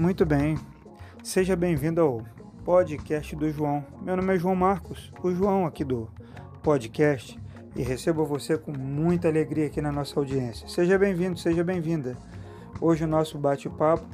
[0.00, 0.56] Muito bem.
[1.22, 2.22] Seja bem-vindo ao
[2.64, 3.84] podcast do João.
[4.00, 6.08] Meu nome é João Marcos, o João aqui do
[6.62, 7.38] podcast,
[7.76, 10.66] e recebo você com muita alegria aqui na nossa audiência.
[10.68, 12.16] Seja bem-vindo, seja bem-vinda.
[12.80, 14.06] Hoje o nosso bate-papo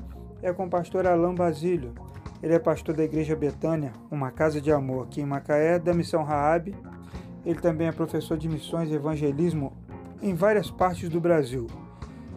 [0.42, 1.94] é com o pastor Alain Basílio.
[2.42, 6.24] Ele é pastor da Igreja Betânia, uma casa de amor aqui em Macaé, da Missão
[6.24, 6.74] Raab.
[7.44, 9.72] Ele também é professor de missões e evangelismo
[10.20, 11.68] em várias partes do Brasil.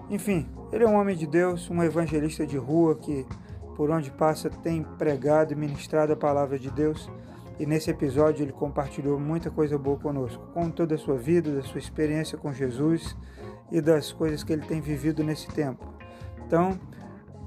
[0.07, 3.25] Enfim, ele é um homem de Deus, um evangelista de rua que,
[3.75, 7.09] por onde passa, tem pregado e ministrado a palavra de Deus.
[7.59, 11.61] E nesse episódio ele compartilhou muita coisa boa conosco, com toda a sua vida, da
[11.61, 13.17] sua experiência com Jesus
[13.71, 15.85] e das coisas que ele tem vivido nesse tempo.
[16.45, 16.79] Então,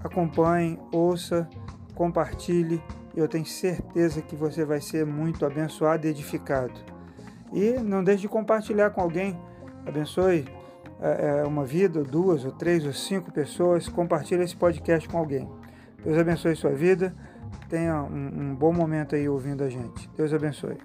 [0.04, 1.48] acompanhe, ouça,
[1.94, 2.82] compartilhe
[3.14, 6.72] eu tenho certeza que você vai ser muito abençoado e edificado.
[7.52, 9.38] E não deixe de compartilhar com alguém.
[9.86, 10.46] Abençoe
[11.02, 13.88] é, é, uma vida, duas, ou três, ou cinco pessoas.
[13.88, 15.50] Compartilhe esse podcast com alguém.
[16.04, 17.12] Deus abençoe sua vida.
[17.68, 20.08] Tenha um, um bom momento aí ouvindo a gente.
[20.16, 20.78] Deus abençoe.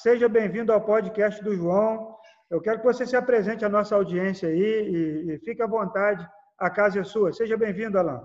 [0.00, 2.13] Seja bem-vindo ao podcast do João.
[2.50, 6.28] Eu quero que você se apresente à nossa audiência aí e, e fique à vontade.
[6.58, 7.32] A casa é sua.
[7.32, 8.22] Seja bem-vindo, Alain.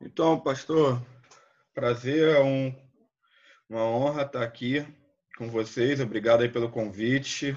[0.00, 1.00] Então, pastor,
[1.74, 2.74] prazer, é um,
[3.68, 4.86] uma honra estar aqui
[5.36, 6.00] com vocês.
[6.00, 7.56] Obrigado aí pelo convite.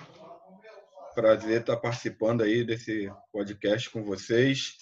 [1.15, 4.77] Prazer estar participando aí desse podcast com vocês.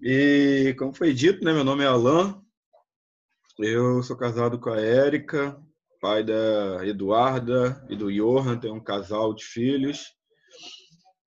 [0.00, 2.42] E como foi dito, né, meu nome é Alain.
[3.58, 5.56] Eu sou casado com a Érica,
[6.02, 10.12] pai da Eduarda e do Johan, tem um casal de filhos.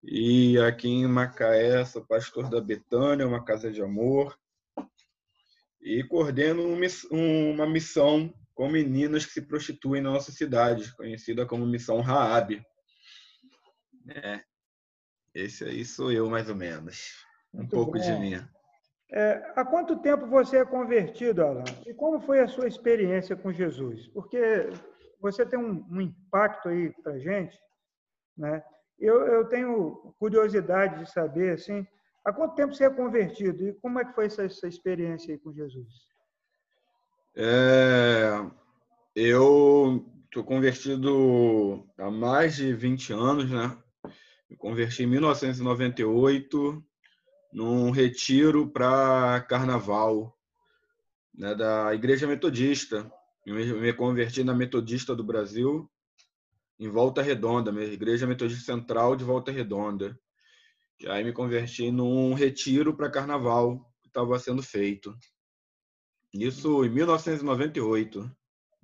[0.03, 4.37] E aqui em Macaé, sou pastor da Betânia, uma casa de amor.
[5.81, 6.61] E coordeno
[7.09, 12.61] uma missão com meninas que se prostituem na nossa cidade, conhecida como Missão Raab.
[14.09, 14.43] É,
[15.33, 17.14] esse aí sou eu, mais ou menos.
[17.53, 17.99] Um Muito pouco bom.
[17.99, 18.55] de mim.
[19.11, 21.64] É, há quanto tempo você é convertido, Alan?
[21.86, 24.08] E como foi a sua experiência com Jesus?
[24.08, 24.70] Porque
[25.21, 27.58] você tem um, um impacto aí para gente,
[28.38, 28.64] né?
[28.99, 31.86] Eu, eu, tenho curiosidade de saber, assim,
[32.23, 35.39] há quanto tempo você é convertido e como é que foi essa, essa experiência aí
[35.39, 35.88] com Jesus?
[37.36, 38.30] É,
[39.14, 43.77] eu estou convertido há mais de 20 anos, né?
[44.49, 46.83] Me converti em 1998
[47.55, 50.38] num retiro para carnaval
[51.33, 53.10] né, da Igreja Metodista.
[53.45, 55.89] Eu me converti na Metodista do Brasil,
[56.77, 60.20] em Volta Redonda, minha Igreja Metodista Central de Volta Redonda.
[60.99, 65.15] E aí me converti num retiro para carnaval que estava sendo feito.
[66.33, 68.30] Isso em 1998.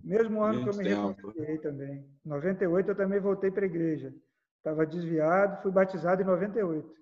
[0.01, 2.05] Mesmo ano Muito que eu me converti também.
[2.25, 4.13] Em 98 eu também voltei para a igreja.
[4.59, 7.00] Estava desviado, fui batizado em 98.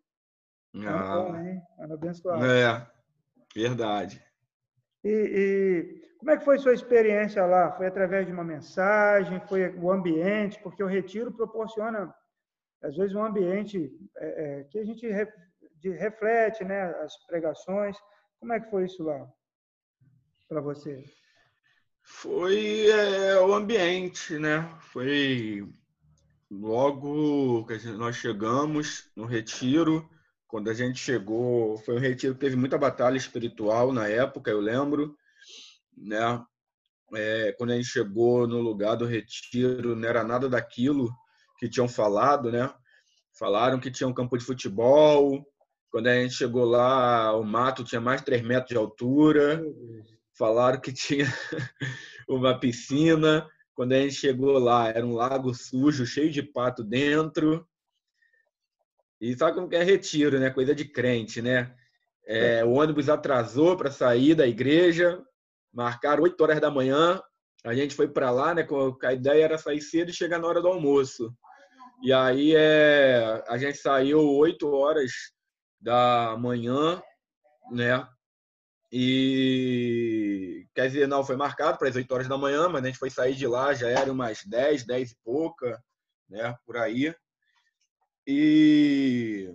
[0.75, 1.61] Ah, ano bom, hein?
[1.79, 2.45] Ano abençoado.
[2.45, 2.87] É,
[3.55, 4.23] verdade.
[5.03, 7.71] E, e, como é que foi sua experiência lá?
[7.71, 9.39] Foi através de uma mensagem?
[9.47, 10.59] Foi o ambiente?
[10.61, 12.13] Porque o retiro proporciona,
[12.83, 15.27] às vezes, um ambiente é, é, que a gente re,
[15.75, 16.83] de, reflete, né?
[17.01, 17.97] As pregações.
[18.39, 19.27] Como é que foi isso lá
[20.47, 21.03] para você?
[22.03, 24.69] Foi é, o ambiente, né?
[24.79, 25.67] Foi
[26.51, 30.09] logo que nós chegamos no retiro
[30.49, 34.59] quando a gente chegou, foi um retiro que teve muita batalha espiritual na época, eu
[34.59, 35.15] lembro,
[35.95, 36.43] né?
[37.13, 41.07] É, quando a gente chegou no lugar do retiro, não era nada daquilo
[41.59, 42.67] que tinham falado, né?
[43.37, 45.45] Falaram que tinha um campo de futebol.
[45.91, 49.63] Quando a gente chegou lá, o mato tinha mais de 3 metros de altura.
[50.35, 51.25] Falaram que tinha
[52.27, 53.47] uma piscina.
[53.75, 57.68] Quando a gente chegou lá, era um lago sujo, cheio de pato dentro.
[59.19, 60.49] E sabe como que é retiro, né?
[60.49, 61.75] Coisa de crente, né?
[62.25, 65.21] É, o ônibus atrasou para sair da igreja,
[65.73, 67.21] marcaram 8 horas da manhã.
[67.63, 68.65] A gente foi para lá, né?
[69.03, 71.33] A ideia era sair cedo e chegar na hora do almoço.
[72.01, 75.11] E aí é, a gente saiu 8 horas
[75.81, 77.01] da manhã,
[77.71, 78.07] né?
[78.91, 82.97] E quer dizer, não, foi marcado para as 8 horas da manhã, mas a gente
[82.97, 85.83] foi sair de lá, já era umas 10, 10 e pouca,
[86.29, 86.55] né?
[86.65, 87.13] Por aí.
[88.31, 89.51] E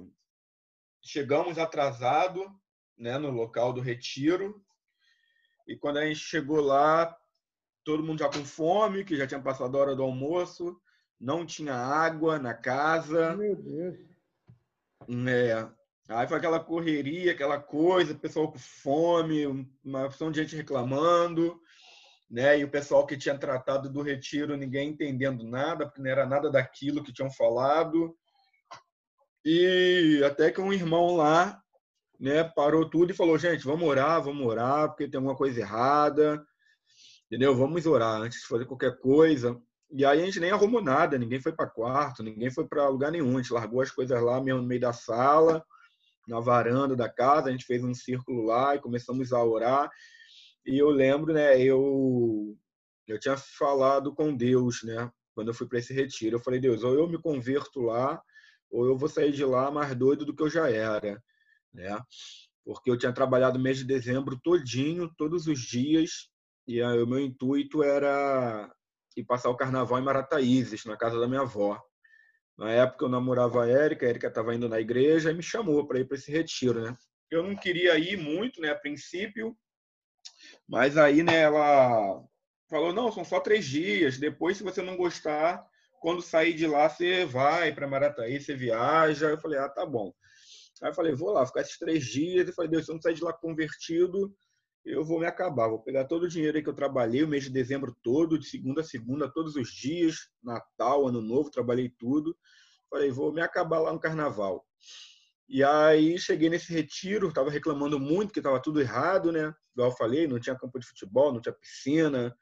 [1.00, 2.50] chegamos atrasado,
[2.98, 4.60] né, no local do retiro.
[5.64, 7.16] E quando a gente chegou lá,
[7.84, 10.76] todo mundo já com fome, que já tinha passado a hora do almoço,
[11.20, 13.36] não tinha água na casa.
[13.36, 13.96] Meu Deus.
[15.28, 15.70] É,
[16.08, 19.46] Aí foi aquela correria, aquela coisa, pessoal com fome,
[19.84, 21.60] uma opção de gente reclamando,
[22.28, 22.58] né?
[22.58, 26.50] E o pessoal que tinha tratado do retiro, ninguém entendendo nada, porque não era nada
[26.50, 28.18] daquilo que tinham falado.
[29.44, 31.60] E até que um irmão lá,
[32.18, 36.44] né, parou tudo e falou: gente, vamos orar, vamos orar, porque tem alguma coisa errada,
[37.26, 37.54] entendeu?
[37.54, 39.60] Vamos orar antes de fazer qualquer coisa.
[39.90, 43.12] E aí a gente nem arrumou nada, ninguém foi para quarto, ninguém foi para lugar
[43.12, 43.36] nenhum.
[43.36, 45.64] A gente largou as coisas lá mesmo no meio da sala,
[46.26, 49.90] na varanda da casa, a gente fez um círculo lá e começamos a orar.
[50.66, 52.56] E eu lembro, né, eu
[53.06, 56.36] eu tinha falado com Deus, né, quando eu fui para esse retiro.
[56.36, 58.22] Eu falei: "Deus, ou eu me converto lá,
[58.74, 61.22] ou eu vou sair de lá mais doido do que eu já era",
[61.72, 61.98] né?
[62.64, 66.28] Porque eu tinha trabalhado o mês de dezembro todinho, todos os dias,
[66.66, 68.72] e o meu intuito era
[69.16, 71.80] ir passar o carnaval em Marataízes, na casa da minha avó.
[72.56, 75.86] Na época eu namorava a Érica, a Érica estava indo na igreja e me chamou
[75.86, 76.96] para ir para esse retiro, né?
[77.30, 79.56] Eu não queria ir muito, né, a princípio,
[80.68, 82.22] mas aí, né, ela
[82.68, 84.18] falou: não, são só três dias.
[84.18, 85.64] Depois, se você não gostar,
[86.04, 89.30] quando sair de lá, você vai para Marataí, você viaja.
[89.30, 90.12] Eu falei: ah, tá bom.
[90.82, 92.46] Aí eu falei: vou lá, ficar esses três dias.
[92.46, 94.30] Eu falei: Deus, se eu não sair de lá convertido,
[94.84, 95.66] eu vou me acabar.
[95.66, 98.82] Vou pegar todo o dinheiro que eu trabalhei o mês de dezembro todo, de segunda
[98.82, 102.36] a segunda, todos os dias, Natal, Ano Novo, trabalhei tudo.
[102.90, 104.62] Falei, vou me acabar lá no carnaval.
[105.48, 109.54] E aí cheguei nesse retiro, estava reclamando muito que estava tudo errado, né?
[109.72, 112.36] Igual eu falei, não tinha campo de futebol, não tinha piscina,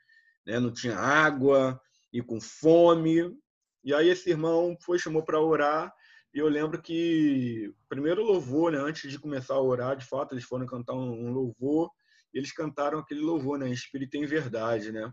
[0.45, 0.59] né?
[0.59, 1.81] não tinha água,
[2.13, 3.35] e com fome.
[3.85, 5.93] E aí esse irmão foi, chamou para orar,
[6.35, 8.79] e eu lembro que primeiro louvor, né?
[8.79, 11.91] Antes de começar a orar, de fato, eles foram cantar um louvor,
[12.33, 13.71] eles cantaram aquele louvor, né?
[13.71, 15.13] Espírito em verdade, né?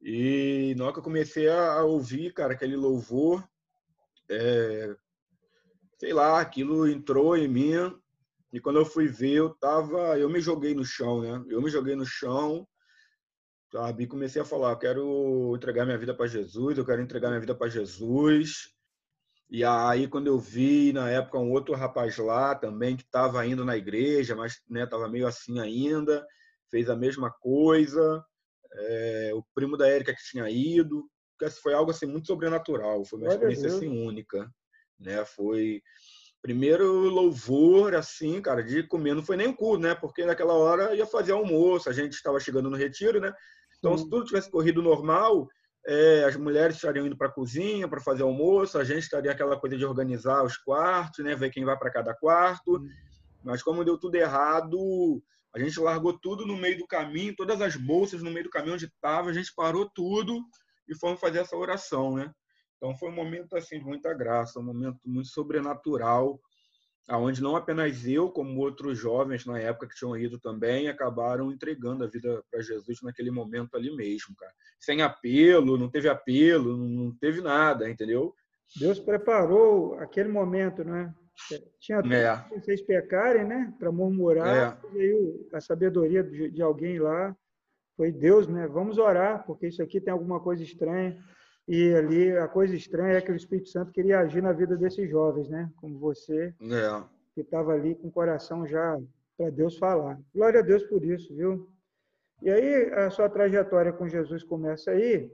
[0.00, 3.46] E na hora que eu comecei a ouvir, cara, aquele louvor,
[4.28, 4.94] é,
[5.98, 7.72] sei lá, aquilo entrou em mim.
[8.52, 11.44] E quando eu fui ver, eu tava, eu me joguei no chão, né?
[11.48, 12.66] Eu me joguei no chão,
[13.74, 14.04] sabe?
[14.04, 17.40] E comecei a falar, eu quero entregar minha vida para Jesus, eu quero entregar minha
[17.40, 18.72] vida para Jesus.
[19.50, 23.64] E aí, quando eu vi, na época, um outro rapaz lá também, que estava indo
[23.64, 26.24] na igreja, mas né, meio assim ainda,
[26.70, 28.24] fez a mesma coisa.
[28.76, 31.08] É, o primo da Érica que tinha ido.
[31.60, 34.48] Foi algo assim muito sobrenatural, foi uma experiência assim, única.
[35.00, 35.24] Né?
[35.24, 35.82] Foi
[36.40, 39.14] primeiro louvor, assim, cara, de comer.
[39.14, 39.94] Não foi nem um culto, né?
[39.94, 43.34] Porque naquela hora ia fazer almoço, a gente estava chegando no retiro, né?
[43.84, 45.46] Então, se tudo tivesse corrido normal,
[45.86, 49.60] é, as mulheres estariam indo para a cozinha para fazer almoço, a gente estaria aquela
[49.60, 52.82] coisa de organizar os quartos, né, ver quem vai para cada quarto.
[53.44, 55.22] Mas como deu tudo errado,
[55.54, 58.72] a gente largou tudo no meio do caminho, todas as bolsas no meio do caminho
[58.72, 60.42] onde estava, a gente parou tudo
[60.88, 62.32] e fomos fazer essa oração, né?
[62.78, 66.40] Então foi um momento assim de muita graça, um momento muito sobrenatural
[67.06, 72.04] aonde não apenas eu, como outros jovens na época que tinham ido também, acabaram entregando
[72.04, 74.52] a vida para Jesus naquele momento ali mesmo, cara.
[74.78, 78.34] Sem apelo, não teve apelo, não teve nada, entendeu?
[78.78, 81.14] Deus preparou aquele momento, né?
[81.80, 82.36] Tinha tudo é.
[82.36, 83.72] para vocês pecarem, né?
[83.78, 84.92] Para murmurar, é.
[84.92, 87.36] veio a sabedoria de alguém lá.
[87.96, 88.66] Foi Deus, né?
[88.66, 91.18] Vamos orar, porque isso aqui tem alguma coisa estranha.
[91.66, 95.08] E ali a coisa estranha é que o Espírito Santo queria agir na vida desses
[95.08, 95.70] jovens, né?
[95.76, 97.04] Como você, é.
[97.34, 99.00] que estava ali com o coração já
[99.36, 100.20] para Deus falar.
[100.34, 101.68] Glória a Deus por isso, viu?
[102.42, 105.32] E aí a sua trajetória com Jesus começa aí.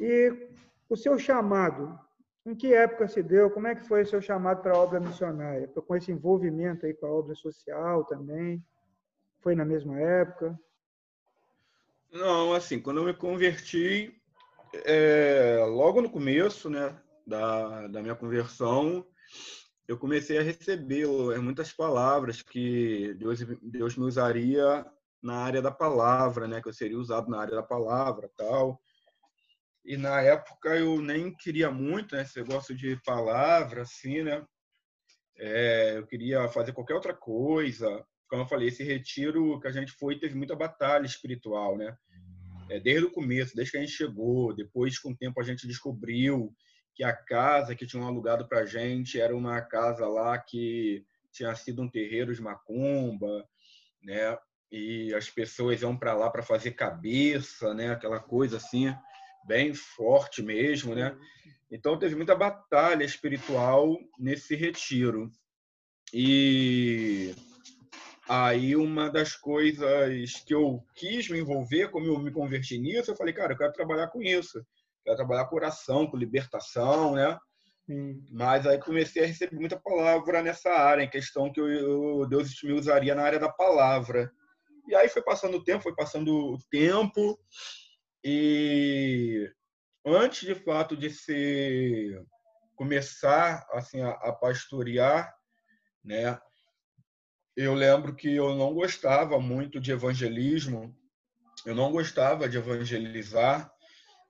[0.00, 0.48] E
[0.88, 1.98] o seu chamado,
[2.46, 3.50] em que época se deu?
[3.50, 5.68] Como é que foi o seu chamado para a obra missionária?
[5.68, 8.64] Com esse envolvimento aí com a obra social também?
[9.40, 10.58] Foi na mesma época?
[12.10, 14.17] Não, assim, quando eu me converti,
[14.72, 19.06] é, logo no começo né, da, da minha conversão,
[19.86, 24.84] eu comecei a receber é, muitas palavras que Deus, Deus me usaria
[25.22, 28.80] na área da palavra, né, que eu seria usado na área da palavra tal.
[29.84, 34.44] E na época eu nem queria muito né, esse negócio de palavra, assim, né?
[35.38, 38.04] É, eu queria fazer qualquer outra coisa.
[38.28, 41.96] Como eu falei, esse retiro que a gente foi teve muita batalha espiritual, né?
[42.68, 44.54] É, desde o começo, desde que a gente chegou.
[44.54, 46.54] Depois, com o tempo, a gente descobriu
[46.94, 51.54] que a casa que tinham alugado para a gente era uma casa lá que tinha
[51.54, 53.46] sido um terreiro de macumba,
[54.02, 54.36] né?
[54.70, 57.92] E as pessoas iam para lá para fazer cabeça, né?
[57.92, 58.94] Aquela coisa assim,
[59.46, 61.16] bem forte mesmo, né?
[61.70, 65.30] Então teve muita batalha espiritual nesse retiro.
[66.12, 67.34] E
[68.28, 73.16] Aí uma das coisas que eu quis me envolver, como eu me converti nisso, eu
[73.16, 74.62] falei, cara, eu quero trabalhar com isso.
[75.02, 77.38] Quero trabalhar com oração, com libertação, né?
[77.86, 78.22] Sim.
[78.30, 82.62] Mas aí comecei a receber muita palavra nessa área, em questão que eu, eu, Deus
[82.62, 84.30] me usaria na área da palavra.
[84.86, 87.38] E aí foi passando o tempo, foi passando o tempo,
[88.22, 89.50] e
[90.04, 92.22] antes de fato de ser
[92.76, 95.34] começar assim a, a pastorear,
[96.04, 96.38] né?
[97.60, 100.94] Eu lembro que eu não gostava muito de evangelismo,
[101.66, 103.68] eu não gostava de evangelizar,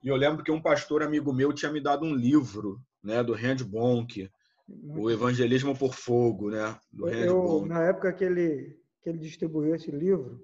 [0.03, 3.35] e eu lembro que um pastor amigo meu tinha me dado um livro, né, do
[3.35, 4.27] Rand Bonk,
[4.67, 7.69] o Evangelismo por Fogo, né, do Rand eu, Bonk.
[7.69, 10.43] Na época que ele que ele distribuiu esse livro,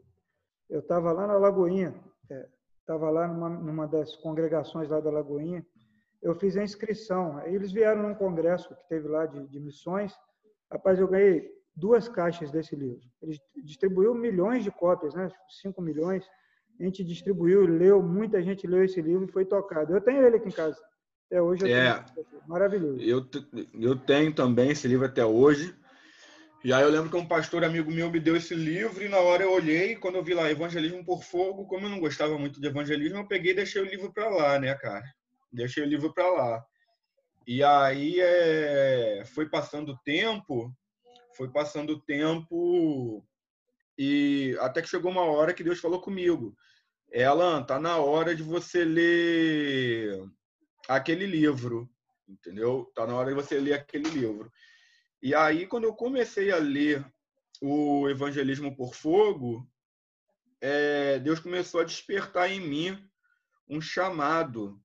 [0.70, 1.96] eu estava lá na Lagoinha,
[2.82, 5.66] estava é, lá numa, numa das congregações lá da Lagoinha,
[6.22, 7.40] eu fiz a inscrição.
[7.40, 10.14] Aí eles vieram num congresso que teve lá de, de missões.
[10.72, 13.02] Rapaz, eu ganhei duas caixas desse livro.
[13.22, 15.30] Ele distribuiu milhões de cópias, né?
[15.62, 16.26] 5 milhões.
[16.80, 19.94] A gente distribuiu, leu, muita gente leu esse livro e foi tocado.
[19.94, 20.78] Eu tenho ele aqui em casa.
[21.28, 22.26] Até hoje eu é, tenho.
[22.48, 23.02] Maravilhoso.
[23.02, 23.26] Eu,
[23.74, 25.76] eu tenho também esse livro até hoje.
[26.64, 29.20] E aí eu lembro que um pastor amigo meu me deu esse livro e na
[29.20, 32.60] hora eu olhei, quando eu vi lá Evangelismo por Fogo, como eu não gostava muito
[32.60, 35.04] de evangelismo, eu peguei e deixei o livro para lá, né, cara?
[35.54, 36.66] Deixei o livro para lá.
[37.46, 40.74] E aí é, foi passando o tempo,
[41.36, 43.26] foi passando o tempo
[43.98, 46.56] e até que chegou uma hora que Deus falou comigo.
[47.12, 50.30] Ela tá na hora de você ler
[50.88, 51.90] aquele livro,
[52.28, 52.92] entendeu?
[52.96, 54.52] Tá na hora de você ler aquele livro.
[55.22, 57.06] E aí quando eu comecei a ler
[57.62, 59.68] o Evangelismo por Fogo,
[60.62, 63.10] é, Deus começou a despertar em mim
[63.68, 64.82] um chamado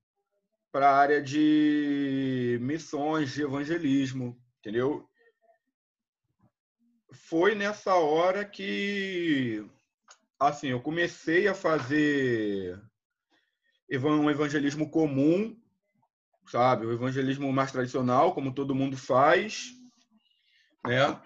[0.71, 5.09] para a área de missões, de evangelismo, entendeu?
[7.13, 9.65] Foi nessa hora que,
[10.39, 12.81] assim, eu comecei a fazer
[13.89, 15.59] um evangelismo comum,
[16.47, 16.85] sabe?
[16.85, 19.71] O evangelismo mais tradicional, como todo mundo faz,
[20.85, 21.19] né?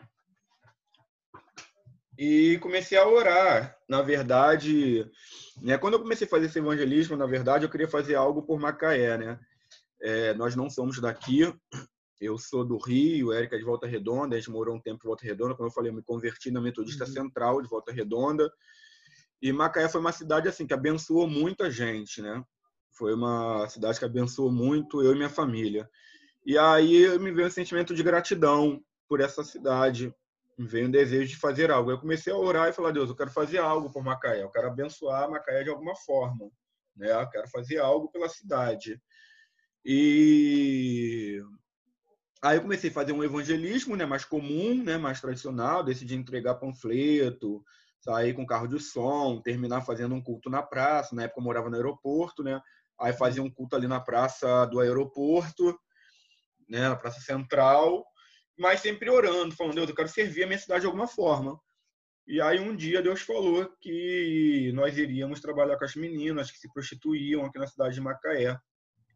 [2.18, 3.78] E comecei a orar.
[3.88, 5.10] Na verdade,
[5.62, 8.60] né, quando eu comecei a fazer esse evangelismo, na verdade, eu queria fazer algo por
[8.60, 9.40] Macaé, né?
[10.02, 11.54] É, nós não somos daqui.
[12.20, 15.08] Eu sou do Rio, Érica é de Volta Redonda, a gente morou um tempo em
[15.08, 15.56] Volta Redonda.
[15.56, 17.12] Como eu falei, eu me converti na Metodista uhum.
[17.12, 18.52] Central de Volta Redonda.
[19.42, 22.44] E Macaé foi uma cidade assim que abençoou muita gente, né?
[22.92, 25.90] Foi uma cidade que abençoou muito eu e minha família.
[26.46, 30.14] E aí me veio um sentimento de gratidão por essa cidade,
[30.58, 31.92] me veio um desejo de fazer algo.
[31.92, 34.68] Eu comecei a orar e falar, Deus, eu quero fazer algo por Macaé, eu quero
[34.68, 36.50] abençoar Macaé de alguma forma,
[36.96, 37.12] né?
[37.12, 39.02] Eu quero fazer algo pela cidade.
[39.84, 41.44] E
[42.48, 46.56] aí eu comecei a fazer um evangelismo, né, mais comum, né, mais tradicional, decidi entregar
[46.56, 47.64] panfleto,
[48.00, 51.16] sair com carro de som, terminar fazendo um culto na praça.
[51.16, 52.62] Na época eu morava no aeroporto, né?
[53.00, 55.78] Aí fazia um culto ali na praça do aeroporto,
[56.70, 58.06] né, na praça central
[58.58, 61.60] mas sempre orando, falando, Deus, eu quero servir a minha cidade de alguma forma.
[62.28, 66.72] E aí um dia Deus falou que nós iríamos trabalhar com as meninas que se
[66.74, 68.58] prostituíam aqui na cidade de Macaé.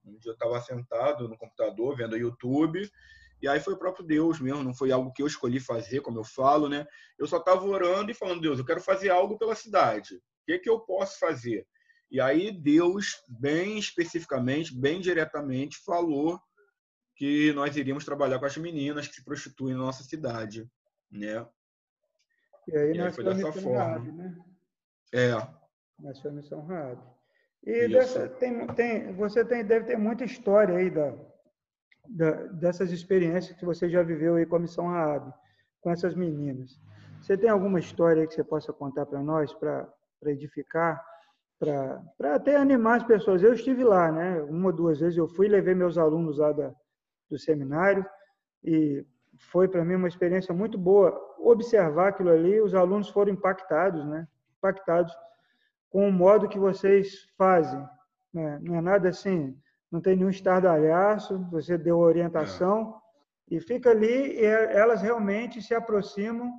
[0.06, 2.90] Um dia eu estava sentado no computador vendo YouTube
[3.42, 6.20] e aí foi o próprio Deus mesmo, não foi algo que eu escolhi fazer, como
[6.20, 6.86] eu falo, né?
[7.18, 10.16] Eu só estava orando e falando, Deus, eu quero fazer algo pela cidade.
[10.16, 11.66] O que, que eu posso fazer?
[12.12, 16.40] E aí Deus, bem especificamente, bem diretamente, falou
[17.16, 20.70] que nós iríamos trabalhar com as meninas que se prostituem na nossa cidade,
[21.12, 21.46] né?
[22.68, 24.00] E aí, e aí foi dessa forma.
[24.00, 24.38] Né?
[25.14, 25.32] É.
[26.00, 27.02] Nasceu a missão Raab.
[27.64, 31.14] E dessa, tem, tem, você tem, deve ter muita história aí da,
[32.10, 35.32] da, dessas experiências que você já viveu aí com a missão Raab,
[35.82, 36.80] com essas meninas.
[37.22, 39.88] Você tem alguma história que você possa contar para nós, para
[40.26, 41.04] edificar,
[41.60, 43.44] para até animar as pessoas?
[43.44, 44.42] Eu estive lá, né?
[44.44, 46.74] Uma ou duas vezes eu fui, levei meus alunos lá da,
[47.30, 48.06] do seminário
[48.64, 49.06] e
[49.52, 52.60] foi para mim uma experiência muito boa observar aquilo ali.
[52.60, 54.28] Os alunos foram impactados, né?
[54.58, 55.14] Impactados
[55.90, 57.86] com o modo que vocês fazem.
[58.34, 58.60] Né?
[58.62, 59.58] Não é nada assim,
[59.92, 63.02] não tem nenhum estardalhaço, você deu orientação
[63.52, 63.56] é.
[63.56, 66.52] e fica ali e elas realmente se aproximam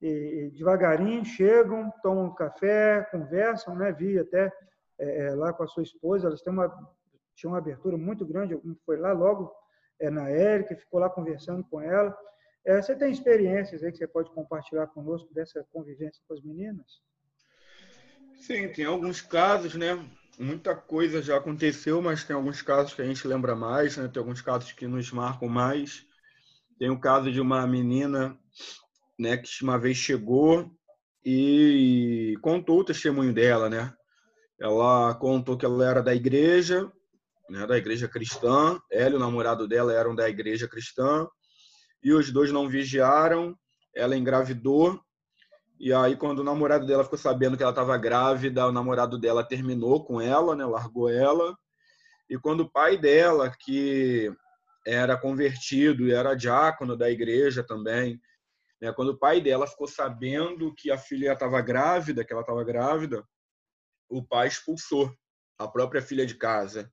[0.00, 3.92] e, devagarinho chegam, tomam um café, conversam, né?
[3.92, 4.50] Vi até
[4.98, 6.68] é, é, lá com a sua esposa, elas têm uma
[7.34, 9.50] tinha uma abertura muito grande, foi lá logo
[9.98, 12.14] é, na Érica, ficou lá conversando com ela.
[12.64, 17.00] É, você tem experiências aí que você pode compartilhar conosco dessa convivência com as meninas?
[18.34, 19.98] Sim, tem alguns casos, né?
[20.40, 24.08] Muita coisa já aconteceu, mas tem alguns casos que a gente lembra mais, né?
[24.08, 26.06] Tem alguns casos que nos marcam mais.
[26.78, 28.34] Tem o caso de uma menina,
[29.18, 30.74] né, que uma vez chegou
[31.22, 33.92] e contou o testemunho dela, né?
[34.58, 36.90] Ela contou que ela era da igreja,
[37.50, 38.80] né, da igreja cristã.
[38.90, 41.28] Ela e o namorado dela eram da igreja cristã.
[42.02, 43.54] E os dois não vigiaram.
[43.94, 44.98] Ela engravidou.
[45.80, 49.42] E aí, quando o namorado dela ficou sabendo que ela estava grávida, o namorado dela
[49.42, 51.56] terminou com ela, né, largou ela.
[52.28, 54.30] E quando o pai dela, que
[54.86, 58.20] era convertido e era diácono da igreja também,
[58.78, 62.62] né, quando o pai dela ficou sabendo que a filha estava grávida, que ela estava
[62.62, 63.26] grávida,
[64.06, 65.10] o pai expulsou
[65.58, 66.92] a própria filha de casa.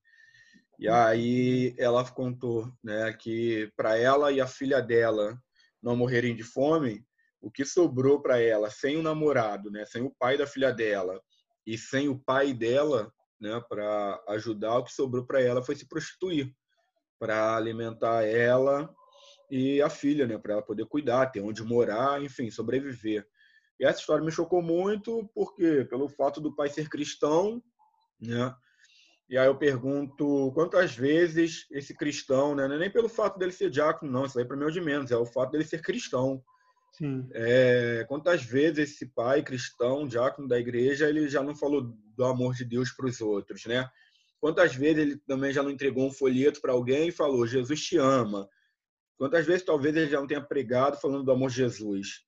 [0.80, 5.38] E aí ela contou né, que para ela e a filha dela
[5.84, 7.06] não morrerem de fome,
[7.48, 11.22] o que sobrou para ela sem o namorado, né, sem o pai da filha dela
[11.66, 15.88] e sem o pai dela, né, para ajudar, o que sobrou para ela foi se
[15.88, 16.54] prostituir
[17.18, 18.94] para alimentar ela
[19.50, 23.26] e a filha, né, para ela poder cuidar, ter onde morar, enfim, sobreviver.
[23.80, 27.64] E essa história me chocou muito porque pelo fato do pai ser cristão,
[28.20, 28.54] né?
[29.30, 33.52] E aí eu pergunto quantas vezes esse cristão, né, não é nem pelo fato dele
[33.52, 35.64] ser diácono, não, isso aí para mim é o de menos, é o fato dele
[35.64, 36.44] ser cristão.
[37.34, 42.56] É, quantas vezes esse pai cristão, diácono da igreja, ele já não falou do amor
[42.56, 43.90] de Deus para os outros, né?
[44.40, 47.98] Quantas vezes ele também já não entregou um folheto para alguém e falou: Jesus te
[47.98, 48.48] ama.
[49.18, 52.22] Quantas vezes talvez ele já não tenha pregado falando do amor de Jesus.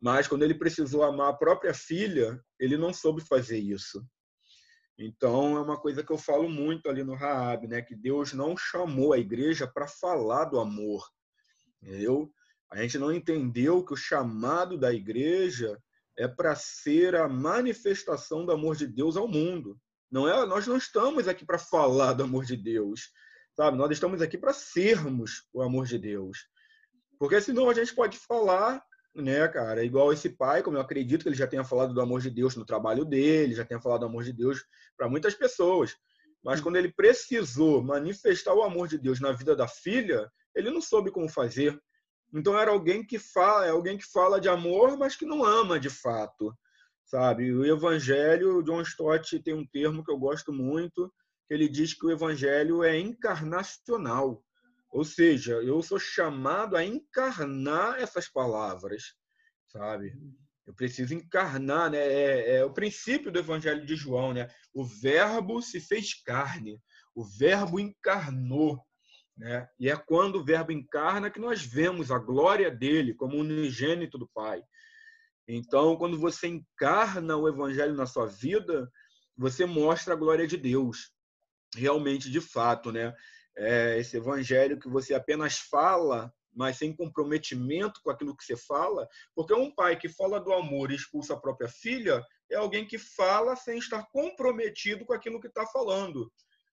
[0.00, 4.04] Mas quando ele precisou amar a própria filha, ele não soube fazer isso.
[4.98, 7.82] Então é uma coisa que eu falo muito ali no Raab, né?
[7.82, 11.06] Que Deus não chamou a igreja para falar do amor.
[11.82, 12.32] Entendeu?
[12.72, 15.78] A gente não entendeu que o chamado da igreja
[16.16, 19.78] é para ser a manifestação do amor de Deus ao mundo.
[20.10, 23.10] Não é, nós não estamos aqui para falar do amor de Deus,
[23.54, 23.76] sabe?
[23.76, 26.46] Nós estamos aqui para sermos o amor de Deus.
[27.18, 28.82] Porque senão a gente pode falar
[29.14, 29.84] né, cara?
[29.84, 32.56] Igual esse pai, como eu acredito que ele já tenha falado do amor de Deus
[32.56, 34.64] no trabalho dele, já tenha falado do amor de Deus
[34.96, 35.94] para muitas pessoas.
[36.42, 40.80] Mas quando ele precisou manifestar o amor de Deus na vida da filha, ele não
[40.80, 41.78] soube como fazer.
[42.32, 45.78] Então era alguém que fala, é alguém que fala de amor, mas que não ama
[45.78, 46.56] de fato,
[47.04, 47.52] sabe?
[47.52, 51.12] O evangelho, John Stott tem um termo que eu gosto muito,
[51.50, 54.42] ele diz que o evangelho é encarnacional.
[54.90, 59.14] Ou seja, eu sou chamado a encarnar essas palavras,
[59.68, 60.14] sabe?
[60.66, 61.98] Eu preciso encarnar, né?
[61.98, 64.48] É, é, o princípio do Evangelho de João, né?
[64.72, 66.80] O Verbo se fez carne,
[67.14, 68.80] o Verbo encarnou,
[69.36, 69.68] né?
[69.78, 74.28] E é quando o Verbo encarna que nós vemos a glória dele como unigênito do
[74.28, 74.62] Pai.
[75.48, 78.90] Então, quando você encarna o Evangelho na sua vida,
[79.36, 81.12] você mostra a glória de Deus,
[81.74, 83.14] realmente, de fato, né?
[83.56, 89.08] é, esse evangelho que você apenas fala, mas sem comprometimento com aquilo que você fala,
[89.34, 92.98] porque um pai que fala do amor e expulsa a própria filha é alguém que
[92.98, 96.30] fala sem estar comprometido com aquilo que está falando.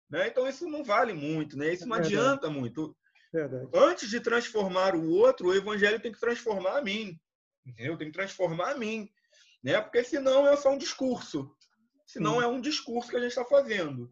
[0.09, 0.27] Né?
[0.27, 1.73] Então isso não vale muito, né?
[1.73, 2.95] isso não é adianta muito.
[3.31, 3.69] Verdade.
[3.73, 7.19] Antes de transformar o outro, o evangelho tem que transformar a mim.
[7.65, 7.97] Entendeu?
[7.97, 9.07] Tem que transformar a mim.
[9.63, 9.79] Né?
[9.79, 11.55] Porque senão é só um discurso.
[12.07, 14.09] Senão é um discurso que a gente está fazendo.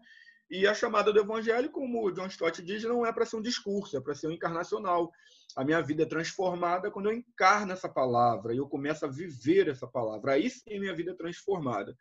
[0.49, 3.41] E a chamada do evangelho, como o John Stott diz, não é para ser um
[3.41, 5.11] discurso, é para ser um encarnacional.
[5.55, 9.67] A minha vida é transformada quando eu encarno essa palavra e eu começo a viver
[9.67, 10.33] essa palavra.
[10.33, 11.97] Aí sim minha vida é transformada.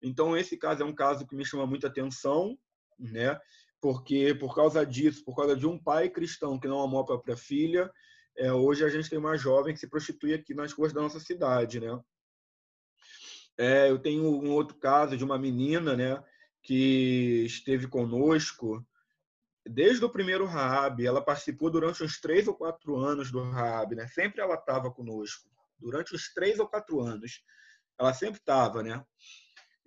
[0.00, 2.56] Então, esse caso é um caso que me chama muita atenção,
[3.00, 3.40] né?
[3.80, 7.36] porque por causa disso, por causa de um pai cristão que não amou a própria
[7.36, 7.90] filha,
[8.36, 11.18] é, hoje a gente tem uma jovem que se prostitui aqui nas ruas da nossa
[11.18, 11.80] cidade.
[11.80, 11.98] Né?
[13.58, 16.22] É, eu tenho um outro caso de uma menina né,
[16.62, 18.86] que esteve conosco
[19.66, 21.04] desde o primeiro Raab.
[21.04, 24.06] Ela participou durante uns três ou quatro anos do Raab, né?
[24.08, 25.48] Sempre ela estava conosco.
[25.78, 27.42] Durante os três ou quatro anos,
[27.98, 29.02] ela sempre estava, né?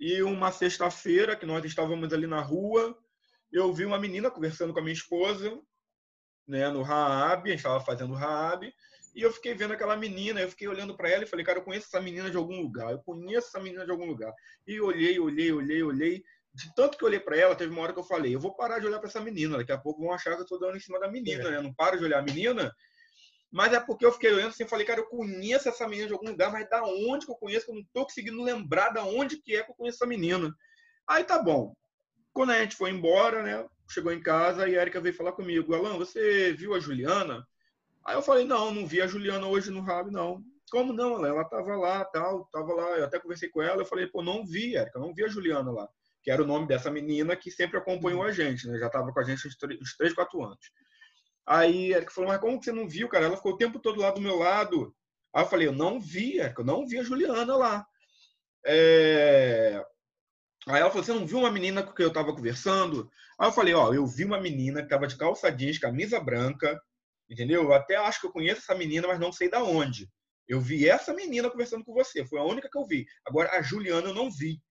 [0.04, 2.94] E uma sexta-feira que nós estávamos ali na rua,
[3.50, 5.58] eu vi uma menina conversando com a minha esposa,
[6.46, 6.70] né?
[6.70, 8.70] No Raab, a gente estava fazendo Raab.
[9.16, 11.63] E eu fiquei vendo aquela menina, eu fiquei olhando para ela e falei, cara, eu
[11.63, 14.34] conheço essa menina de algum lugar, eu conheço essa menina de algum lugar.
[14.68, 17.94] E olhei, olhei, olhei, olhei de tanto que eu olhei para ela, teve uma hora
[17.94, 20.12] que eu falei, eu vou parar de olhar para essa menina, daqui a pouco vão
[20.12, 21.52] achar que eu estou dando em cima da menina, é.
[21.52, 21.62] né?
[21.62, 22.76] Não paro de olhar a menina,
[23.54, 26.28] mas é porque eu fiquei olhando assim, falei, cara, eu conheço essa menina de algum
[26.28, 29.38] lugar, mas da onde que eu conheço, que eu não estou conseguindo lembrar da onde
[29.38, 30.52] que é que eu conheço essa menina.
[31.08, 31.76] Aí tá bom.
[32.34, 33.63] Quando a gente foi embora, né?
[33.88, 37.48] Chegou em casa e a Erika veio falar comigo, Alan, você viu a Juliana?
[38.04, 40.44] Aí eu falei, não, não vi a Juliana hoje no Rab, não.
[40.72, 41.18] Como não?
[41.18, 44.24] Ela, ela tava lá, tal, tava lá, eu até conversei com ela, eu falei, pô,
[44.24, 45.88] não vi, Erika, não vi a Juliana lá
[46.24, 48.28] que era o nome dessa menina que sempre acompanhou uhum.
[48.28, 48.80] a gente, né?
[48.80, 50.72] Já estava com a gente uns 3, 4 anos.
[51.45, 53.25] Aí Eric falou, mas como que você não viu, cara?
[53.25, 54.95] Ela ficou o tempo todo lá do meu lado.
[55.34, 57.86] Aí eu falei, eu não vi, Eric, eu não vi a Juliana lá.
[58.65, 59.84] É...
[60.67, 63.10] Aí ela falou: Você não viu uma menina com quem eu estava conversando?
[63.38, 66.82] Aí eu falei: Ó, eu vi uma menina que estava de calça jeans, camisa branca,
[67.29, 67.63] entendeu?
[67.63, 70.10] Eu até acho que eu conheço essa menina, mas não sei da onde.
[70.47, 73.06] Eu vi essa menina conversando com você, foi a única que eu vi.
[73.25, 74.62] Agora, a Juliana eu não vi.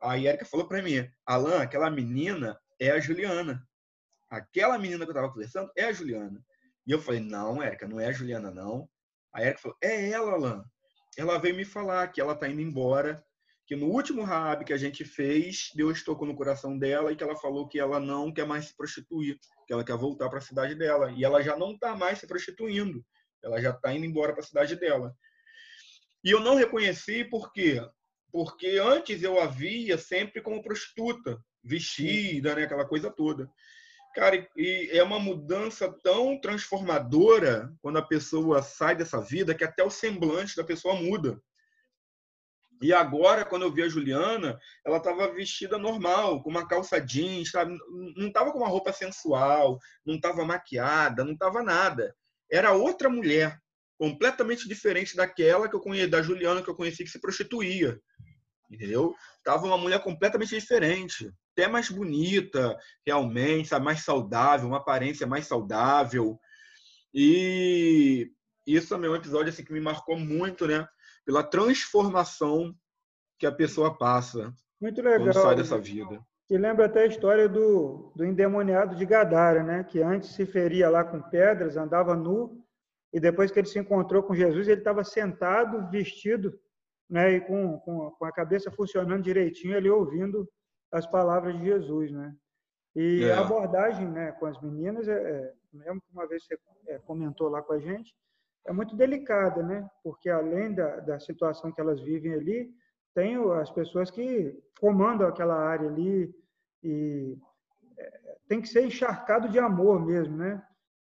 [0.00, 3.62] Aí a Erika falou para mim: Alan, aquela menina é a Juliana.
[4.32, 6.42] Aquela menina que eu estava conversando é a Juliana.
[6.86, 8.88] E eu falei: Não, Erika, não é a Juliana, não.
[9.30, 10.64] A Erika falou: É ela, Alan.
[11.18, 13.22] Ela veio me falar que ela está indo embora
[13.66, 17.22] que no último Raab que a gente fez, Deus tocou no coração dela e que
[17.22, 20.42] ela falou que ela não quer mais se prostituir, que ela quer voltar para a
[20.42, 21.12] cidade dela.
[21.12, 23.04] E ela já não está mais se prostituindo,
[23.42, 25.14] ela já está indo embora para a cidade dela.
[26.24, 27.86] E eu não reconheci por quê?
[28.32, 33.50] Porque antes eu a via sempre como prostituta, vestida, né, aquela coisa toda.
[34.14, 39.82] Cara, e é uma mudança tão transformadora quando a pessoa sai dessa vida que até
[39.82, 41.40] o semblante da pessoa muda.
[42.82, 47.52] E agora, quando eu vi a Juliana, ela estava vestida normal, com uma calça jeans,
[47.52, 47.78] sabe?
[48.16, 52.14] não estava com uma roupa sensual, não estava maquiada, não estava nada.
[52.50, 53.56] Era outra mulher,
[53.96, 58.00] completamente diferente daquela que eu conheci, da Juliana que eu conheci que se prostituía.
[58.72, 59.14] Entendeu?
[59.44, 63.84] Tava uma mulher completamente diferente, até mais bonita, realmente, sabe?
[63.84, 66.38] mais saudável, uma aparência mais saudável.
[67.12, 68.30] E
[68.66, 70.86] isso também é um episódio assim, que me marcou muito, né?
[71.24, 72.74] pela transformação
[73.38, 75.20] que a pessoa passa Muito legal.
[75.20, 76.20] quando sai dessa vida.
[76.46, 79.84] Que lembra até a história do, do endemoniado de Gadara, né?
[79.84, 82.62] que antes se feria lá com pedras, andava nu,
[83.12, 86.58] e depois que ele se encontrou com Jesus, ele estava sentado, vestido,
[87.08, 87.32] né?
[87.32, 90.48] e com, com, com a cabeça funcionando direitinho, ali ouvindo
[90.90, 92.10] as palavras de Jesus.
[92.12, 92.34] Né?
[92.94, 93.32] E é.
[93.32, 97.48] a abordagem né, com as meninas, é, é, mesmo que uma vez você é, comentou
[97.48, 98.14] lá com a gente,
[98.66, 99.88] é muito delicada, né?
[100.04, 102.72] Porque além da, da situação que elas vivem ali,
[103.14, 106.32] tem as pessoas que comandam aquela área ali
[106.82, 107.36] e
[107.98, 110.62] é, tem que ser encharcado de amor mesmo, né?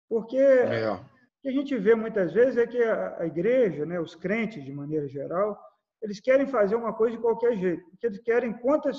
[0.08, 0.90] Porque é.
[0.90, 1.00] o
[1.42, 4.72] que a gente vê muitas vezes é que a, a igreja, né, os crentes de
[4.72, 5.58] maneira geral,
[6.02, 8.98] eles querem fazer uma coisa de qualquer jeito, porque eles querem quantas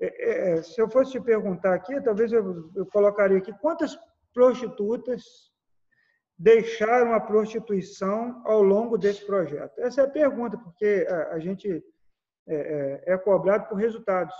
[0.00, 3.96] é, é, é se eu fosse te perguntar aqui, talvez eu, eu colocaria aqui quantas
[4.32, 5.22] prostitutas
[6.36, 9.78] deixaram a prostituição ao longo desse projeto?
[9.78, 11.84] Essa é a pergunta, porque a, gente
[12.46, 14.34] é, é, é, cobrado por resultados.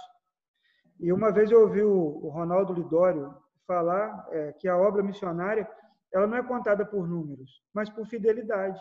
[0.99, 3.35] E uma vez eu ouvi o, Ronaldo Lidório
[3.67, 5.69] falar é, que a obra missionária
[6.13, 8.81] ela não é contada por números, mas por fidelidade.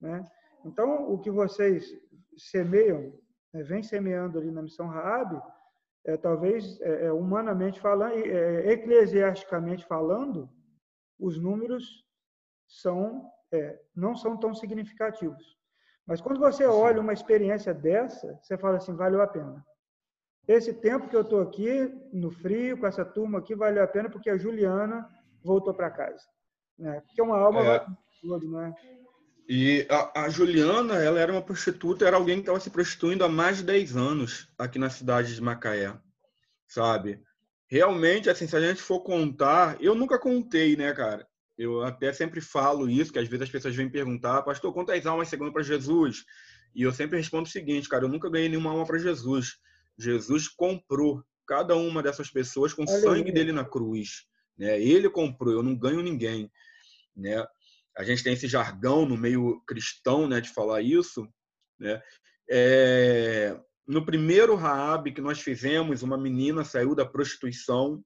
[0.00, 0.24] Né?
[0.64, 1.92] Então, o que vocês
[2.36, 3.12] semeiam,
[3.52, 5.40] né, vem semeando ali na missão Raab,
[6.04, 10.48] é, talvez é, é humanamente falando, é, eclesiasticamente falando,
[11.18, 12.04] os números
[12.66, 15.56] são, é, não são tão significativos.
[16.06, 19.64] Mas quando você olha uma experiência dessa, você fala assim, valeu a pena.
[20.46, 24.08] Esse tempo que eu estou aqui, no frio, com essa turma aqui, valeu a pena
[24.08, 25.08] porque a Juliana
[25.42, 26.24] voltou para casa.
[26.78, 27.00] Né?
[27.00, 27.64] Porque uma alma é.
[27.64, 27.86] vai
[28.22, 28.74] todo, não é?
[29.48, 33.28] E a, a, Juliana, ela era uma prostituta, era alguém que estava se prostituindo há
[33.28, 35.96] mais de 10 anos aqui na cidade de Macaé,
[36.66, 37.22] sabe?
[37.68, 41.26] Realmente, assim, se a gente for contar, eu nunca contei, né, cara?
[41.56, 45.28] Eu até sempre falo isso, que às vezes as pessoas vêm perguntar, pastor, quantas almas
[45.28, 46.24] você ganhou para Jesus?
[46.74, 49.58] E eu sempre respondo o seguinte, cara, eu nunca ganhei nenhuma alma para Jesus.
[49.96, 54.26] Jesus comprou cada uma dessas pessoas com o sangue dele na cruz.
[54.58, 54.80] Né?
[54.80, 56.50] Ele comprou, eu não ganho ninguém.
[57.16, 57.42] Né?
[57.96, 61.26] A gente tem esse jargão no meio cristão né, de falar isso.
[61.78, 62.02] Né?
[62.50, 63.58] É...
[63.86, 68.02] No primeiro Raab que nós fizemos, uma menina saiu da prostituição,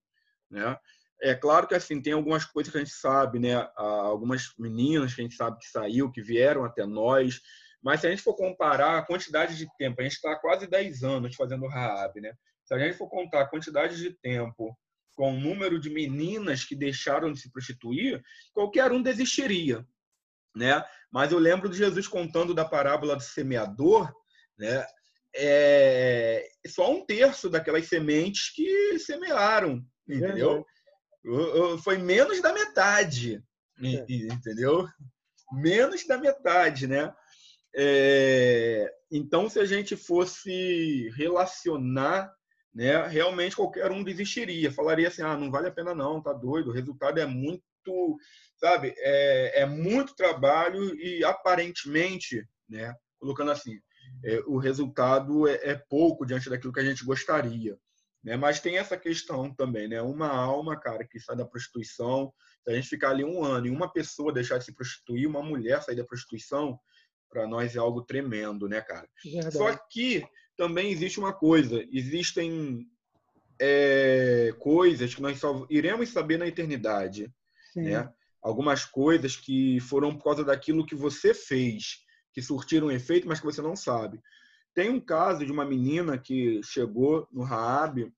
[0.51, 0.77] né?
[1.23, 3.55] É claro que assim tem algumas coisas que a gente sabe, né?
[3.77, 7.41] Algumas meninas que a gente sabe que saiu, que vieram até nós,
[7.83, 11.03] mas se a gente for comparar a quantidade de tempo, a gente está quase 10
[11.03, 12.35] anos fazendo Raab, né?
[12.65, 14.77] Se a gente for contar a quantidade de tempo
[15.15, 19.87] com o número de meninas que deixaram de se prostituir, qualquer um desistiria,
[20.55, 20.85] né?
[21.11, 24.13] Mas eu lembro de Jesus contando da parábola do semeador,
[24.59, 24.87] né?
[25.35, 30.65] É só um terço daquelas sementes que semearam, entendeu?
[31.85, 33.43] Foi menos da metade,
[33.83, 34.05] é.
[34.09, 34.89] entendeu?
[35.53, 37.15] Menos da metade, né?
[37.75, 42.33] É, então, se a gente fosse relacionar,
[42.75, 46.71] né, realmente qualquer um desistiria, falaria assim, ah, não vale a pena não, tá doido,
[46.71, 48.19] o resultado é muito,
[48.57, 53.79] sabe, é, é muito trabalho e aparentemente, né, colocando assim,
[54.25, 57.77] é, o resultado é, é pouco diante daquilo que a gente gostaria.
[58.23, 58.37] Né?
[58.37, 60.03] Mas tem essa questão também, né?
[60.03, 63.71] Uma alma, cara, que sai da prostituição, se a gente ficar ali um ano e
[63.71, 66.79] uma pessoa deixar de se prostituir, uma mulher sair da prostituição,
[67.31, 69.09] para nós é algo tremendo, né, cara?
[69.25, 69.57] Verdade.
[69.57, 70.27] Só que
[70.61, 72.87] também existe uma coisa: existem
[73.59, 77.33] é, coisas que nós só iremos saber na eternidade.
[77.75, 78.13] Né?
[78.43, 83.47] Algumas coisas que foram por causa daquilo que você fez, que surtiram efeito, mas que
[83.47, 84.21] você não sabe.
[84.75, 88.13] Tem um caso de uma menina que chegou no Raab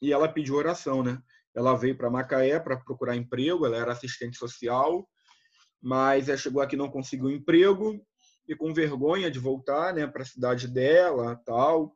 [0.00, 1.20] e ela pediu oração, né?
[1.52, 5.08] Ela veio para Macaé para procurar emprego, ela era assistente social,
[5.82, 8.00] mas ela chegou aqui não conseguiu emprego
[8.48, 11.94] e com vergonha de voltar, né, para a cidade dela, tal,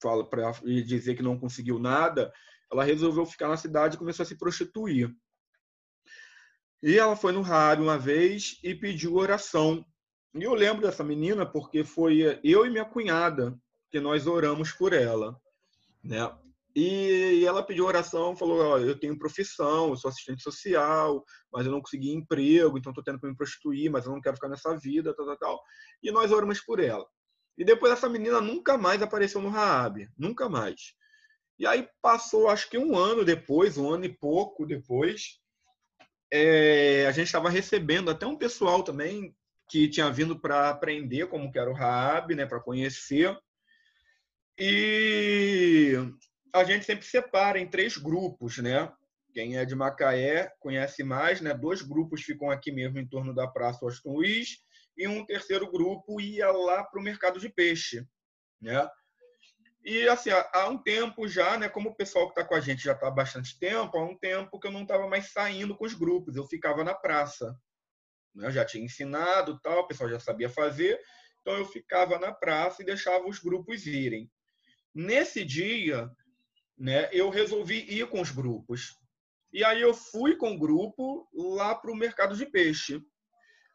[0.00, 2.32] fala para dizer que não conseguiu nada,
[2.70, 5.14] ela resolveu ficar na cidade e começou a se prostituir.
[6.82, 9.84] E ela foi no rádio uma vez e pediu oração.
[10.34, 13.56] E eu lembro dessa menina porque foi eu e minha cunhada
[13.90, 15.38] que nós oramos por ela,
[16.02, 16.18] né?
[16.74, 21.80] E ela pediu oração, falou: eu tenho profissão, eu sou assistente social, mas eu não
[21.82, 25.14] consegui emprego, então estou tendo que me prostituir, mas eu não quero ficar nessa vida,
[25.14, 25.62] tal, tal, tal.
[26.02, 27.06] E nós oramos por ela.
[27.58, 30.94] E depois essa menina nunca mais apareceu no Raab, nunca mais.
[31.58, 35.38] E aí passou, acho que um ano depois, um ano e pouco depois,
[36.32, 39.36] é, a gente estava recebendo até um pessoal também
[39.68, 43.38] que tinha vindo para aprender como que era o Raab, né, para conhecer.
[44.58, 45.96] E
[46.52, 48.92] a gente sempre separa em três grupos, né?
[49.32, 51.54] Quem é de Macaé conhece mais, né?
[51.54, 54.58] Dois grupos ficam aqui mesmo em torno da Praça Washington Luiz
[54.96, 58.06] e um terceiro grupo ia lá para o mercado de peixe,
[58.60, 58.86] né?
[59.84, 61.68] E assim, há um tempo já, né?
[61.68, 64.16] Como o pessoal que está com a gente já está há bastante tempo, há um
[64.16, 67.58] tempo que eu não estava mais saindo com os grupos, eu ficava na praça.
[68.34, 68.46] Né?
[68.46, 71.00] Eu já tinha ensinado, tal, o pessoal já sabia fazer,
[71.40, 74.30] então eu ficava na praça e deixava os grupos irem.
[74.94, 76.08] Nesse dia,
[76.82, 78.98] né, eu resolvi ir com os grupos.
[79.52, 83.00] E aí eu fui com o grupo lá para o mercado de peixe.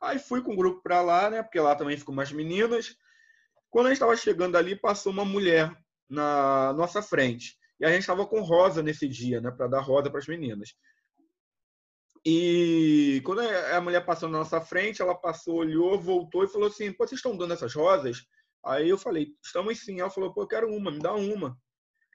[0.02, 2.98] Aí fui com o grupo para lá, né, porque lá também ficam mais meninas.
[3.70, 5.74] Quando a gente estava chegando ali, passou uma mulher
[6.10, 7.58] na nossa frente.
[7.80, 10.74] E a gente estava com rosa nesse dia, né, para dar rosa para as meninas.
[12.26, 16.92] E quando a mulher passou na nossa frente, ela passou, olhou, voltou e falou assim:
[16.92, 18.26] Pô, vocês estão dando essas rosas?
[18.66, 20.02] Aí eu falei: Estamos sim.
[20.02, 21.58] Ela falou: Pô, eu quero uma, me dá uma.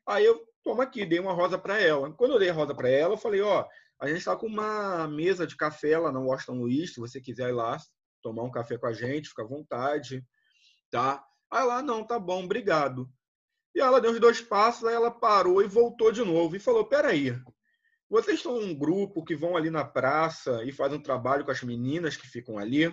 [0.07, 2.13] Aí eu toma aqui, dei uma rosa para ela.
[2.13, 3.67] Quando eu dei a rosa para ela, eu falei, ó,
[4.01, 7.51] a gente está com uma mesa de café lá no Washington Luiz, se você quiser
[7.51, 7.77] ir lá
[8.23, 10.25] tomar um café com a gente, fica à vontade,
[10.91, 11.23] tá?
[11.51, 13.09] Aí lá, não, tá bom, obrigado.
[13.75, 16.85] E ela deu uns dois passos, aí ela parou e voltou de novo e falou,
[16.85, 17.35] peraí,
[18.09, 21.63] vocês são um grupo que vão ali na praça e fazem um trabalho com as
[21.63, 22.87] meninas que ficam ali?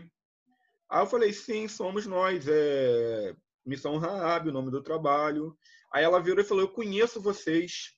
[0.90, 5.58] Aí eu falei, sim, somos nós, é Missão Raab, o nome do trabalho.
[5.94, 7.94] Aí ela virou e falou: Eu conheço vocês,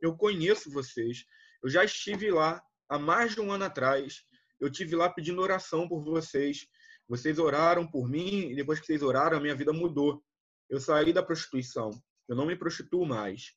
[0.00, 1.24] eu conheço vocês.
[1.62, 4.22] Eu já estive lá há mais de um ano atrás.
[4.58, 6.66] Eu tive lá pedindo oração por vocês.
[7.08, 10.22] Vocês oraram por mim e depois que vocês oraram, a minha vida mudou.
[10.68, 11.90] Eu saí da prostituição.
[12.28, 13.52] Eu não me prostituo mais.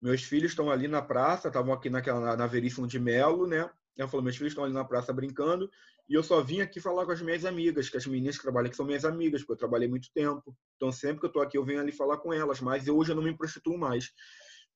[0.00, 3.70] Meus filhos estão ali na praça, estavam aqui naquela na Veríssimo de Melo, né?
[3.96, 5.70] Ela falou: meus filhos estão ali na praça brincando
[6.08, 8.66] e eu só vim aqui falar com as minhas amigas, que as meninas que trabalham
[8.66, 10.56] aqui são minhas amigas, porque eu trabalhei muito tempo.
[10.76, 13.16] Então, sempre que eu estou aqui, eu venho ali falar com elas, mas hoje eu
[13.16, 14.10] não me prostituo mais.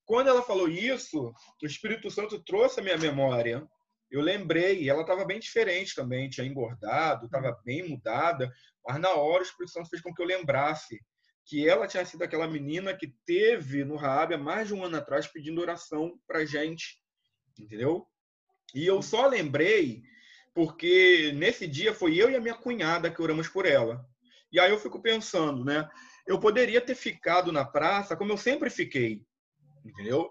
[0.05, 3.67] Quando ela falou isso, o Espírito Santo trouxe a minha memória.
[4.09, 8.49] Eu lembrei, ela estava bem diferente também, tinha engordado, estava bem mudada,
[8.85, 10.97] mas na hora o Espírito Santo fez com que eu lembrasse
[11.45, 14.97] que ela tinha sido aquela menina que teve no Raab há mais de um ano
[14.97, 17.01] atrás pedindo oração para gente,
[17.57, 18.05] entendeu?
[18.73, 20.03] E eu só lembrei
[20.53, 24.03] porque nesse dia foi eu e a minha cunhada que oramos por ela.
[24.51, 25.87] E aí eu fico pensando, né?
[26.25, 29.21] Eu poderia ter ficado na praça como eu sempre fiquei,
[29.85, 30.29] entendeu?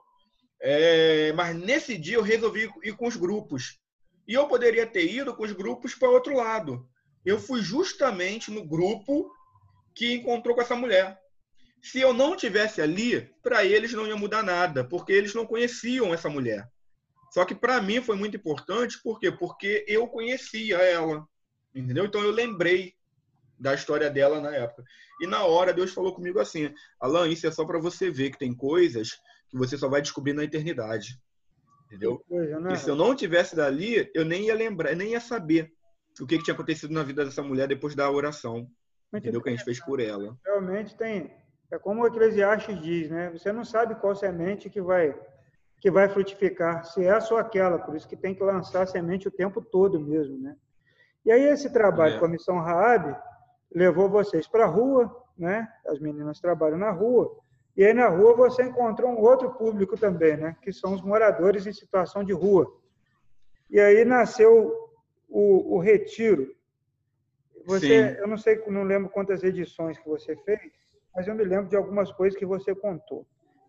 [0.60, 3.78] É, mas nesse dia eu resolvi ir com os grupos.
[4.26, 6.88] E eu poderia ter ido com os grupos para outro lado.
[7.24, 9.30] Eu fui justamente no grupo
[9.94, 11.18] que encontrou com essa mulher.
[11.80, 16.12] Se eu não tivesse ali, para eles não ia mudar nada, porque eles não conheciam
[16.12, 16.68] essa mulher.
[17.30, 19.30] Só que para mim foi muito importante, por quê?
[19.30, 21.26] Porque eu conhecia ela,
[21.74, 22.04] entendeu?
[22.04, 22.94] Então eu lembrei
[23.58, 24.84] da história dela na época.
[25.20, 28.38] E na hora Deus falou comigo assim: Alan, isso é só para você ver que
[28.38, 31.20] tem coisas que você só vai descobrir na eternidade.
[31.86, 32.22] Entendeu?
[32.28, 32.74] Coisa, né?
[32.74, 35.72] E se eu não tivesse dali, eu nem ia lembrar, nem ia saber
[36.20, 38.68] o que, que tinha acontecido na vida dessa mulher depois da oração.
[39.12, 39.40] Muito entendeu?
[39.40, 40.36] Que a gente fez por ela.
[40.44, 41.30] Realmente tem.
[41.70, 43.30] É como o Eclesiastes diz, né?
[43.30, 45.14] Você não sabe qual semente que vai
[45.80, 49.30] que vai frutificar, se é só aquela, por isso que tem que lançar semente o
[49.30, 50.56] tempo todo mesmo, né?
[51.24, 52.18] E aí esse trabalho é.
[52.18, 53.16] com a missão Raab
[53.74, 55.68] levou vocês para a rua, né?
[55.86, 57.36] As meninas trabalham na rua.
[57.76, 60.56] E aí na rua você encontrou um outro público também, né?
[60.62, 62.72] Que são os moradores em situação de rua.
[63.68, 64.72] E aí nasceu
[65.28, 66.54] o, o retiro.
[67.66, 68.20] Você, Sim.
[68.20, 70.60] eu não sei, não lembro quantas edições que você fez.
[71.14, 73.26] mas eu me lembro de algumas coisas que você contou.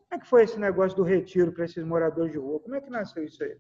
[0.10, 2.62] Como é que foi esse negócio do retiro para esses moradores de rua?
[2.62, 3.58] Como é que nasceu isso aí?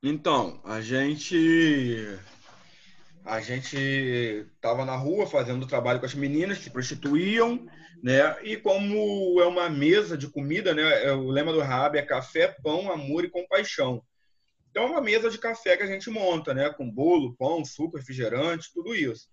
[0.00, 2.18] Então, a gente
[3.24, 7.66] a gente estava na rua fazendo trabalho com as meninas que prostituíam,
[8.02, 8.36] né?
[8.42, 11.04] E como é uma mesa de comida, né?
[11.04, 14.02] É, o lema do Rab é café, pão, amor e compaixão.
[14.70, 16.70] Então é uma mesa de café que a gente monta, né?
[16.70, 19.28] Com bolo, pão, suco, refrigerante, tudo isso.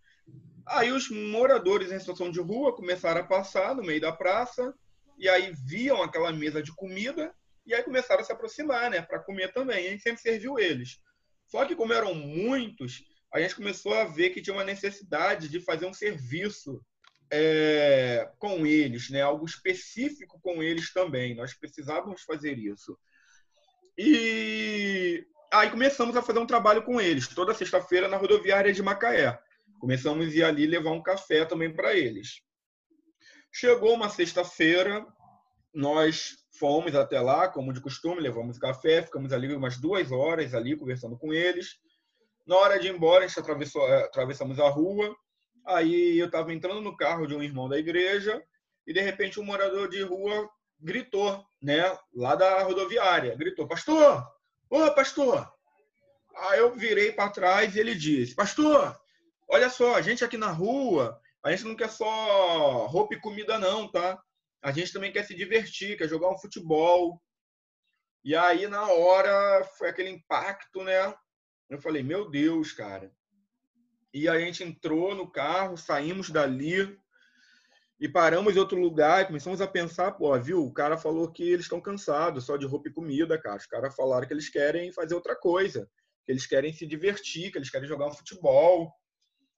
[0.65, 4.73] Aí os moradores em situação de rua começaram a passar no meio da praça
[5.17, 7.33] e aí viam aquela mesa de comida
[7.65, 9.01] e aí começaram a se aproximar, né?
[9.01, 9.83] Para comer também.
[9.83, 10.99] E a gente sempre serviu eles.
[11.47, 13.03] Só que como eram muitos,
[13.33, 16.81] a gente começou a ver que tinha uma necessidade de fazer um serviço
[17.31, 19.21] é, com eles, né?
[19.21, 21.35] algo específico com eles também.
[21.35, 22.97] Nós precisávamos fazer isso.
[23.97, 29.37] E aí começamos a fazer um trabalho com eles, toda sexta-feira na rodoviária de Macaé.
[29.79, 32.41] Começamos a ir ali levar um café também para eles.
[33.51, 35.05] Chegou uma sexta-feira,
[35.73, 40.75] nós fomos até lá, como de costume, levamos café, ficamos ali umas duas horas ali
[40.75, 41.79] conversando com eles.
[42.45, 45.15] Na hora de ir embora, a gente atravessou, eh, atravessamos a rua.
[45.65, 48.41] Aí eu estava entrando no carro de um irmão da igreja
[48.85, 54.25] e de repente um morador de rua gritou, né, lá da rodoviária, gritou: "Pastor!
[54.69, 55.51] Ô, pastor!"
[56.35, 58.97] Aí eu virei para trás e ele disse: "Pastor,
[59.49, 63.57] olha só, a gente aqui na rua, a gente não quer só roupa e comida
[63.57, 64.21] não, tá?
[64.61, 67.21] A gente também quer se divertir, quer jogar um futebol."
[68.23, 71.13] E aí na hora foi aquele impacto, né?
[71.69, 73.11] Eu falei, meu Deus, cara.
[74.13, 76.97] E a gente entrou no carro, saímos dali
[77.99, 80.63] e paramos em outro lugar e começamos a pensar, pô, viu?
[80.63, 83.57] O cara falou que eles estão cansados só de roupa e comida, cara.
[83.57, 85.89] Os caras falaram que eles querem fazer outra coisa,
[86.25, 88.93] que eles querem se divertir, que eles querem jogar um futebol.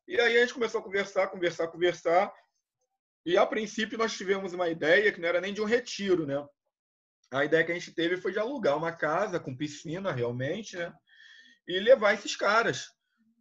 [0.10, 2.34] E aí a gente começou a conversar, conversar, conversar.
[3.24, 6.43] E a princípio nós tivemos uma ideia que não era nem de um retiro, né?
[7.32, 10.91] A ideia que a gente teve foi de alugar uma casa com piscina, realmente, né?
[11.67, 12.89] e levar esses caras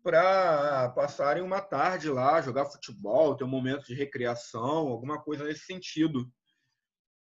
[0.03, 5.65] para passarem uma tarde lá, jogar futebol, ter um momento de recreação, alguma coisa nesse
[5.65, 6.31] sentido.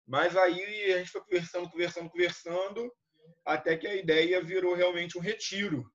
[0.04, 2.92] Mas aí a gente foi conversando, conversando, conversando,
[3.44, 5.88] até que a ideia virou realmente um retiro.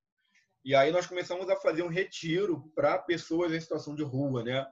[0.63, 4.65] E aí nós começamos a fazer um retiro para pessoas em situação de rua, né?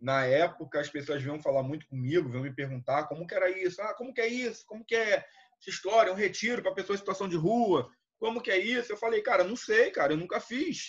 [0.00, 3.80] Na época as pessoas vinham falar muito comigo, vinham me perguntar como que era isso,
[3.80, 5.24] ah, como que é isso, como que é
[5.58, 7.90] essa história, um retiro para pessoas em situação de rua.
[8.18, 8.92] Como que é isso?
[8.92, 10.88] Eu falei, cara, não sei, cara, eu nunca fiz.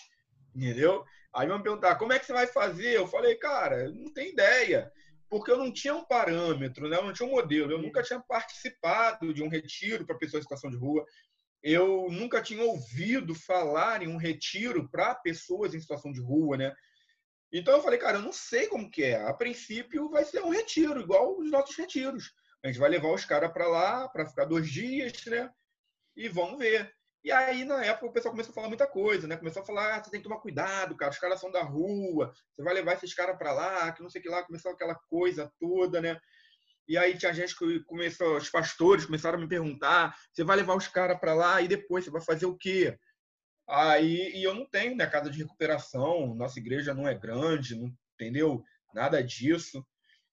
[0.54, 1.06] Entendeu?
[1.34, 2.96] Aí vão me perguntar, como é que você vai fazer?
[2.96, 4.92] Eu falei, cara, não tenho ideia.
[5.30, 6.98] Porque eu não tinha um parâmetro, né?
[6.98, 7.72] eu não tinha um modelo.
[7.72, 11.06] Eu nunca tinha participado de um retiro para pessoas em situação de rua.
[11.68, 16.76] Eu nunca tinha ouvido falar em um retiro para pessoas em situação de rua, né?
[17.52, 19.20] Então eu falei, cara, eu não sei como que é.
[19.24, 22.32] A princípio vai ser um retiro, igual os nossos retiros.
[22.64, 25.50] A gente vai levar os caras para lá para ficar dois dias, né?
[26.16, 26.94] E vamos ver.
[27.24, 29.36] E aí, na época, o pessoal começou a falar muita coisa, né?
[29.36, 32.32] Começou a falar, ah, você tem que tomar cuidado, cara, os caras são da rua,
[32.56, 34.94] você vai levar esses caras para lá, que não sei o que lá, começou aquela
[35.10, 36.22] coisa toda, né?
[36.88, 40.76] E aí tinha gente que começou, os pastores começaram a me perguntar, você vai levar
[40.76, 42.98] os caras para lá e depois você vai fazer o quê?
[43.68, 47.92] Aí, e eu não tenho, né, casa de recuperação, nossa igreja não é grande, não,
[48.14, 48.64] entendeu?
[48.94, 49.84] Nada disso.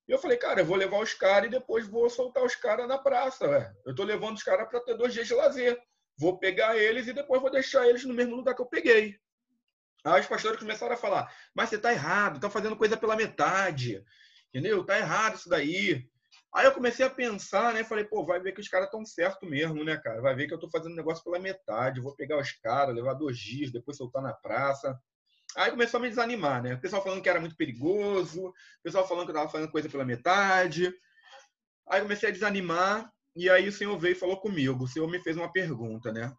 [0.07, 2.87] E eu falei, cara, eu vou levar os caras e depois vou soltar os caras
[2.87, 3.75] na praça, velho.
[3.87, 5.81] Eu tô levando os caras para ter dois dias de lazer
[6.17, 9.19] vou pegar eles e depois vou deixar eles no mesmo lugar que eu peguei.
[10.05, 14.05] Aí os pastores começaram a falar, mas você está errado, está fazendo coisa pela metade,
[14.49, 14.85] entendeu?
[14.85, 16.09] Tá errado isso daí.
[16.55, 17.83] Aí eu comecei a pensar, né?
[17.83, 20.21] Falei, pô, vai ver que os caras estão certo mesmo, né, cara?
[20.21, 23.38] Vai ver que eu estou fazendo negócio pela metade, vou pegar os caras, levar dois
[23.38, 24.99] dias, depois soltar na praça.
[25.57, 26.75] Aí começou a me desanimar, né?
[26.75, 29.88] O pessoal falando que era muito perigoso, o pessoal falando que eu estava fazendo coisa
[29.88, 30.93] pela metade.
[31.88, 34.85] Aí comecei a desanimar e aí o Senhor veio e falou comigo.
[34.85, 36.35] O Senhor me fez uma pergunta, né?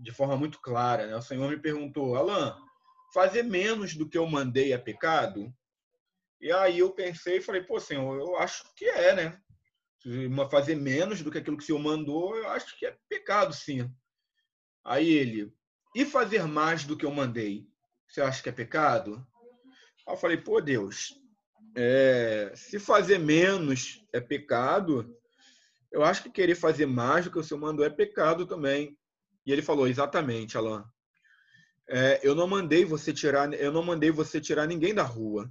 [0.00, 1.16] De forma muito clara, né?
[1.16, 2.56] O Senhor me perguntou, Alan,
[3.12, 5.52] fazer menos do que eu mandei é pecado?
[6.44, 9.40] E aí eu pensei e falei, pô, Senhor, eu acho que é, né?
[10.50, 13.90] Fazer menos do que aquilo que o Senhor mandou, eu acho que é pecado, sim.
[14.84, 15.50] Aí ele,
[15.96, 17.66] e fazer mais do que eu mandei?
[18.06, 19.26] Você acha que é pecado?
[20.06, 21.18] Aí eu falei, pô, Deus,
[21.74, 25.16] é, se fazer menos é pecado,
[25.90, 28.98] eu acho que querer fazer mais do que o seu mandou é pecado também.
[29.46, 30.84] E ele falou, exatamente, Alan.
[31.88, 35.50] É, eu não mandei você tirar, eu não mandei você tirar ninguém da rua.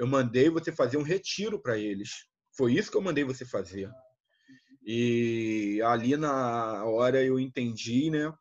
[0.00, 2.24] Eu mandei você fazer um retiro para eles.
[2.56, 3.90] Foi isso que eu mandei você fazer.
[4.82, 8.32] E ali na hora eu entendi, né?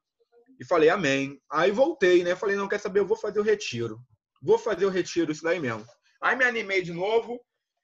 [0.58, 1.38] E falei, amém.
[1.52, 2.34] Aí voltei, né?
[2.34, 4.00] Falei, não quer saber, eu vou fazer o retiro.
[4.42, 5.86] Vou fazer o retiro, isso daí mesmo.
[6.22, 7.38] Aí me animei de novo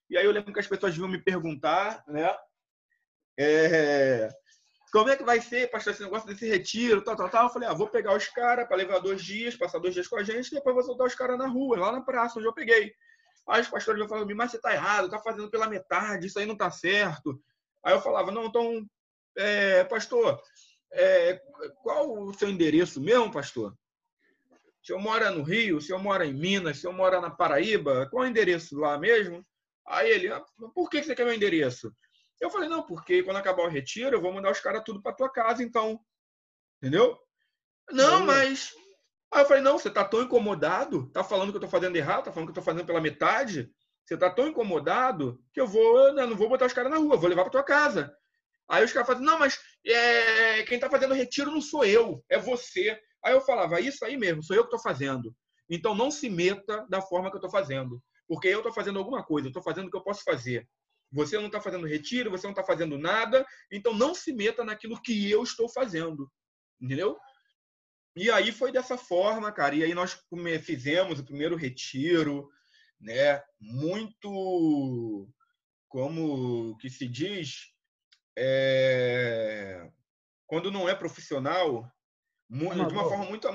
[0.10, 2.34] E aí eu lembro que as pessoas vinham me perguntar, né?
[3.38, 4.30] É,
[4.94, 7.48] como é que vai ser, pastor, esse negócio desse retiro, tal, tal, tal.
[7.48, 10.16] Eu falei, ah, vou pegar os caras para levar dois dias, passar dois dias com
[10.16, 12.96] a gente, depois vou soltar os caras na rua, lá na praça, onde eu peguei.
[13.48, 16.46] Aí os pastores iam falando, mas você tá errado, tá fazendo pela metade, isso aí
[16.46, 17.39] não tá certo.
[17.84, 18.86] Aí eu falava, não, então,
[19.38, 20.41] é, pastor,
[20.91, 21.39] é,
[21.84, 23.76] qual o seu endereço mesmo, pastor?
[24.82, 28.08] Se eu moro no Rio, se eu moro em Minas, se eu moro na Paraíba,
[28.10, 29.46] qual é o endereço lá mesmo?
[29.88, 30.43] Aí ele, ah,
[30.74, 31.91] por que você quer meu endereço?
[32.39, 35.16] Eu falei, não, porque quando acabar o retiro, eu vou mandar os caras tudo para
[35.16, 36.00] tua casa, então.
[36.78, 37.18] Entendeu?
[37.91, 38.74] Não, mas.
[39.34, 42.26] Aí eu falei, não, você tá tão incomodado, tá falando que eu tô fazendo errado,
[42.26, 43.70] tá falando que eu tô fazendo pela metade.
[44.06, 47.18] Você tá tão incomodado que eu vou, né, não vou botar os caras na rua,
[47.18, 48.16] vou levar para tua casa.
[48.70, 52.38] Aí os caras falam, não, mas é, quem tá fazendo retiro não sou eu, é
[52.38, 53.00] você.
[53.24, 55.36] Aí eu falava, isso aí mesmo, sou eu que tô fazendo.
[55.70, 58.02] Então não se meta da forma que eu tô fazendo.
[58.28, 60.68] Porque eu tô fazendo alguma coisa, eu tô fazendo o que eu posso fazer.
[61.12, 65.02] Você não está fazendo retiro, você não está fazendo nada, então não se meta naquilo
[65.02, 66.30] que eu estou fazendo.
[66.82, 67.18] Entendeu?
[68.16, 69.76] E aí foi dessa forma, cara.
[69.76, 70.18] E aí nós
[70.63, 72.49] fizemos o primeiro retiro,
[72.99, 73.43] né?
[73.59, 75.28] Muito,
[75.89, 77.74] como que se diz,
[78.38, 79.89] é...
[80.47, 81.91] quando não é profissional,
[82.49, 83.47] de uma forma muito,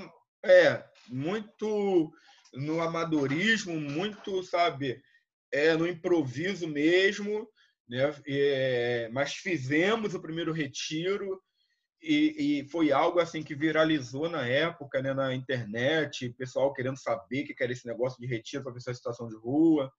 [0.44, 2.12] é, muito
[2.52, 5.02] no amadorismo, muito, sabe,
[5.52, 7.48] é, no improviso mesmo,
[7.88, 8.14] né?
[8.26, 11.42] É, mas fizemos o primeiro retiro
[12.02, 17.44] e, e, foi algo assim que viralizou na época, né, na internet, pessoal querendo saber
[17.44, 19.92] que era esse negócio de retiro para pessoa em situação de rua.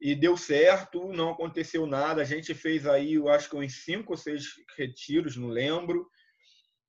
[0.00, 2.20] E deu certo, não aconteceu nada.
[2.20, 4.44] A gente fez aí, eu acho que uns cinco ou seis
[4.76, 6.08] retiros, não lembro.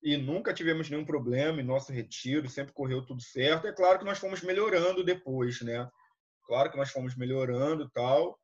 [0.02, 3.68] E nunca tivemos nenhum problema em nosso retiro, sempre correu tudo certo.
[3.68, 5.90] É claro que nós fomos melhorando depois, né?
[6.46, 8.40] Claro que nós fomos melhorando tal,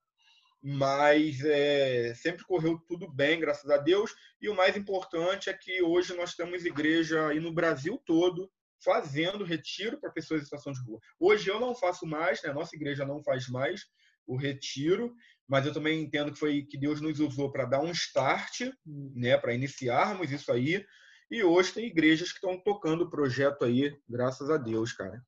[0.62, 4.14] mas é, sempre correu tudo bem, graças a Deus.
[4.42, 8.50] E o mais importante é que hoje nós temos igreja aí no Brasil todo
[8.84, 11.00] fazendo retiro para pessoas em situação de rua.
[11.20, 12.52] Hoje eu não faço mais, né?
[12.52, 13.86] Nossa igreja não faz mais
[14.26, 15.14] o retiro,
[15.48, 19.38] mas eu também entendo que foi que Deus nos usou para dar um start, né?
[19.38, 20.86] Para iniciarmos isso aí.
[21.30, 25.22] E hoje tem igrejas que estão tocando o projeto aí, graças a Deus, cara.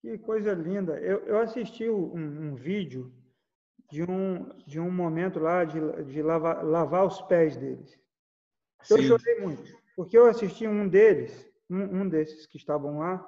[0.00, 0.98] Que coisa linda.
[0.98, 3.12] Eu, eu assisti um, um, vídeo
[3.92, 8.00] de um, de um momento lá de, de lavar, lavar os pés deles.
[8.90, 9.02] Eu Sim.
[9.02, 13.22] chorei muito, porque eu assisti um deles, um, um desses que estavam lá,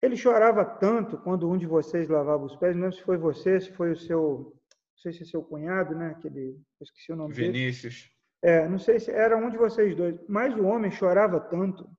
[0.00, 3.60] ele chorava tanto quando um de vocês lavava os pés, não sei se foi você,
[3.60, 4.54] se foi o seu,
[4.94, 6.10] não sei se é seu cunhado, né?
[6.10, 8.10] Aquele, esqueci o nome Vinícius.
[8.42, 8.56] dele.
[8.56, 11.90] É, não sei se era um de vocês dois, mas o homem chorava tanto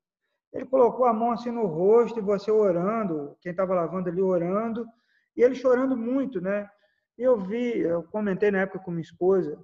[0.56, 4.88] ele colocou a mão assim no rosto e você orando, quem estava lavando ali orando,
[5.36, 6.70] e ele chorando muito, né?
[7.18, 9.58] Eu vi, eu comentei na época com minha esposa,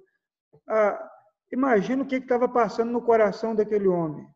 [0.66, 1.10] ah,
[1.52, 4.26] imagina o que estava passando no coração daquele homem,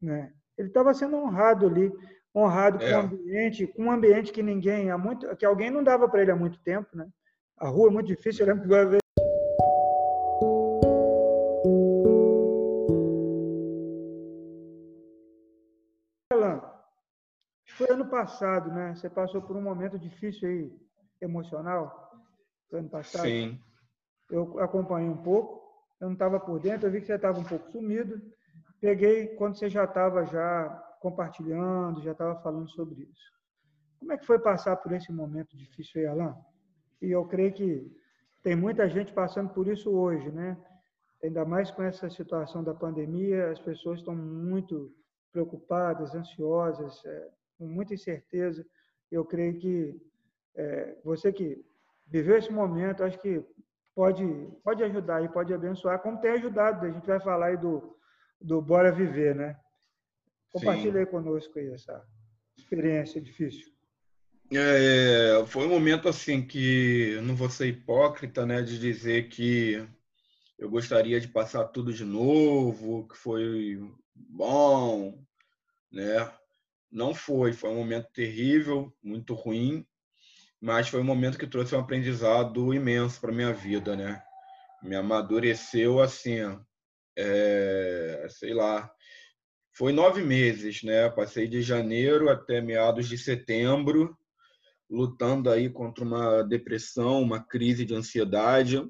[0.00, 0.32] né?
[0.56, 1.92] Ele estava sendo honrado ali,
[2.34, 2.90] honrado é.
[2.90, 6.22] com um ambiente, com um ambiente que ninguém há muito, que alguém não dava para
[6.22, 7.06] ele há muito tempo, né?
[7.58, 8.68] A rua é muito difícil, eu lembro que
[18.26, 18.94] passado, né?
[18.94, 20.72] Você passou por um momento difícil aí,
[21.20, 22.05] emocional,
[22.72, 23.24] ano passado.
[23.24, 23.60] Sim.
[24.30, 25.62] Eu acompanhei um pouco,
[26.00, 28.20] eu não estava por dentro, eu vi que você estava um pouco sumido.
[28.80, 30.68] Peguei quando você já estava já
[31.00, 33.36] compartilhando, já estava falando sobre isso.
[33.98, 36.34] Como é que foi passar por esse momento difícil aí, Alain?
[37.00, 37.96] E eu creio que
[38.42, 40.56] tem muita gente passando por isso hoje, né?
[41.22, 44.94] Ainda mais com essa situação da pandemia, as pessoas estão muito
[45.32, 48.64] preocupadas, ansiosas, é, com muita incerteza.
[49.10, 50.00] Eu creio que
[50.54, 51.64] é, você que
[52.06, 53.44] viveu esse momento, acho que
[53.94, 54.24] pode,
[54.62, 56.86] pode ajudar e pode abençoar, como tem ajudado.
[56.86, 57.96] A gente vai falar aí do,
[58.40, 59.58] do Bora Viver, né?
[60.52, 62.06] Compartilhe aí conosco aí essa
[62.56, 63.74] experiência difícil.
[64.52, 69.84] É, foi um momento assim que não vou ser hipócrita, né, de dizer que
[70.56, 73.78] eu gostaria de passar tudo de novo, que foi
[74.14, 75.18] bom,
[75.90, 76.32] né?
[76.90, 79.84] Não foi, foi um momento terrível, muito ruim,
[80.60, 84.22] mas foi um momento que trouxe um aprendizado imenso para minha vida, né?
[84.82, 86.38] Me amadureceu assim,
[87.16, 88.90] é, sei lá,
[89.72, 91.08] foi nove meses, né?
[91.10, 94.16] Passei de janeiro até meados de setembro,
[94.88, 98.82] lutando aí contra uma depressão, uma crise de ansiedade.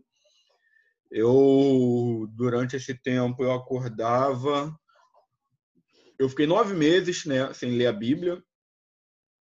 [1.11, 4.77] Eu, durante esse tempo, eu acordava
[6.19, 8.43] eu fiquei nove meses né, sem ler a Bíblia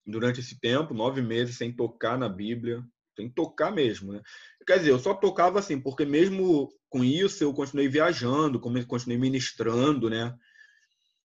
[0.05, 2.83] durante esse tempo, nove meses sem tocar na Bíblia,
[3.15, 4.21] tem que tocar mesmo, né?
[4.67, 10.09] Quer dizer, eu só tocava assim, porque mesmo com isso eu continuei viajando, continuei ministrando,
[10.09, 10.35] né?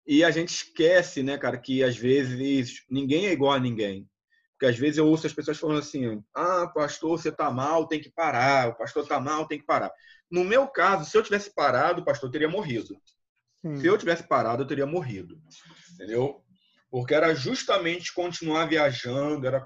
[0.06, 4.08] E a gente esquece, né, cara, que às vezes ninguém é igual a ninguém.
[4.54, 8.00] Porque às vezes eu ouço as pessoas falando assim: ah, pastor, você tá mal, tem
[8.00, 8.70] que parar.
[8.70, 9.92] O pastor tá mal, tem que parar.
[10.32, 13.00] No meu caso, se eu tivesse parado, o pastor teria morrido.
[13.62, 13.78] Sim.
[13.78, 15.40] Se eu tivesse parado, eu teria morrido.
[15.94, 16.44] Entendeu?
[16.90, 19.64] Porque era justamente continuar viajando, era,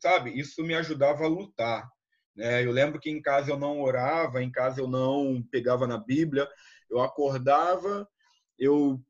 [0.00, 0.38] sabe?
[0.38, 1.88] Isso me ajudava a lutar.
[2.36, 2.64] Né?
[2.64, 6.48] Eu lembro que em casa eu não orava, em casa eu não pegava na Bíblia,
[6.90, 8.06] eu acordava,
[8.58, 9.00] eu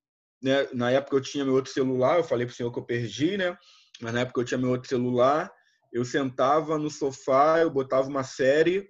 [0.42, 2.84] né, na época eu tinha meu outro celular, eu falei para o senhor que eu
[2.84, 3.56] perdi, né?
[4.00, 5.52] Mas na época eu tinha meu outro celular,
[5.92, 8.88] eu sentava no sofá, eu botava uma série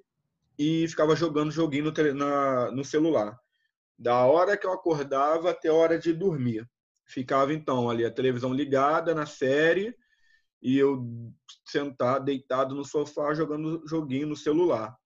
[0.58, 3.38] e ficava jogando joguinho no, na, no celular.
[3.98, 6.68] Da hora que eu acordava até a hora de dormir.
[7.08, 9.96] Ficava então ali a televisão ligada na série
[10.62, 11.04] e eu
[11.64, 14.96] sentado, deitado no sofá jogando joguinho no celular.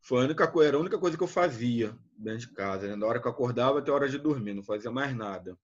[0.00, 2.86] Foi a única, era a única coisa que eu fazia dentro de casa.
[2.86, 2.96] Né?
[2.96, 5.58] Da hora que eu acordava até a hora de dormir, não fazia mais nada.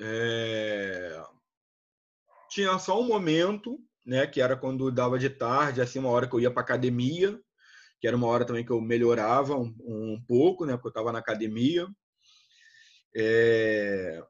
[0.00, 1.22] É
[2.48, 6.34] tinha só um momento, né, que era quando dava de tarde, assim, uma hora que
[6.34, 7.38] eu ia para academia,
[8.00, 11.12] que era uma hora também que eu melhorava um, um pouco, né, porque eu estava
[11.12, 11.86] na academia.
[13.14, 14.22] É...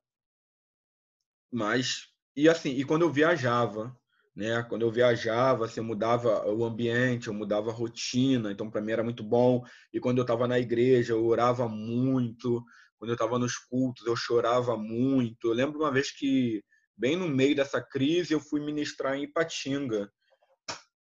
[1.53, 2.09] Mas
[2.39, 3.93] e assim, e quando eu viajava,
[4.37, 8.81] né, quando eu viajava, assim, eu mudava o ambiente, eu mudava a rotina, então para
[8.81, 9.65] mim era muito bom.
[9.93, 12.65] E quando eu estava na igreja, eu orava muito.
[12.97, 15.49] Quando eu estava nos cultos, eu chorava muito.
[15.49, 16.63] Eu lembro uma vez que
[16.97, 20.09] bem no meio dessa crise, eu fui ministrar em Ipatinga,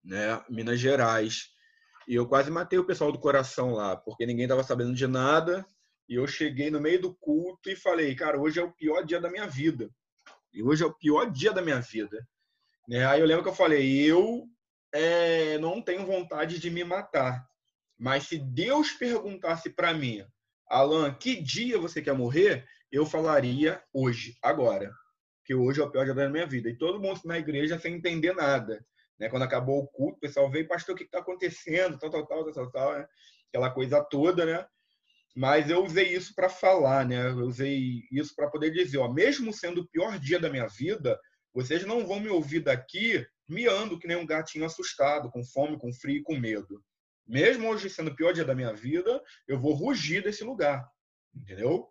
[0.04, 1.50] né, Minas Gerais.
[2.08, 5.64] E eu quase matei o pessoal do coração lá, porque ninguém estava sabendo de nada.
[6.10, 9.22] E eu cheguei no meio do culto e falei, cara, hoje é o pior dia
[9.22, 9.90] da minha vida.
[10.52, 12.28] E hoje é o pior dia da minha vida.
[12.88, 13.06] Né?
[13.06, 14.48] Aí eu lembro que eu falei, eu
[14.92, 17.48] é, não tenho vontade de me matar.
[17.98, 20.26] Mas se Deus perguntasse para mim,
[20.68, 22.68] Alan, que dia você quer morrer?
[22.92, 24.92] Eu falaria hoje, agora
[25.50, 26.70] que hoje é o pior dia da minha vida.
[26.70, 28.86] E todo mundo na igreja sem entender nada.
[29.18, 29.28] Né?
[29.30, 31.98] Quando acabou o culto, o pessoal veio, pastor, o que está acontecendo?
[31.98, 33.08] Tal, tal, tal, tal, tal, né?
[33.48, 34.64] Aquela coisa toda, né?
[35.36, 37.30] Mas eu usei isso para falar, né?
[37.30, 41.20] Eu usei isso para poder dizer, ó, mesmo sendo o pior dia da minha vida,
[41.54, 45.92] vocês não vão me ouvir daqui miando que nem um gatinho assustado, com fome, com
[45.92, 46.84] frio, com medo.
[47.28, 50.88] Mesmo hoje sendo o pior dia da minha vida, eu vou rugir desse lugar,
[51.36, 51.88] entendeu?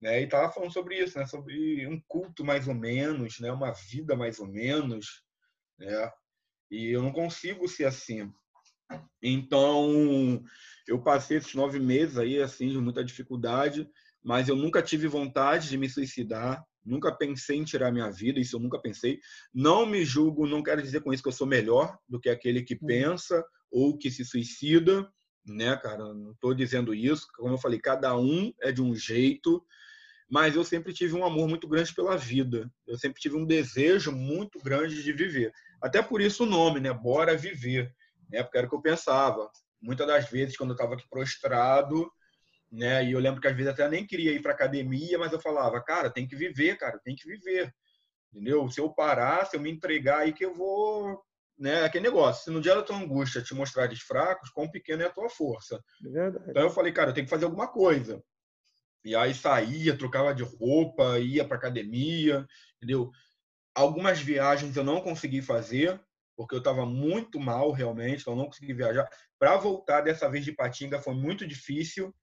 [0.00, 0.20] Né?
[0.20, 1.26] E estava falando sobre isso, né?
[1.26, 3.50] sobre um culto mais ou menos, né?
[3.50, 5.22] uma vida mais ou menos.
[5.78, 6.10] Né?
[6.70, 8.32] E eu não consigo ser assim.
[9.22, 10.42] Então,
[10.86, 13.88] eu passei esses nove meses aí, assim, de muita dificuldade,
[14.22, 18.56] mas eu nunca tive vontade de me suicidar, nunca pensei em tirar minha vida, isso
[18.56, 19.18] eu nunca pensei.
[19.52, 22.62] Não me julgo, não quero dizer com isso que eu sou melhor do que aquele
[22.62, 22.86] que uhum.
[22.86, 25.10] pensa ou que se suicida,
[25.46, 26.12] né, cara?
[26.14, 27.26] Não estou dizendo isso.
[27.36, 29.64] Como eu falei, cada um é de um jeito
[30.28, 32.70] mas eu sempre tive um amor muito grande pela vida.
[32.86, 35.52] Eu sempre tive um desejo muito grande de viver.
[35.80, 36.92] Até por isso o nome, né?
[36.92, 37.94] Bora viver.
[38.30, 38.42] Né?
[38.42, 39.50] Porque era o que eu pensava.
[39.80, 42.10] Muitas das vezes, quando eu estava aqui prostrado,
[42.70, 43.04] né?
[43.04, 45.82] E eu lembro que às vezes até nem queria ir para academia, mas eu falava,
[45.82, 47.72] cara, tem que viver, cara, tem que viver.
[48.32, 48.68] Entendeu?
[48.68, 51.22] Se eu parar, se eu me entregar aí que eu vou
[51.58, 55.06] né, aquele negócio, se no dia da tua angústia te mostrares fracos, quão pequena é
[55.06, 55.80] a tua força.
[56.04, 58.22] É então eu falei, cara, eu tenho que fazer alguma coisa.
[59.04, 62.46] E aí saía, trocava de roupa, ia para academia,
[62.76, 63.10] entendeu?
[63.74, 66.00] Algumas viagens eu não consegui fazer,
[66.36, 69.08] porque eu estava muito mal realmente, então não consegui viajar.
[69.38, 72.14] Para voltar dessa vez de Patinga foi muito difícil.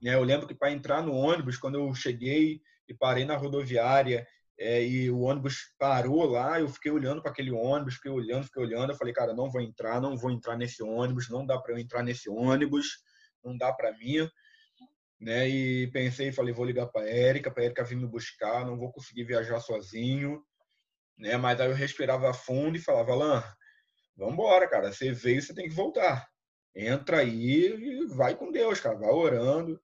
[0.00, 0.14] Né?
[0.14, 4.26] Eu lembro que para entrar no ônibus, quando eu cheguei e parei na rodoviária
[4.58, 8.62] é, e o ônibus parou lá, eu fiquei olhando para aquele ônibus, fiquei olhando, fiquei
[8.62, 8.92] olhando.
[8.92, 11.78] Eu falei, cara, não vou entrar, não vou entrar nesse ônibus, não dá para eu
[11.78, 12.98] entrar nesse ônibus,
[13.44, 14.28] não dá para mim
[15.20, 15.48] né?
[15.48, 19.24] E pensei, falei, vou ligar para Érica, para Érica vir me buscar, não vou conseguir
[19.24, 20.42] viajar sozinho,
[21.18, 21.36] né?
[21.36, 23.42] Mas aí eu respirava fundo e falava, Alain,
[24.16, 26.26] vamos embora, cara, você veio, você tem que voltar.
[26.74, 29.80] Entra aí e vai com Deus, cara, vai orando.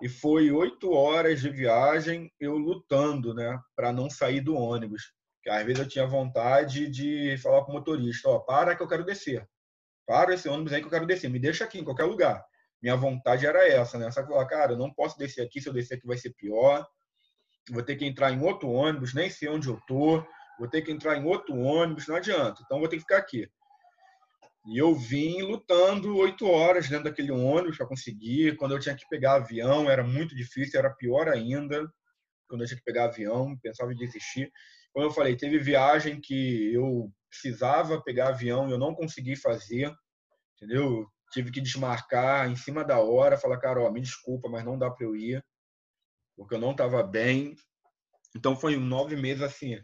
[0.00, 5.12] E foi oito horas de viagem eu lutando, né, para não sair do ônibus.
[5.42, 8.88] Que às vezes eu tinha vontade de falar para o motorista, ó, para que eu
[8.88, 9.46] quero descer.
[10.06, 12.44] Para esse ônibus aí que eu quero descer, me deixa aqui em qualquer lugar
[12.82, 14.10] minha vontade era essa, né?
[14.10, 16.34] Só que falar, cara, eu não posso descer aqui, se eu descer aqui vai ser
[16.34, 16.84] pior.
[17.70, 20.22] Vou ter que entrar em outro ônibus, nem sei onde eu tô.
[20.58, 22.60] Vou ter que entrar em outro ônibus, não adianta.
[22.64, 23.48] Então vou ter que ficar aqui.
[24.66, 28.56] E eu vim lutando oito horas dentro daquele ônibus para conseguir.
[28.56, 31.90] Quando eu tinha que pegar avião, era muito difícil, era pior ainda.
[32.48, 34.52] quando eu tinha que pegar avião, pensava em desistir.
[34.92, 39.92] Como eu falei, teve viagem que eu precisava pegar avião e eu não consegui fazer,
[40.56, 41.06] entendeu?
[41.32, 44.90] Tive que desmarcar em cima da hora, falar, cara, ó, me desculpa, mas não dá
[44.90, 45.42] para eu ir,
[46.36, 47.56] porque eu não estava bem.
[48.36, 49.82] Então foi nove meses assim,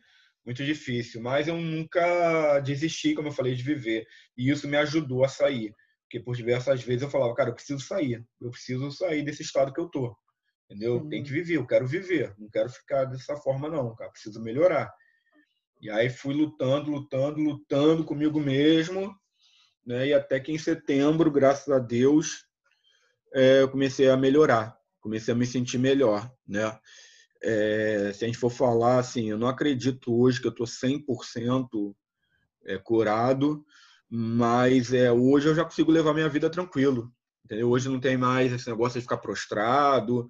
[0.49, 4.07] muito difícil, mas eu nunca desisti, como eu falei, de viver.
[4.35, 5.75] E isso me ajudou a sair,
[6.05, 9.75] porque por diversas vezes eu falava, cara, eu preciso sair, eu preciso sair desse estado
[9.75, 10.17] que eu tô.
[10.65, 11.07] Entendeu?
[11.11, 14.91] Tem que viver, eu quero viver, não quero ficar dessa forma não, cara, preciso melhorar.
[15.83, 19.15] E aí fui lutando, lutando, lutando comigo mesmo,
[19.87, 20.07] né?
[20.07, 22.47] E até que em setembro, graças a Deus,
[23.35, 26.75] é, eu comecei a melhorar, comecei a me sentir melhor, né?
[27.43, 31.95] É, se a gente for falar assim, eu não acredito hoje que eu estou 100%
[32.65, 33.65] é, curado,
[34.09, 37.13] mas é, hoje eu já consigo levar minha vida tranquilo.
[37.45, 37.71] Entendeu?
[37.71, 40.29] Hoje não tem mais esse negócio de ficar prostrado,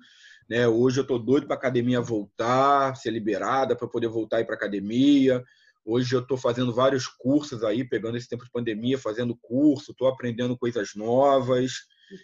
[0.49, 0.67] né?
[0.69, 5.45] Hoje eu estou doido para a academia voltar, ser liberada para poder voltar para academia.
[5.85, 10.07] Hoje eu estou fazendo vários cursos aí, pegando esse tempo de pandemia, fazendo curso, estou
[10.07, 11.73] aprendendo coisas novas.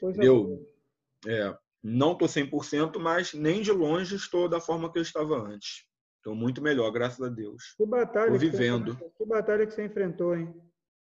[0.02, 0.64] Entendeu?
[1.26, 1.54] É,
[1.84, 5.84] não estou 100%, mas nem de longe estou da forma que eu estava antes.
[6.16, 7.74] Estou muito melhor, graças a Deus.
[7.76, 8.96] Que batalha, Tô vivendo.
[8.96, 10.54] Que, que batalha que você enfrentou, hein?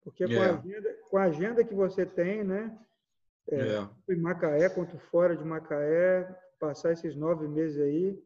[0.03, 0.49] Porque com, é.
[0.49, 2.75] a agenda, com a agenda que você tem, né?
[3.51, 3.89] É, é.
[4.09, 6.27] Em Macaé, quanto fora de Macaé,
[6.59, 8.19] passar esses nove meses aí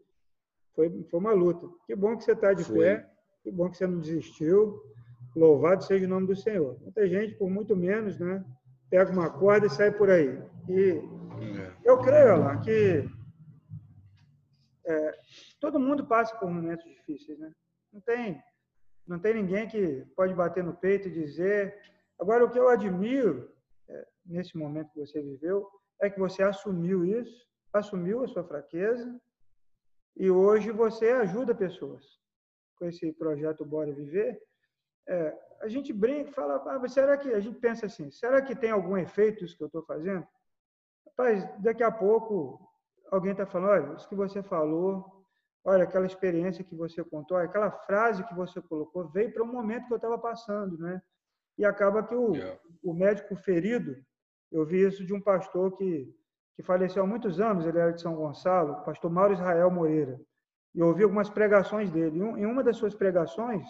[0.77, 1.67] foi, foi uma luta.
[1.87, 2.79] Que bom que você está de foi.
[2.79, 3.11] pé,
[3.43, 4.81] que bom que você não desistiu.
[5.35, 6.79] Louvado seja o nome do Senhor.
[6.81, 8.45] Muita gente, por muito menos, né,
[8.89, 10.39] pega uma corda e sai por aí.
[10.69, 11.03] E
[11.59, 11.66] é.
[11.89, 13.09] Eu creio lá que
[14.85, 15.19] é,
[15.61, 17.53] todo mundo passa por momentos difíceis, né?
[17.93, 18.43] Não tem,
[19.07, 21.75] não tem ninguém que pode bater no peito e dizer.
[22.19, 23.51] Agora, o que eu admiro
[23.89, 25.69] é, nesse momento que você viveu
[26.01, 29.21] é que você assumiu isso assumiu a sua fraqueza
[30.17, 32.05] e hoje você ajuda pessoas
[32.77, 34.41] com esse projeto Bora Viver.
[35.09, 38.11] É, a gente brinca, fala, ah, será que a gente pensa assim?
[38.11, 40.27] Será que tem algum efeito isso que eu estou fazendo?
[41.19, 42.61] Rapaz, daqui a pouco
[43.11, 45.25] alguém está falando, olha, isso que você falou,
[45.65, 49.87] olha, aquela experiência que você contou, aquela frase que você colocou veio para um momento
[49.87, 51.01] que eu estava passando, né?
[51.57, 52.61] E acaba que o, yeah.
[52.83, 53.97] o médico ferido,
[54.53, 56.15] eu vi isso de um pastor que
[56.57, 60.19] que faleceu há muitos anos, ele era de São Gonçalo, pastor Mauro Israel Moreira.
[60.75, 62.19] E eu ouvi algumas pregações dele.
[62.19, 63.69] Em uma das suas pregações,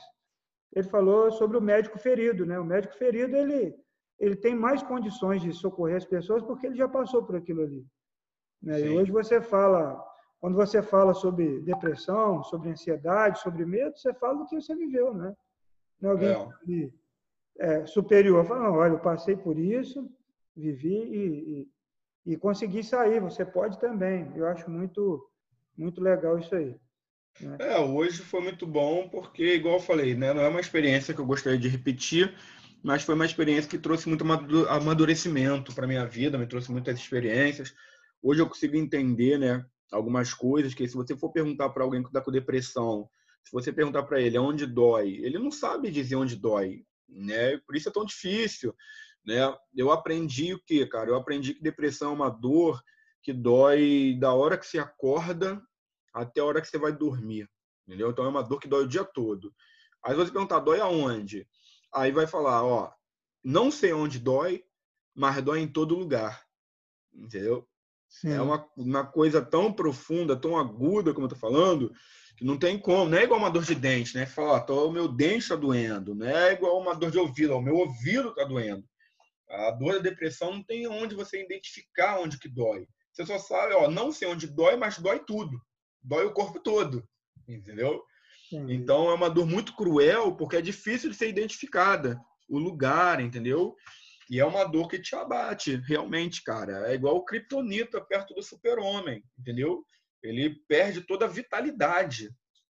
[0.72, 2.58] ele falou sobre o médico ferido, né?
[2.60, 3.74] O médico ferido, ele
[4.18, 7.86] ele tem mais condições de socorrer as pessoas porque ele já passou por aquilo ali.
[8.62, 8.80] Né?
[8.80, 10.02] E hoje você fala,
[10.40, 15.12] quando você fala sobre depressão, sobre ansiedade, sobre medo, você fala do que você viveu,
[15.12, 15.34] né?
[16.00, 16.48] Não é alguém é.
[16.62, 16.94] Ali,
[17.58, 20.10] é, superior fala, não, olha, eu passei por isso,
[20.54, 21.68] vivi e, e
[22.26, 23.20] e conseguir sair.
[23.20, 24.30] Você pode também.
[24.34, 25.24] Eu acho muito,
[25.78, 26.74] muito legal isso aí.
[27.40, 27.56] Né?
[27.60, 31.20] É, hoje foi muito bom porque, igual eu falei, né, não é uma experiência que
[31.20, 32.34] eu gostaria de repetir,
[32.82, 34.24] mas foi uma experiência que trouxe muito
[34.68, 37.74] amadurecimento para minha vida, me trouxe muitas experiências.
[38.22, 42.08] Hoje eu consigo entender, né, algumas coisas que se você for perguntar para alguém que
[42.08, 43.08] está com depressão,
[43.44, 47.56] se você perguntar para ele onde dói, ele não sabe dizer onde dói, né?
[47.58, 48.74] Por isso é tão difícil.
[49.24, 49.40] Né?
[49.74, 51.10] Eu aprendi o que, cara?
[51.10, 52.82] Eu aprendi que depressão é uma dor
[53.22, 55.60] que dói da hora que você acorda
[56.14, 57.48] até a hora que você vai dormir.
[57.86, 58.10] Entendeu?
[58.10, 59.52] Então é uma dor que dói o dia todo.
[60.02, 61.46] Aí você perguntar, dói aonde?
[61.96, 62.92] Aí vai falar, ó,
[63.42, 64.62] não sei onde dói,
[65.14, 66.44] mas dói em todo lugar.
[67.10, 67.66] Entendeu?
[68.06, 68.32] Sim.
[68.32, 71.90] É uma, uma coisa tão profunda, tão aguda, como eu tô falando,
[72.36, 73.08] que não tem como.
[73.08, 74.26] Não é igual uma dor de dente, né?
[74.26, 76.14] Fala, ó, o meu dente está doendo.
[76.14, 78.84] Não é igual uma dor de ouvido, ó, o meu ouvido está doendo.
[79.48, 82.86] A dor da depressão não tem onde você identificar onde que dói.
[83.10, 85.58] Você só sabe, ó, não sei onde dói, mas dói tudo.
[86.02, 87.02] Dói o corpo todo,
[87.48, 88.04] entendeu?
[88.48, 88.66] Sim.
[88.70, 93.74] Então é uma dor muito cruel porque é difícil de ser identificada o lugar, entendeu?
[94.30, 96.90] E é uma dor que te abate, realmente, cara.
[96.90, 99.84] É igual o Kryptonita perto do super-homem, entendeu?
[100.22, 102.30] Ele perde toda a vitalidade.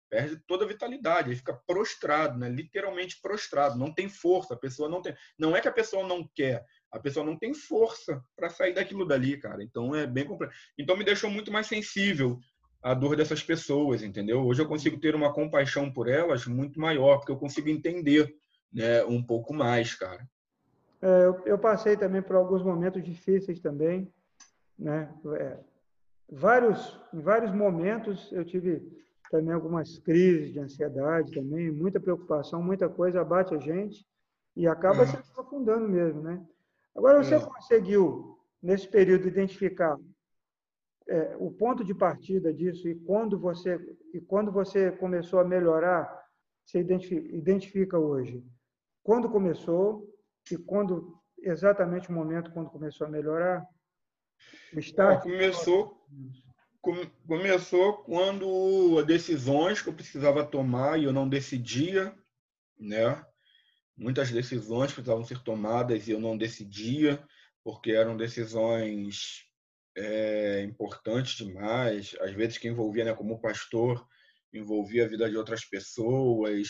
[0.09, 2.49] Perde toda a vitalidade, ele fica prostrado, né?
[2.49, 5.15] literalmente prostrado, não tem força, a pessoa não tem.
[5.37, 9.05] Não é que a pessoa não quer, a pessoa não tem força para sair daquilo
[9.05, 9.63] dali, cara.
[9.63, 10.57] Então é bem complexo.
[10.79, 12.39] Então me deixou muito mais sensível
[12.81, 14.45] à dor dessas pessoas, entendeu?
[14.45, 18.33] Hoje eu consigo ter uma compaixão por elas muito maior, porque eu consigo entender
[18.71, 20.27] né, um pouco mais, cara.
[21.01, 24.11] É, eu, eu, passei também por alguns momentos difíceis também,
[24.77, 25.13] né?
[25.37, 25.57] É,
[26.29, 28.81] vários, em vários momentos eu tive
[29.31, 34.05] também algumas crises de ansiedade também, muita preocupação, muita coisa abate a gente
[34.55, 35.05] e acaba é.
[35.05, 36.45] se aprofundando mesmo, né?
[36.95, 37.39] Agora, você é.
[37.39, 39.97] conseguiu, nesse período, identificar
[41.09, 43.79] é, o ponto de partida disso e quando você
[44.13, 46.07] e quando você começou a melhorar,
[46.63, 48.45] você identifica, identifica hoje
[49.03, 50.07] quando começou
[50.51, 53.65] e quando exatamente o momento quando começou a melhorar.
[54.77, 55.23] Start...
[55.23, 55.99] começou
[57.27, 62.15] começou quando decisões que eu precisava tomar e eu não decidia,
[62.79, 63.25] né?
[63.97, 67.21] Muitas decisões precisavam ser tomadas e eu não decidia
[67.63, 69.48] porque eram decisões
[69.95, 72.15] é, importantes demais.
[72.21, 74.05] Às vezes que envolvia, né, como pastor,
[74.53, 76.67] envolvia a vida de outras pessoas,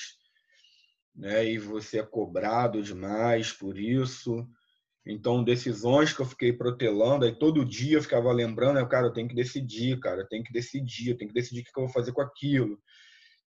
[1.15, 1.45] né?
[1.45, 4.47] E você é cobrado demais por isso.
[5.05, 9.13] Então, decisões que eu fiquei protelando, aí todo dia eu ficava lembrando, né, cara, eu
[9.13, 11.86] tenho que decidir, cara, eu tenho que decidir, eu tenho que decidir o que eu
[11.86, 12.80] vou fazer com aquilo.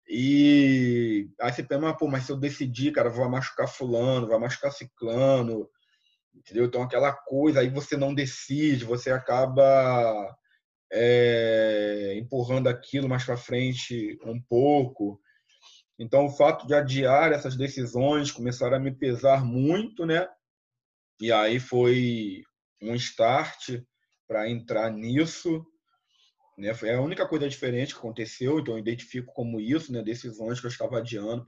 [0.07, 4.71] E aí você pensa, pô, mas se eu decidir, cara, vai machucar fulano, vai machucar
[4.71, 5.69] ciclano,
[6.35, 6.65] entendeu?
[6.65, 10.35] Então, aquela coisa, aí você não decide, você acaba
[10.91, 15.19] é, empurrando aquilo mais para frente um pouco.
[15.99, 20.27] Então, o fato de adiar essas decisões começaram a me pesar muito, né?
[21.21, 22.41] E aí foi
[22.81, 23.79] um start
[24.27, 25.63] para entrar nisso.
[26.57, 26.73] Né?
[26.73, 30.01] Foi a única coisa diferente que aconteceu, então eu identifico como isso, né?
[30.01, 31.45] decisões que eu estava adiando,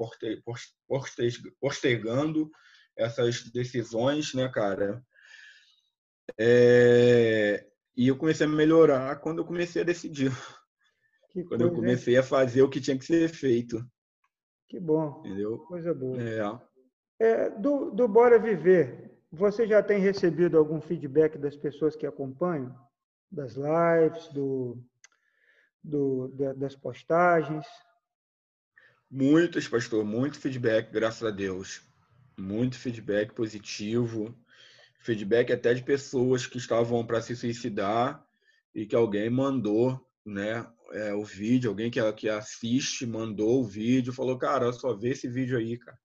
[1.60, 2.50] postergando
[2.98, 5.04] essas decisões, né, cara?
[6.38, 7.66] É...
[7.96, 10.32] E eu comecei a melhorar quando eu comecei a decidir.
[11.32, 13.84] Que quando eu comecei a fazer o que tinha que ser feito.
[14.68, 15.22] Que bom.
[15.26, 15.60] Entendeu?
[15.60, 16.18] Coisa boa.
[16.22, 16.40] É.
[17.20, 22.76] É, do, do Bora Viver, você já tem recebido algum feedback das pessoas que acompanham?
[23.32, 24.78] Das lives, do,
[25.84, 27.66] do, das postagens?
[29.10, 31.82] Muitos, pastor, muito feedback, graças a Deus.
[32.38, 34.36] Muito feedback positivo.
[35.00, 38.26] Feedback até de pessoas que estavam para se suicidar
[38.74, 44.14] e que alguém mandou né, é, o vídeo, alguém que, que assiste mandou o vídeo,
[44.14, 46.00] falou, cara, só vê esse vídeo aí, cara.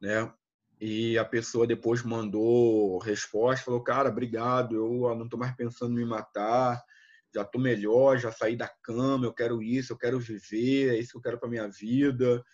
[0.00, 0.32] Né?
[0.80, 6.04] E a pessoa depois mandou resposta, falou: Cara, obrigado, eu não estou mais pensando em
[6.04, 6.80] me matar,
[7.34, 11.12] já estou melhor, já saí da cama, eu quero isso, eu quero viver, é isso
[11.12, 12.44] que eu quero para minha vida.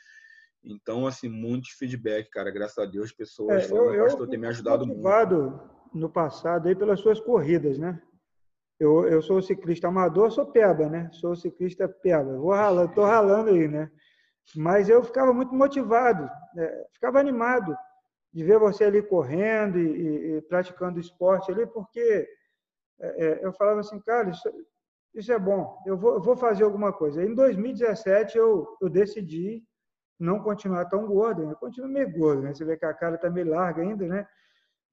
[0.65, 2.51] Então, assim, muito feedback, cara.
[2.51, 5.71] Graças a Deus, pessoas é, eu, eu, pastor, tem me ajudado motivado muito.
[5.95, 8.01] no passado aí pelas suas corridas, né?
[8.81, 11.11] Eu, eu sou ciclista amador, sou peba, né?
[11.13, 12.37] Sou ciclista peba.
[12.39, 13.91] Vou ralando, tô ralando aí, né?
[14.57, 16.85] Mas eu ficava muito motivado, né?
[16.93, 17.75] ficava animado
[18.33, 22.29] de ver você ali correndo e, e, e praticando esporte ali, porque
[23.01, 24.51] é, é, eu falava assim, cara, isso,
[25.15, 27.23] isso é bom, eu vou, eu vou, fazer alguma coisa.
[27.23, 29.63] Em 2017 eu, eu decidi
[30.19, 32.55] não continuar tão gordo, eu continuo meio gordo, né?
[32.55, 34.27] Você vê que a cara está meio larga ainda, né?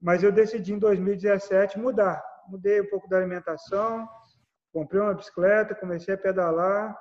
[0.02, 2.24] Mas eu decidi em 2017 mudar.
[2.48, 4.08] Mudei um pouco da alimentação,
[4.74, 6.98] comprei uma bicicleta, comecei a pedalar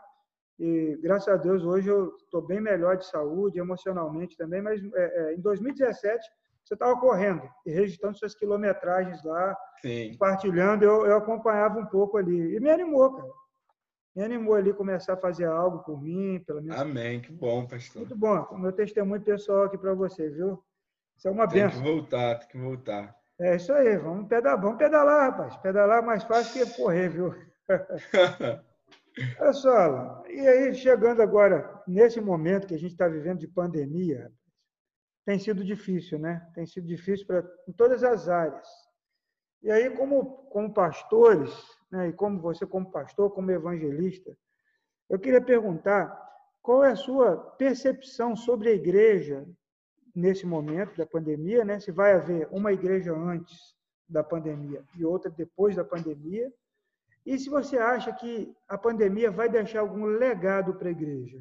[0.60, 4.60] e graças a Deus hoje eu estou bem melhor de saúde, emocionalmente também.
[4.60, 6.22] Mas é, é, em 2017
[6.62, 10.10] você estava correndo e registrando suas quilometragens lá, Sim.
[10.12, 10.82] compartilhando.
[10.82, 13.28] Eu, eu acompanhava um pouco ali e me animou, cara.
[14.14, 16.74] Me animou ali começar a fazer algo por mim, pela minha.
[16.74, 18.00] Amém, que bom, pastor.
[18.00, 18.42] Muito bom.
[18.50, 20.62] O meu testemunho pessoal aqui para você, viu?
[21.16, 21.82] Isso é uma tem benção.
[21.82, 23.16] Tem que voltar, tem que voltar.
[23.38, 25.56] É isso aí, vamos pedalar, vamos pedalar, rapaz.
[25.58, 27.34] Pedalar é mais fácil que correr, viu?
[29.40, 34.30] Olha só, e aí chegando agora, nesse momento que a gente está vivendo de pandemia,
[35.24, 36.46] tem sido difícil, né?
[36.54, 38.66] Tem sido difícil para em todas as áreas.
[39.62, 41.50] E aí, como, como pastores,
[41.90, 44.36] né, e como você como pastor, como evangelista,
[45.08, 46.16] eu queria perguntar
[46.62, 49.46] qual é a sua percepção sobre a igreja
[50.14, 51.80] nesse momento da pandemia, né?
[51.80, 53.74] Se vai haver uma igreja antes
[54.08, 56.52] da pandemia e outra depois da pandemia,
[57.24, 61.40] e se você acha que a pandemia vai deixar algum legado para a igreja?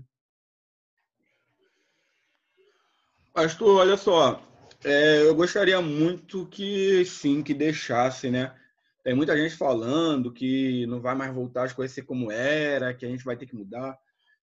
[3.34, 4.42] Pastor, olha só,
[4.84, 8.56] é, eu gostaria muito que sim, que deixasse, né?
[9.04, 13.06] Tem muita gente falando que não vai mais voltar as coisas ser como era, que
[13.06, 13.98] a gente vai ter que mudar.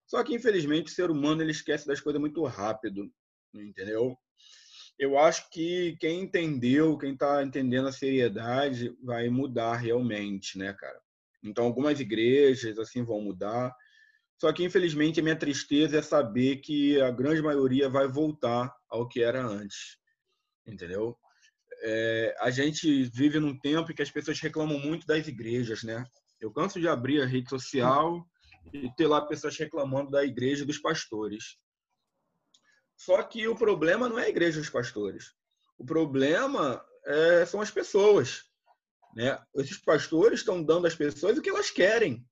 [0.07, 3.11] Só que, infelizmente, o ser humano ele esquece das coisas muito rápido,
[3.55, 4.17] entendeu?
[4.99, 10.99] Eu acho que quem entendeu, quem está entendendo a seriedade, vai mudar realmente, né, cara?
[11.43, 13.75] Então, algumas igrejas assim vão mudar.
[14.39, 19.07] Só que, infelizmente, a minha tristeza é saber que a grande maioria vai voltar ao
[19.07, 19.99] que era antes.
[20.67, 21.19] Entendeu?
[21.83, 26.05] É, a gente vive num tempo em que as pessoas reclamam muito das igrejas, né?
[26.41, 28.27] Eu canso de abrir a rede social
[28.73, 31.57] e ter lá pessoas reclamando da igreja e dos pastores.
[32.97, 35.35] Só que o problema não é a igreja e os pastores.
[35.79, 38.45] O problema é, são as pessoas.
[39.15, 39.39] Né?
[39.55, 42.27] Esses pastores estão dando às pessoas o que elas querem,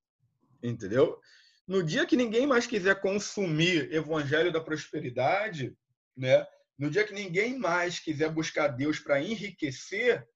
[0.63, 1.19] entendeu?
[1.67, 5.75] No dia que ninguém mais quiser consumir evangelho da prosperidade,
[6.15, 6.47] né?
[6.79, 10.27] No dia que ninguém mais quiser buscar Deus para enriquecer,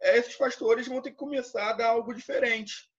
[0.00, 2.90] esses pastores vão ter que começar a dar algo diferente.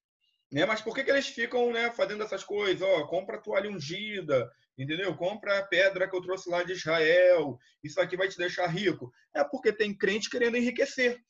[0.52, 0.66] Né?
[0.66, 2.82] Mas por que, que eles ficam né, fazendo essas coisas?
[2.82, 5.16] Ó, compra toalha ungida, entendeu?
[5.16, 9.14] Compra a pedra que eu trouxe lá de Israel, isso aqui vai te deixar rico.
[9.34, 11.22] É porque tem crente querendo enriquecer.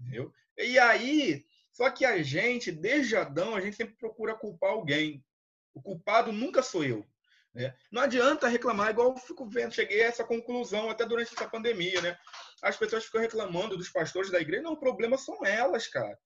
[0.00, 0.32] Entendeu?
[0.56, 5.24] E aí, só que a gente, desde Adão, a gente sempre procura culpar alguém.
[5.72, 7.06] O culpado nunca sou eu.
[7.58, 7.74] Né?
[7.90, 12.00] Não adianta reclamar, igual eu fico vendo, cheguei a essa conclusão até durante essa pandemia,
[12.00, 12.16] né?
[12.62, 14.62] As pessoas ficam reclamando dos pastores da igreja.
[14.62, 16.16] Não, o problema são elas, cara.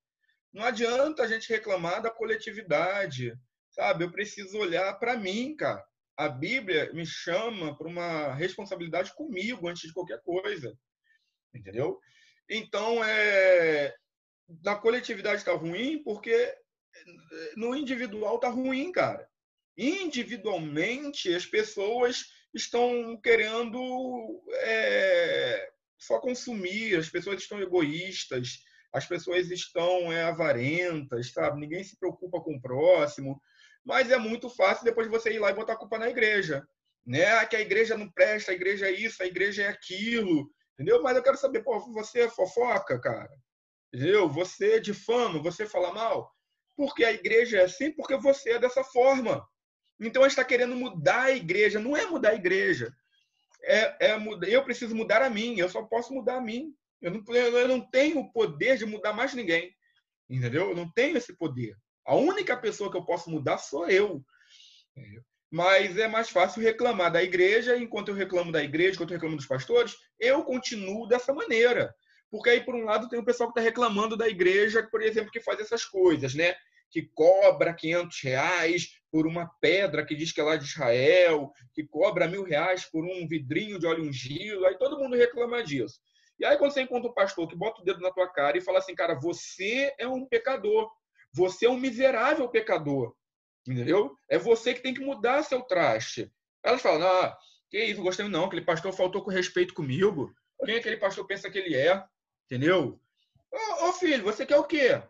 [0.52, 3.32] Não adianta a gente reclamar da coletividade,
[3.70, 4.04] sabe?
[4.04, 5.82] Eu preciso olhar para mim, cara.
[6.18, 10.76] A Bíblia me chama para uma responsabilidade comigo antes de qualquer coisa,
[11.54, 11.98] entendeu?
[12.46, 13.94] Então, é,
[14.62, 16.54] na coletividade está ruim porque
[17.56, 19.26] no individual está ruim, cara.
[19.76, 28.58] Individualmente, as pessoas estão querendo é, só consumir, as pessoas estão egoístas,
[28.92, 31.60] as pessoas estão é, avarentas, sabe?
[31.60, 33.40] Ninguém se preocupa com o próximo.
[33.84, 36.66] Mas é muito fácil depois você ir lá e botar a culpa na igreja.
[37.04, 37.24] Né?
[37.24, 40.50] Ah, que a igreja não presta, a igreja é isso, a igreja é aquilo.
[40.74, 41.02] Entendeu?
[41.02, 43.30] Mas eu quero saber, pô, você é fofoca, cara?
[43.92, 44.28] Entendeu?
[44.28, 46.30] Você difama, você fala mal?
[46.76, 49.46] Porque a igreja é assim, porque você é dessa forma.
[50.00, 51.78] Então a gente está querendo mudar a igreja.
[51.78, 52.92] Não é mudar a igreja.
[53.64, 54.18] É, é,
[54.48, 55.58] eu preciso mudar a mim.
[55.58, 56.74] Eu só posso mudar a mim.
[57.00, 59.74] Eu não, eu não tenho o poder de mudar mais ninguém.
[60.28, 60.70] Entendeu?
[60.70, 61.76] Eu não tenho esse poder.
[62.04, 64.24] A única pessoa que eu posso mudar sou eu.
[65.50, 69.36] Mas é mais fácil reclamar da igreja, enquanto eu reclamo da igreja, enquanto eu reclamo
[69.36, 71.94] dos pastores, eu continuo dessa maneira.
[72.30, 75.30] Porque aí, por um lado, tem o pessoal que está reclamando da igreja, por exemplo,
[75.30, 76.54] que faz essas coisas, né?
[76.90, 81.84] Que cobra 500 reais por uma pedra que diz que é lá de Israel, que
[81.84, 84.64] cobra mil reais por um vidrinho de óleo ungido.
[84.64, 86.00] Aí todo mundo reclama disso.
[86.40, 88.62] E aí, quando você encontra um pastor que bota o dedo na tua cara e
[88.62, 90.90] fala assim, cara, você é um pecador,
[91.30, 93.14] você é um miserável pecador,
[93.68, 94.16] entendeu?
[94.30, 96.32] É você que tem que mudar seu traste.
[96.64, 97.36] Elas falam, ah,
[97.70, 100.34] que isso, gostei não, aquele pastor faltou com respeito comigo.
[100.64, 102.02] Quem aquele pastor pensa que ele é?
[102.46, 102.98] Entendeu?
[103.50, 105.02] Ô, ô filho, você quer o quê?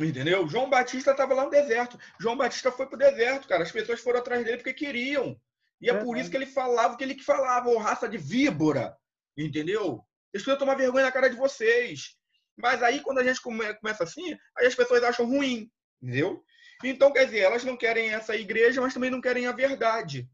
[0.00, 0.48] Entendeu?
[0.48, 1.98] João Batista estava lá no deserto.
[2.18, 3.62] João Batista foi pro deserto, cara.
[3.62, 5.38] As pessoas foram atrás dele porque queriam.
[5.80, 8.18] E é, é por isso que ele falava o que ele falava, ô raça de
[8.18, 8.96] víbora.
[9.36, 10.04] Entendeu?
[10.32, 12.16] Eles precisam tomar vergonha na cara de vocês.
[12.56, 15.70] Mas aí, quando a gente começa assim, aí as pessoas acham ruim,
[16.02, 16.44] entendeu?
[16.84, 20.28] Então, quer dizer, elas não querem essa igreja, mas também não querem a verdade.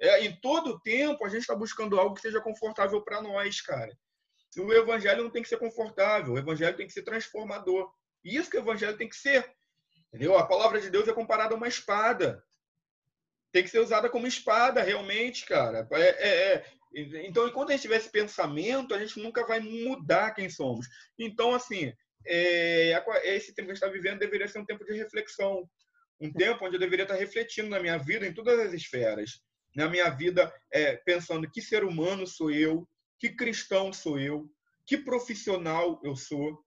[0.00, 3.96] É, em todo tempo, a gente está buscando algo que seja confortável para nós, cara.
[4.58, 7.92] O evangelho não tem que ser confortável, o evangelho tem que ser transformador.
[8.26, 9.48] E isso que o evangelho tem que ser.
[10.08, 10.36] Entendeu?
[10.36, 12.42] A palavra de Deus é comparada a uma espada.
[13.52, 15.86] Tem que ser usada como espada, realmente, cara.
[15.92, 16.64] É, é, é,
[17.24, 20.88] então, enquanto a gente tiver esse pensamento, a gente nunca vai mudar quem somos.
[21.16, 21.92] Então, assim,
[22.26, 25.70] é, esse tempo que a gente está vivendo deveria ser um tempo de reflexão.
[26.20, 29.40] Um tempo onde eu deveria estar refletindo na minha vida, em todas as esferas.
[29.76, 32.88] Na minha vida, é, pensando que ser humano sou eu,
[33.20, 34.50] que cristão sou eu,
[34.84, 36.65] que profissional eu sou,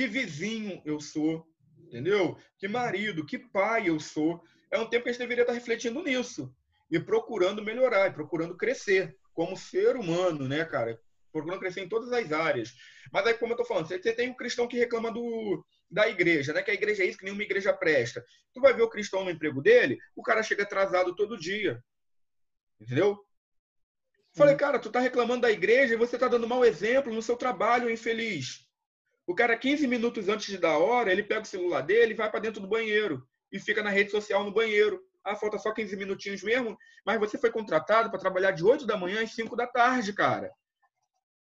[0.00, 1.46] que vizinho eu sou,
[1.78, 2.34] entendeu?
[2.58, 4.42] Que marido, que pai eu sou.
[4.70, 6.56] É um tempo que a gente deveria estar refletindo nisso
[6.90, 10.98] e procurando melhorar, e procurando crescer como ser humano, né, cara?
[11.30, 12.72] Procurando crescer em todas as áreas.
[13.12, 16.54] Mas aí, como eu tô falando, você tem um cristão que reclama do, da igreja,
[16.54, 16.62] né?
[16.62, 18.24] Que a igreja é isso, que nenhuma igreja presta.
[18.54, 21.78] Tu vai ver o cristão no emprego dele, o cara chega atrasado todo dia.
[22.80, 23.22] Entendeu?
[24.34, 27.36] Falei, cara, tu tá reclamando da igreja e você tá dando mau exemplo no seu
[27.36, 28.69] trabalho, infeliz.
[29.30, 32.40] O cara, 15 minutos antes dar hora, ele pega o celular dele e vai para
[32.40, 35.00] dentro do banheiro e fica na rede social no banheiro.
[35.22, 36.76] Ah, falta só 15 minutinhos mesmo,
[37.06, 40.52] mas você foi contratado para trabalhar de 8 da manhã às 5 da tarde, cara.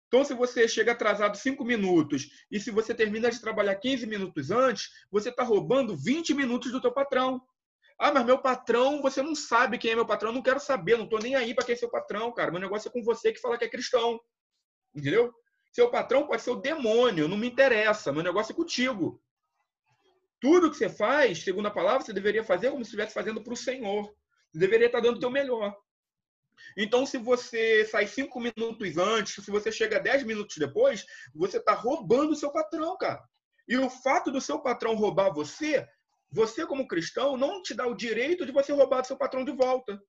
[0.06, 4.50] Então, se você chega atrasado 5 minutos e se você termina de trabalhar 15 minutos
[4.50, 7.40] antes, você está roubando 20 minutos do teu patrão.
[7.98, 11.04] Ah, mas meu patrão, você não sabe quem é meu patrão, não quero saber, não
[11.04, 12.50] estou nem aí para quem é seu patrão, cara.
[12.50, 14.20] Meu negócio é com você que fala que é cristão.
[14.94, 15.32] Entendeu?
[15.72, 19.22] Seu patrão pode ser o demônio, não me interessa, meu negócio é contigo.
[20.40, 23.52] Tudo que você faz, segundo a palavra, você deveria fazer como se estivesse fazendo para
[23.52, 24.04] o Senhor.
[24.52, 25.76] Você deveria estar dando o teu melhor.
[26.76, 31.04] Então, se você sai cinco minutos antes, se você chega dez minutos depois,
[31.34, 33.22] você está roubando o seu patrão, cara.
[33.66, 35.86] E o fato do seu patrão roubar você,
[36.30, 39.52] você como cristão, não te dá o direito de você roubar do seu patrão de
[39.52, 40.00] volta.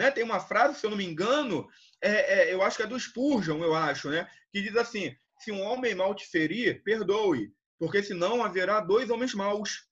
[0.00, 0.10] Né?
[0.10, 1.68] Tem uma frase, se eu não me engano,
[2.00, 4.26] é, é, eu acho que é do Spurgeon, eu acho, né?
[4.50, 7.52] que diz assim: se um homem mal te ferir, perdoe.
[7.78, 9.86] porque senão haverá dois homens maus.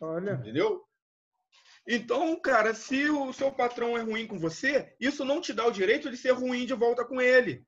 [0.00, 0.40] Olha.
[0.40, 0.82] Entendeu?
[1.86, 5.70] Então, cara, se o seu patrão é ruim com você, isso não te dá o
[5.70, 7.62] direito de ser ruim de volta com ele.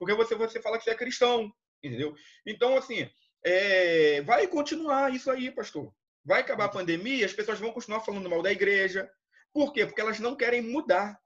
[0.00, 1.52] Porque você, você fala que você é cristão.
[1.84, 2.16] Entendeu?
[2.44, 3.08] Então, assim,
[3.44, 5.94] é, vai continuar isso aí, pastor.
[6.24, 9.08] Vai acabar a pandemia, as pessoas vão continuar falando mal da igreja.
[9.52, 9.86] Por quê?
[9.86, 11.18] Porque elas não querem mudar.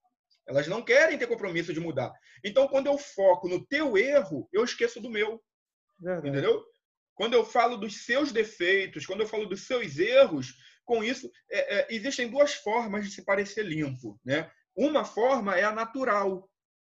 [0.47, 2.13] Elas não querem ter compromisso de mudar.
[2.45, 5.43] Então, quando eu foco no teu erro, eu esqueço do meu.
[5.99, 6.29] Verdade.
[6.29, 6.65] Entendeu?
[7.15, 10.55] Quando eu falo dos seus defeitos, quando eu falo dos seus erros,
[10.85, 14.21] com isso, é, é, existem duas formas de se parecer limpo.
[14.25, 14.51] Né?
[14.75, 16.49] Uma forma é a natural,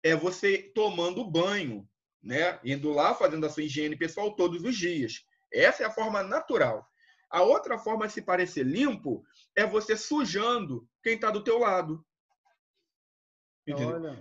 [0.03, 1.89] é você tomando banho,
[2.23, 2.61] né?
[2.63, 5.25] indo lá fazendo a sua higiene pessoal todos os dias.
[5.53, 6.87] Essa é a forma natural.
[7.31, 9.25] A outra forma de se parecer limpo
[9.55, 12.05] é você sujando quem está do teu lado.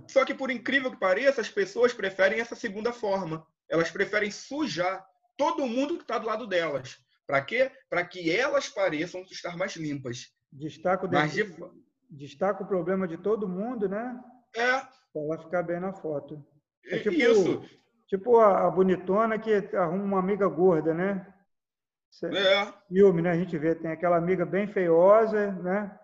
[0.08, 3.46] Só que, por incrível que pareça, as pessoas preferem essa segunda forma.
[3.68, 5.04] Elas preferem sujar
[5.38, 6.98] todo mundo que está do lado delas.
[7.26, 7.72] Para quê?
[7.90, 10.32] Para que elas pareçam estar mais limpas.
[10.52, 11.46] Destaca o, Mas de...
[12.10, 14.20] Destaca o problema de todo mundo, né?
[14.56, 14.80] É.
[15.14, 16.44] Para ela ficar bem na foto.
[16.86, 17.64] É tipo, Isso.
[18.08, 21.32] Tipo a bonitona que arruma uma amiga gorda, né?
[22.24, 22.74] É.
[22.88, 23.32] Filme, né?
[23.32, 26.00] A gente vê, tem aquela amiga bem feiosa, né?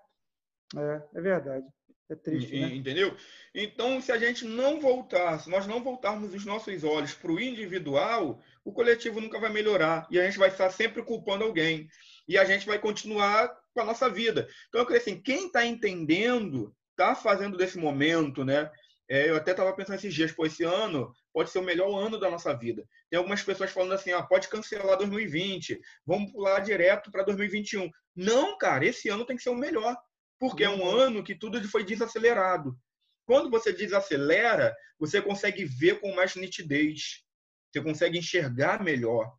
[0.75, 1.65] É, é verdade.
[2.09, 2.75] É triste, né?
[2.75, 3.15] Entendeu?
[3.53, 7.39] Então, se a gente não voltar, se nós não voltarmos os nossos olhos para o
[7.39, 11.87] individual, o coletivo nunca vai melhorar e a gente vai estar sempre culpando alguém
[12.27, 14.47] e a gente vai continuar com a nossa vida.
[14.69, 18.69] Então, eu creio assim, quem está entendendo, está fazendo desse momento, né?
[19.09, 22.17] É, eu até estava pensando esses dias, pô, esse ano pode ser o melhor ano
[22.17, 22.87] da nossa vida.
[23.09, 27.91] Tem algumas pessoas falando assim, ah, pode cancelar 2020, vamos pular direto para 2021.
[28.15, 29.97] Não, cara, esse ano tem que ser o melhor
[30.39, 30.95] porque é um uhum.
[30.95, 32.77] ano que tudo foi desacelerado.
[33.25, 37.21] Quando você desacelera, você consegue ver com mais nitidez,
[37.69, 39.29] você consegue enxergar melhor.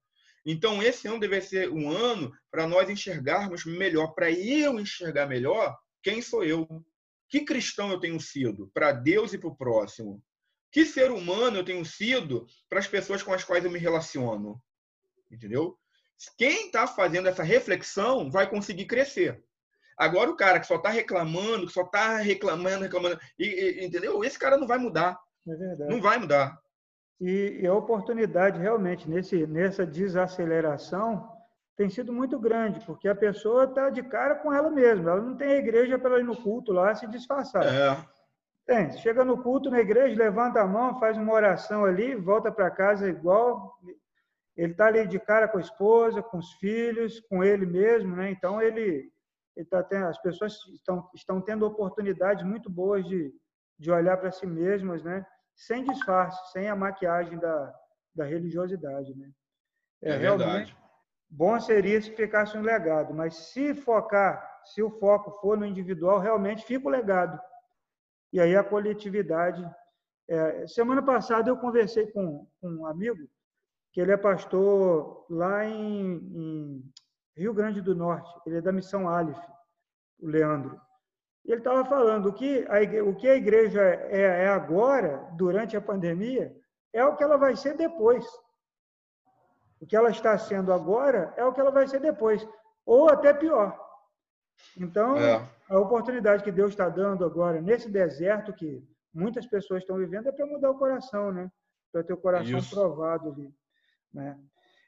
[0.44, 5.74] Então, esse ano deve ser um ano para nós enxergarmos melhor, para eu enxergar melhor
[6.02, 6.68] quem sou eu.
[7.28, 10.22] Que cristão eu tenho sido para Deus e para o próximo?
[10.76, 14.60] Que ser humano eu tenho sido para as pessoas com as quais eu me relaciono?
[15.30, 15.74] Entendeu?
[16.36, 19.42] Quem está fazendo essa reflexão vai conseguir crescer.
[19.96, 24.22] Agora o cara que só está reclamando, que só está reclamando, reclamando, e, e, entendeu?
[24.22, 25.18] Esse cara não vai mudar.
[25.48, 25.90] É verdade.
[25.90, 26.60] Não vai mudar.
[27.18, 31.26] E, e a oportunidade realmente nesse, nessa desaceleração
[31.74, 35.12] tem sido muito grande, porque a pessoa está de cara com ela mesma.
[35.12, 37.64] Ela não tem a igreja para ir no culto lá se disfarçar.
[37.64, 38.15] É.
[38.66, 38.90] Tem.
[38.98, 43.08] Chega no culto na igreja, levanta a mão, faz uma oração ali, volta para casa
[43.08, 43.78] igual.
[44.56, 48.30] Ele está ali de cara com a esposa, com os filhos, com ele mesmo, né?
[48.30, 49.10] Então ele
[49.70, 53.32] tá tendo, as pessoas estão, estão tendo oportunidades muito boas de,
[53.78, 55.24] de olhar para si mesmas, né?
[55.54, 57.74] Sem disfarce, sem a maquiagem da,
[58.14, 59.30] da religiosidade, né?
[60.02, 60.76] É, é realmente
[61.28, 66.18] bom seria se ficasse um legado, mas se focar, se o foco for no individual,
[66.18, 67.38] realmente fica o legado.
[68.36, 69.66] E aí a coletividade.
[70.28, 73.26] É, semana passada eu conversei com, com, um amigo
[73.90, 76.92] que ele é pastor lá em, em
[77.34, 78.28] Rio Grande do Norte.
[78.44, 79.42] Ele é da missão Aleph,
[80.20, 80.78] o Leandro.
[81.46, 85.74] E ele estava falando que a igreja, o que a igreja é, é agora, durante
[85.74, 86.54] a pandemia,
[86.92, 88.22] é o que ela vai ser depois.
[89.80, 92.46] O que ela está sendo agora é o que ela vai ser depois,
[92.84, 93.80] ou até pior.
[94.76, 95.55] Então, é.
[95.68, 100.32] A oportunidade que Deus está dando agora, nesse deserto que muitas pessoas estão vivendo, é
[100.32, 101.50] para mudar o coração, né?
[101.92, 102.74] Para ter o coração Isso.
[102.74, 103.52] provado ali.
[104.12, 104.38] Né?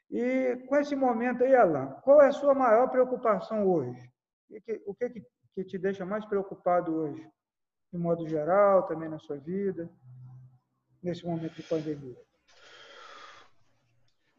[0.09, 4.11] E com esse momento aí, Alain, qual é a sua maior preocupação hoje?
[4.85, 5.23] O que, que,
[5.53, 7.27] que te deixa mais preocupado hoje?
[7.91, 9.89] De modo geral, também na sua vida,
[11.01, 12.17] nesse momento de pandemia?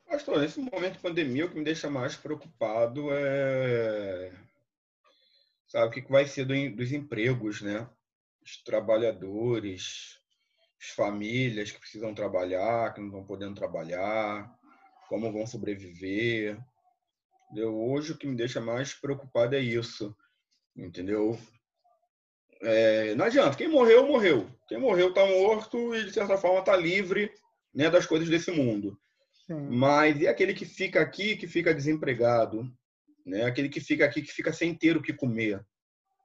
[0.08, 4.32] Pastor, nesse momento de pandemia, o que me deixa mais preocupado é.
[5.70, 6.44] Sabe, o que vai ser
[6.74, 7.88] dos empregos, né?
[8.44, 10.18] Os trabalhadores,
[10.80, 14.52] as famílias que precisam trabalhar, que não estão podendo trabalhar
[15.08, 16.58] como vão sobreviver.
[17.46, 17.72] Entendeu?
[17.72, 20.16] Hoje o que me deixa mais preocupado é isso,
[20.76, 21.38] entendeu?
[22.62, 24.50] É, não adianta, quem morreu, morreu.
[24.66, 27.32] Quem morreu está morto e, de certa forma, está livre
[27.72, 28.98] né, das coisas desse mundo.
[29.46, 29.68] Sim.
[29.70, 32.68] Mas e aquele que fica aqui, que fica desempregado?
[33.26, 33.44] Né?
[33.44, 35.64] Aquele que fica aqui, que fica sem ter o que comer.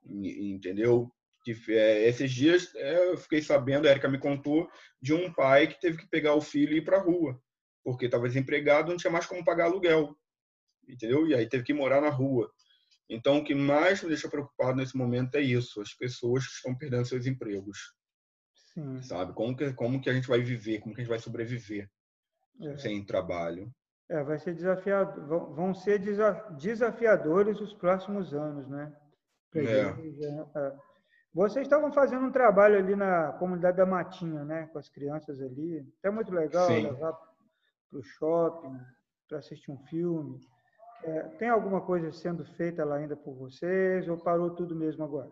[0.05, 1.11] Entendeu?
[1.43, 4.67] Que, é, esses dias é, eu fiquei sabendo, a Erika me contou,
[5.01, 7.39] de um pai que teve que pegar o filho e ir para a rua
[7.85, 10.17] porque estava desempregado, não tinha mais como pagar aluguel,
[10.89, 11.27] entendeu?
[11.27, 12.51] E aí teve que morar na rua.
[13.07, 16.75] Então, o que mais me deixa preocupado nesse momento é isso, as pessoas que estão
[16.75, 17.93] perdendo seus empregos.
[18.73, 19.03] Sim.
[19.03, 19.33] Sabe?
[19.33, 21.87] Como que, como que a gente vai viver, como que a gente vai sobreviver
[22.59, 22.77] é.
[22.79, 23.71] sem trabalho.
[24.09, 25.99] É, vai ser desafiado, vão ser
[26.57, 28.93] desafiadores os próximos anos, né?
[29.55, 30.59] É.
[30.59, 30.75] é.
[31.33, 34.69] Vocês estavam fazendo um trabalho ali na comunidade da Matinha, né?
[34.71, 35.85] Com as crianças ali.
[36.03, 36.83] É muito legal Sim.
[36.83, 38.77] levar para o shopping,
[39.27, 40.39] para assistir um filme.
[41.03, 45.31] É, tem alguma coisa sendo feita lá ainda por vocês ou parou tudo mesmo agora?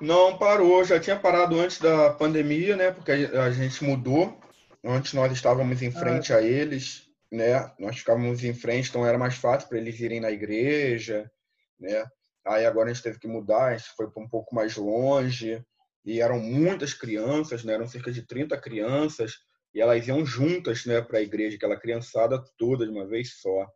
[0.00, 0.84] Não, parou.
[0.84, 2.90] Já tinha parado antes da pandemia, né?
[2.90, 4.36] Porque a gente mudou.
[4.84, 7.72] Antes nós estávamos em frente ah, a eles né?
[7.78, 11.30] Nós ficávamos em frente, então era mais fácil para eles irem na igreja,
[11.78, 12.06] né?
[12.46, 15.62] Aí agora a gente teve que mudar, a gente foi para um pouco mais longe
[16.04, 17.74] e eram muitas crianças, né?
[17.74, 19.34] Eram cerca de 30 crianças
[19.74, 23.66] e elas iam juntas, né, para a igreja, aquela criançada toda de uma vez só.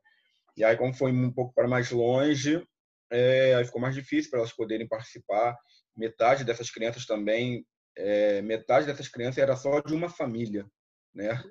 [0.57, 2.67] E aí como foi um pouco para mais longe,
[3.11, 5.57] é, aí ficou mais difícil para elas poderem participar.
[5.97, 10.67] Metade dessas crianças também, é, metade dessas crianças era só de uma família,
[11.15, 11.43] né?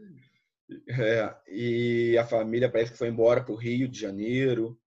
[0.88, 4.80] É, e a família parece que foi embora para o Rio de Janeiro.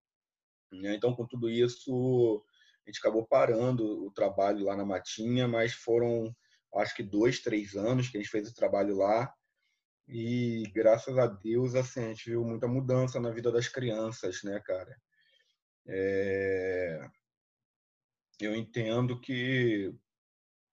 [0.73, 0.95] Né?
[0.95, 2.45] Então, com tudo isso,
[2.87, 6.35] a gente acabou parando o trabalho lá na Matinha, mas foram,
[6.77, 9.33] acho que dois, três anos que a gente fez o trabalho lá.
[10.07, 14.61] E graças a Deus, assim, a gente viu muita mudança na vida das crianças, né,
[14.61, 14.97] cara?
[15.87, 17.09] É...
[18.41, 19.95] Eu entendo que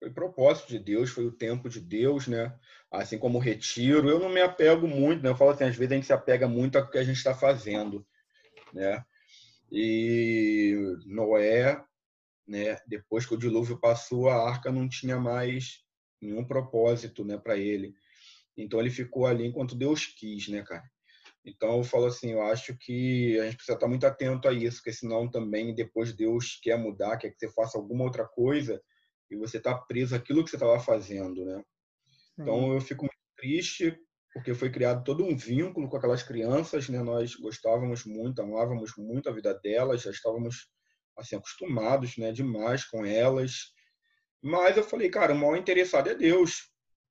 [0.02, 2.58] foi propósito de Deus, foi o tempo de Deus, né?
[2.90, 5.30] Assim como o retiro, eu não me apego muito, né?
[5.30, 7.36] Eu falo assim, às vezes a gente se apega muito ao que a gente está
[7.36, 8.04] fazendo,
[8.74, 9.06] né?
[9.72, 10.76] E
[11.06, 11.80] Noé,
[12.48, 12.80] né?
[12.88, 15.84] Depois que o dilúvio passou, a arca não tinha mais
[16.20, 17.94] nenhum propósito, né, para ele.
[18.58, 20.84] Então ele ficou ali enquanto Deus quis, né, cara?
[21.46, 24.78] Então eu falo assim, eu acho que a gente precisa estar muito atento a isso,
[24.78, 28.82] porque senão também depois Deus quer mudar, quer que você faça alguma outra coisa,
[29.32, 31.64] e você está preso àquilo que você estava fazendo, né?
[32.38, 33.98] Então eu fico muito triste
[34.34, 37.02] porque foi criado todo um vínculo com aquelas crianças, né?
[37.02, 40.70] Nós gostávamos muito, amávamos muito a vida delas, já estávamos
[41.18, 43.74] assim acostumados, né, demais com elas.
[44.42, 46.70] Mas eu falei, cara, o maior interessado é Deus,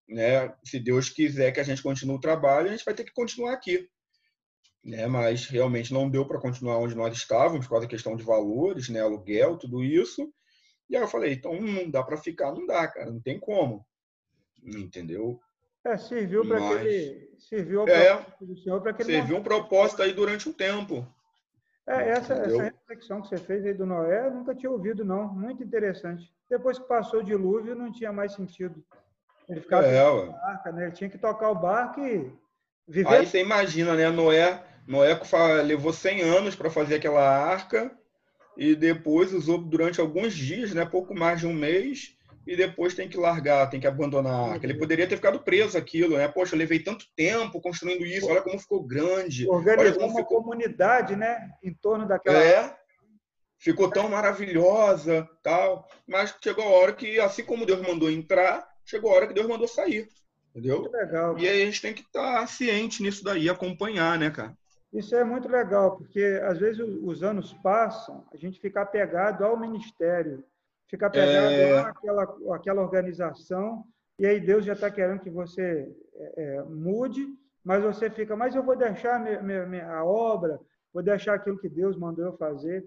[0.08, 0.54] né?
[0.64, 3.52] Se Deus quiser que a gente continue o trabalho, a gente vai ter que continuar
[3.52, 3.88] aqui.
[4.82, 8.24] Né, mas realmente não deu para continuar onde nós estávamos por causa da questão de
[8.24, 10.32] valores, né, aluguel, tudo isso.
[10.90, 13.86] E aí eu falei, então não dá para ficar, não dá, cara, não tem como.
[14.60, 15.40] Entendeu?
[15.84, 16.76] É, serviu para Mas...
[16.76, 17.30] aquele.
[17.38, 19.12] Serviu é, do senhor para aquele.
[19.12, 21.06] Serviu um propósito aí durante um tempo.
[21.86, 25.32] É, essa, essa reflexão que você fez aí do Noé, eu nunca tinha ouvido, não.
[25.32, 26.30] Muito interessante.
[26.50, 28.84] Depois que passou o dilúvio, não tinha mais sentido.
[29.48, 30.84] Ele ficava é, barca, né?
[30.84, 32.30] Ele tinha que tocar o barco e
[32.86, 33.08] viver.
[33.08, 34.10] Aí você imagina, né?
[34.10, 35.18] Noé, Noé
[35.64, 37.96] levou 100 anos para fazer aquela arca
[38.60, 42.14] e depois usou durante alguns dias, né, pouco mais de um mês,
[42.46, 44.62] e depois tem que largar, tem que abandonar.
[44.62, 46.28] Ele poderia ter ficado preso aquilo, né?
[46.28, 49.48] Poxa, eu levei tanto tempo construindo isso, olha como ficou grande.
[49.48, 50.42] Organizou uma ficou...
[50.42, 52.38] comunidade, né, em torno daquela.
[52.38, 52.76] É,
[53.58, 55.88] ficou tão maravilhosa, tal.
[56.06, 59.48] Mas chegou a hora que, assim como Deus mandou entrar, chegou a hora que Deus
[59.48, 60.06] mandou sair.
[60.50, 60.80] Entendeu?
[60.80, 61.38] Muito legal.
[61.38, 64.54] E aí a gente tem que estar ciente nisso daí, acompanhar, né, cara?
[64.92, 69.58] Isso é muito legal, porque às vezes os anos passam, a gente fica apegado ao
[69.58, 70.44] ministério,
[70.88, 71.78] fica apegado é...
[71.78, 72.22] àquela,
[72.54, 73.84] àquela organização,
[74.18, 77.26] e aí Deus já está querendo que você é, é, mude,
[77.64, 80.60] mas você fica, mas eu vou deixar minha, minha, minha, a obra,
[80.92, 82.84] vou deixar aquilo que Deus mandou eu fazer.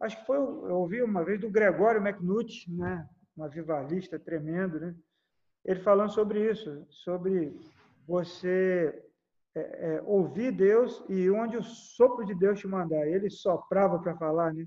[0.00, 3.06] Acho que foi, eu ouvi uma vez do Gregório McNutt, né?
[3.36, 4.94] um avivalista tremendo, né?
[5.64, 7.54] ele falando sobre isso, sobre
[8.06, 9.02] você
[9.54, 13.06] é, é, ouvir Deus e onde o sopro de Deus te mandar.
[13.06, 14.66] Ele soprava para falar, né?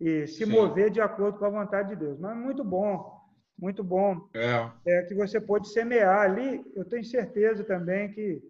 [0.00, 0.52] E se Sim.
[0.52, 2.18] mover de acordo com a vontade de Deus.
[2.18, 3.18] Mas muito bom,
[3.58, 4.28] muito bom.
[4.34, 4.70] É.
[4.86, 6.64] é que você pode semear ali.
[6.74, 8.42] Eu tenho certeza também que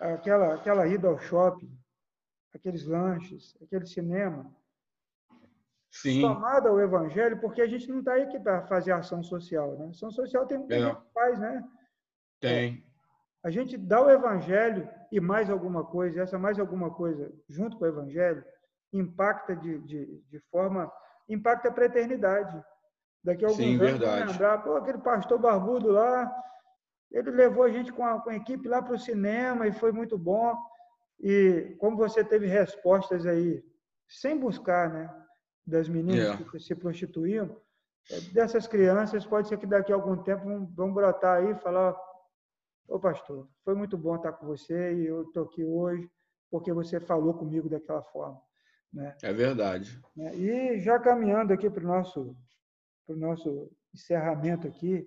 [0.00, 1.70] aquela, aquela ida ao shopping,
[2.54, 4.50] aqueles lanches, aquele cinema,
[5.90, 6.20] Sim.
[6.20, 9.88] somado ao evangelho, porque a gente não está aí aqui para fazer ação social, né?
[9.90, 10.80] Ação social tem muita é.
[10.80, 11.64] gente que faz, né?
[12.40, 12.87] Tem.
[13.44, 17.84] A gente dá o evangelho e mais alguma coisa, essa mais alguma coisa, junto com
[17.84, 18.44] o evangelho,
[18.92, 20.90] impacta de, de, de forma,
[21.28, 22.62] impacta para a eternidade.
[23.22, 24.30] Daqui a alguns Sim, anos, verdade.
[24.30, 26.32] lembrar, pô, aquele pastor barbudo lá,
[27.10, 29.92] ele levou a gente com a, com a equipe lá para o cinema e foi
[29.92, 30.56] muito bom.
[31.20, 33.62] E como você teve respostas aí,
[34.08, 35.10] sem buscar, né,
[35.66, 36.44] das meninas yeah.
[36.44, 37.56] que se prostituíam,
[38.10, 41.58] é, dessas crianças, pode ser que daqui a algum tempo vão, vão brotar aí e
[41.58, 41.94] falar,
[42.88, 46.10] Ô pastor, foi muito bom estar com você e eu estou aqui hoje
[46.50, 48.40] porque você falou comigo daquela forma.
[48.90, 49.14] Né?
[49.22, 50.00] É verdade.
[50.16, 50.34] Né?
[50.34, 52.34] E já caminhando aqui para o nosso,
[53.06, 55.06] pro nosso encerramento aqui,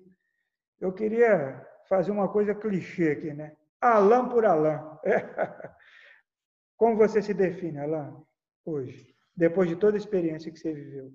[0.79, 3.57] eu queria fazer uma coisa clichê aqui, né?
[3.81, 4.79] Alain por Alain.
[6.77, 8.15] Como você se define, Alain,
[8.63, 11.11] hoje, depois de toda a experiência que você viveu?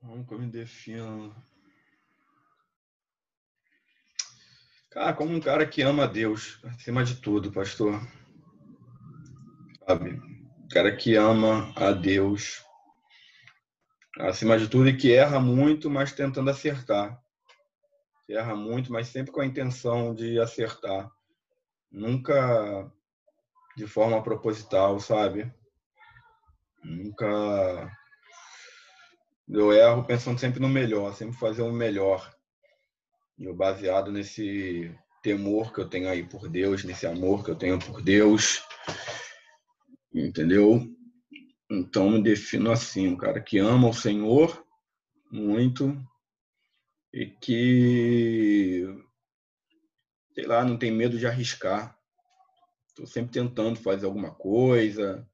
[0.00, 1.34] Como que eu me defino?
[4.94, 8.00] Cara, como um cara que ama a Deus, acima de tudo, pastor.
[9.84, 10.12] Sabe?
[10.12, 12.64] Um cara que ama a Deus,
[14.20, 17.20] acima de tudo, e que erra muito, mas tentando acertar.
[18.24, 21.10] Que erra muito, mas sempre com a intenção de acertar.
[21.90, 22.88] Nunca
[23.76, 25.52] de forma proposital, sabe?
[26.84, 27.90] Nunca
[29.48, 32.33] eu erro pensando sempre no melhor, sempre fazer o melhor.
[33.38, 37.78] Eu baseado nesse temor que eu tenho aí por Deus, nesse amor que eu tenho
[37.78, 38.62] por Deus,
[40.12, 40.86] entendeu?
[41.70, 44.64] Então me defino assim, um cara que ama o Senhor
[45.30, 45.96] muito
[47.12, 48.84] e que
[50.32, 51.98] sei lá, não tem medo de arriscar.
[52.88, 55.28] Estou sempre tentando fazer alguma coisa,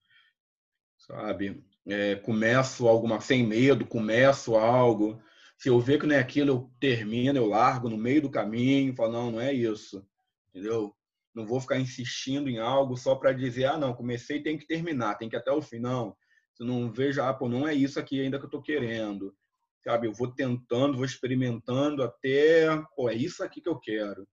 [0.99, 1.63] sabe?
[1.87, 5.21] é, começo alguma sem medo, começo algo.
[5.61, 8.97] Se eu ver que não é aquilo, eu termino, eu largo no meio do caminho,
[8.97, 10.03] falo, não, não é isso.
[10.49, 10.97] Entendeu?
[11.35, 15.17] Não vou ficar insistindo em algo só para dizer, ah, não, comecei, tem que terminar,
[15.17, 15.79] tem que ir até o fim.
[15.79, 16.17] Não,
[16.55, 19.37] se não vejo, ah, pô, não é isso aqui ainda que eu estou querendo.
[19.85, 22.67] Sabe, eu vou tentando, vou experimentando até,
[22.97, 24.27] pô, é isso aqui que eu quero.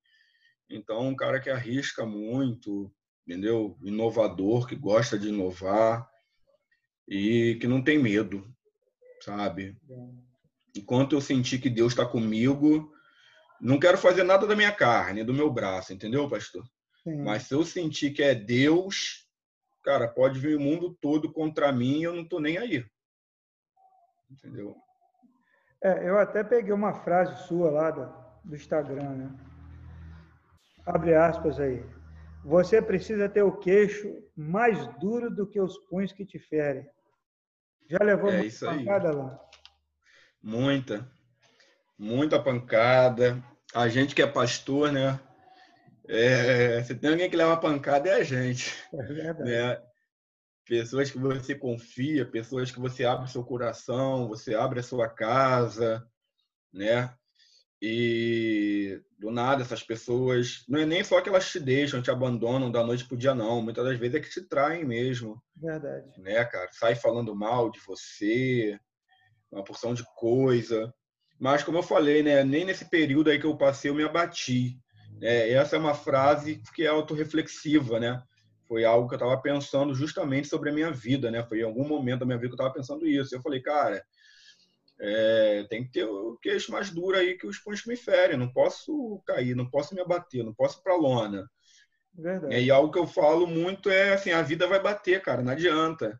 [0.70, 2.90] Então, um cara que arrisca muito,
[3.28, 3.78] entendeu?
[3.84, 6.10] Inovador, que gosta de inovar,
[7.06, 8.50] e que não tem medo,
[9.22, 9.78] sabe?
[10.78, 12.94] Enquanto eu sentir que Deus está comigo,
[13.60, 16.64] não quero fazer nada da minha carne, do meu braço, entendeu, pastor?
[17.04, 17.24] Sim.
[17.24, 19.28] Mas se eu sentir que é Deus,
[19.84, 22.86] cara, pode vir o mundo todo contra mim e eu não tô nem aí.
[24.30, 24.76] Entendeu?
[25.82, 28.14] É, eu até peguei uma frase sua lá do,
[28.44, 29.36] do Instagram, né?
[30.86, 31.84] Abre aspas aí.
[32.44, 36.88] Você precisa ter o queixo mais duro do que os punhos que te ferem.
[37.90, 39.47] Já levou é muita pancada lá?
[40.48, 41.06] Muita.
[42.00, 43.44] Muita pancada.
[43.76, 45.20] A gente que é pastor, né?
[46.08, 48.74] É, se tem alguém que leva pancada, é a gente.
[48.94, 49.44] É verdade.
[49.44, 49.82] Né?
[50.66, 56.08] Pessoas que você confia, pessoas que você abre seu coração, você abre a sua casa,
[56.72, 57.14] né?
[57.82, 62.72] E do nada essas pessoas, não é nem só que elas te deixam, te abandonam
[62.72, 65.44] da noite pro dia não, muitas das vezes é que te traem mesmo.
[65.58, 66.22] Verdade.
[66.22, 66.70] Né, cara?
[66.72, 68.80] Sai falando mal de você,
[69.52, 70.94] uma porção de coisa.
[71.40, 74.78] Mas como eu falei, né, nem nesse período aí que eu passei eu me abati.
[75.22, 78.22] É, essa é uma frase que é autorreflexiva, né?
[78.68, 81.44] Foi algo que eu estava pensando justamente sobre a minha vida, né?
[81.44, 83.34] Foi em algum momento da minha vida que eu estava pensando isso.
[83.34, 84.04] Eu falei, cara,
[85.00, 88.38] é, tem que ter o queixo mais duro aí que os punhos me ferem.
[88.38, 91.50] Não posso cair, não posso me abater, não posso ir para lona.
[92.14, 92.60] Verdade.
[92.60, 96.20] E algo que eu falo muito é assim: a vida vai bater, cara, não adianta.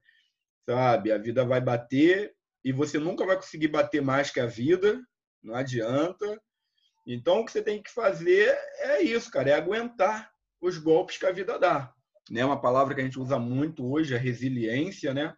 [0.66, 1.12] Sabe?
[1.12, 2.34] A vida vai bater
[2.68, 5.02] e você nunca vai conseguir bater mais que a vida,
[5.42, 6.38] não adianta.
[7.06, 10.30] Então, o que você tem que fazer é isso, cara, é aguentar
[10.60, 11.94] os golpes que a vida dá.
[12.30, 12.44] Né?
[12.44, 15.34] Uma palavra que a gente usa muito hoje é resiliência, né?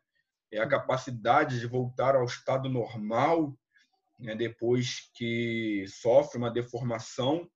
[0.51, 3.55] é a capacidade de voltar ao estado normal
[4.17, 7.47] né, depois que sofre uma deformação.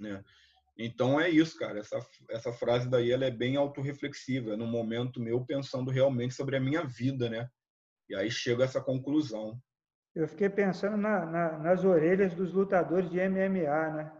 [0.00, 0.24] Né?
[0.76, 1.78] Então é isso, cara.
[1.78, 6.56] Essa, essa frase daí ela é bem autorreflexiva, é no momento meu pensando realmente sobre
[6.56, 7.48] a minha vida, né?
[8.08, 9.60] E aí chega a essa conclusão.
[10.14, 14.12] Eu fiquei pensando na, na, nas orelhas dos lutadores de MMA, né?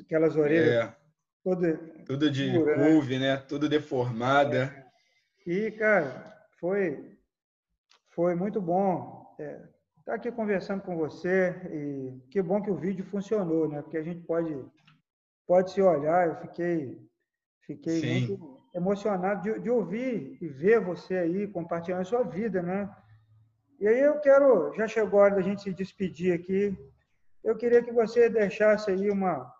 [0.00, 0.86] Aquelas orelhas.
[0.86, 0.96] É,
[1.42, 1.76] toda,
[2.06, 3.34] tudo de pura, couve, né?
[3.34, 3.36] né?
[3.48, 4.64] Tudo deformada.
[4.64, 5.50] É.
[5.50, 7.18] E, cara, foi,
[8.10, 9.68] foi muito bom estar é,
[10.04, 13.82] tá aqui conversando com você e que bom que o vídeo funcionou, né?
[13.82, 14.54] Porque a gente pode,
[15.46, 16.28] pode se olhar.
[16.28, 17.00] Eu fiquei,
[17.62, 22.94] fiquei muito emocionado de, de ouvir e ver você aí compartilhando a sua vida, né?
[23.78, 26.76] E aí eu quero, já chegou a hora da gente se despedir aqui.
[27.42, 29.52] Eu queria que você deixasse aí uma,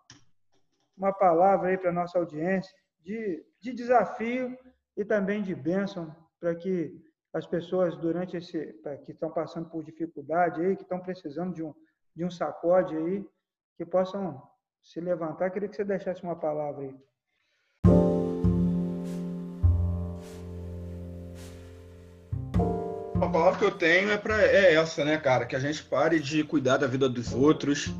[0.97, 4.57] uma palavra aí para nossa audiência de, de desafio
[4.97, 7.01] e também de bênção para que
[7.33, 8.73] as pessoas durante esse
[9.05, 11.73] que estão passando por dificuldade aí, que estão precisando de um
[12.15, 13.27] de um sacode aí,
[13.75, 14.41] que possam
[14.81, 15.51] se levantar.
[15.51, 16.95] Queria que você deixasse uma palavra aí.
[23.35, 26.41] Palavra que eu tenho é para é essa, né, cara, que a gente pare de
[26.45, 27.93] cuidar da vida dos outros,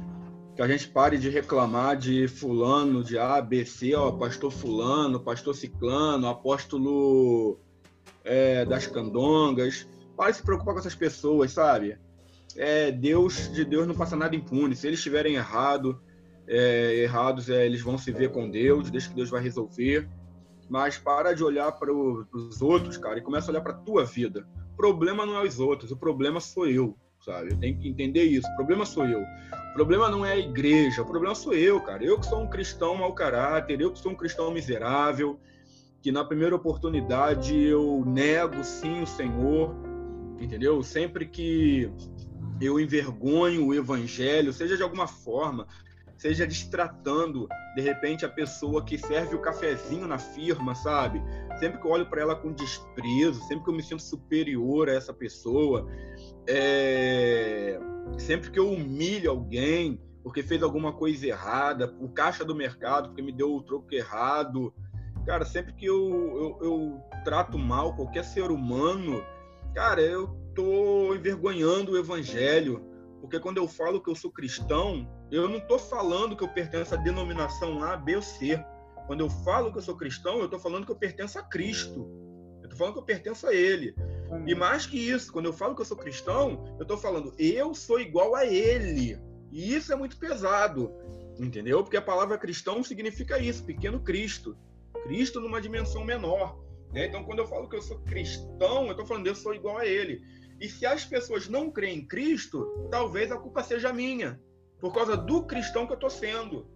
[0.55, 5.19] que a gente pare de reclamar de fulano, de A, B, C, ó, pastor fulano,
[5.19, 7.59] pastor ciclano, apóstolo
[8.23, 9.85] é, das candongas.
[10.15, 11.97] Para de se preocupar com essas pessoas, sabe?
[12.55, 14.73] É, Deus de Deus não passa nada impune.
[14.73, 16.01] Se eles estiverem errado,
[16.47, 20.07] é, errados, é, eles vão se ver com Deus, deixa que Deus vai resolver.
[20.69, 24.05] Mas para de olhar para os outros, cara, e começa a olhar para a tua
[24.05, 24.47] vida.
[24.75, 27.51] Problema não é os outros, o problema sou eu, sabe?
[27.51, 28.47] Eu tenho que entender isso.
[28.47, 29.21] O problema sou eu.
[29.21, 32.03] O problema não é a igreja, o problema sou eu, cara.
[32.03, 35.39] Eu que sou um cristão mau caráter, eu que sou um cristão miserável,
[36.01, 39.75] que na primeira oportunidade eu nego sim o Senhor,
[40.39, 40.81] entendeu?
[40.83, 41.91] Sempre que
[42.61, 45.67] eu envergonho o evangelho, seja de alguma forma,
[46.17, 51.21] seja destratando de repente a pessoa que serve o cafezinho na firma, sabe?
[51.59, 54.93] Sempre que eu olho para ela com desprezo, sempre que eu me sinto superior a
[54.93, 55.87] essa pessoa,
[56.47, 57.79] é...
[58.17, 63.21] sempre que eu humilho alguém porque fez alguma coisa errada, o caixa do mercado porque
[63.21, 64.73] me deu o troco errado,
[65.23, 69.23] cara, sempre que eu, eu, eu trato mal qualquer ser humano,
[69.75, 75.49] cara, eu tô envergonhando o evangelho porque quando eu falo que eu sou cristão, eu
[75.49, 78.63] não estou falando que eu pertenço à denominação A, B ou C.
[79.07, 82.07] Quando eu falo que eu sou cristão, eu estou falando que eu pertenço a Cristo.
[82.61, 83.95] Eu estou falando que eu pertenço a Ele.
[84.45, 87.73] E mais que isso, quando eu falo que eu sou cristão, eu estou falando eu
[87.73, 89.19] sou igual a Ele.
[89.51, 90.91] E isso é muito pesado,
[91.39, 91.83] entendeu?
[91.83, 94.57] Porque a palavra cristão significa isso, pequeno Cristo.
[95.03, 96.59] Cristo numa dimensão menor.
[96.91, 97.07] Né?
[97.07, 99.85] Então, quando eu falo que eu sou cristão, eu estou falando eu sou igual a
[99.85, 100.21] Ele.
[100.59, 104.39] E se as pessoas não creem em Cristo, talvez a culpa seja minha,
[104.79, 106.73] por causa do cristão que eu estou sendo.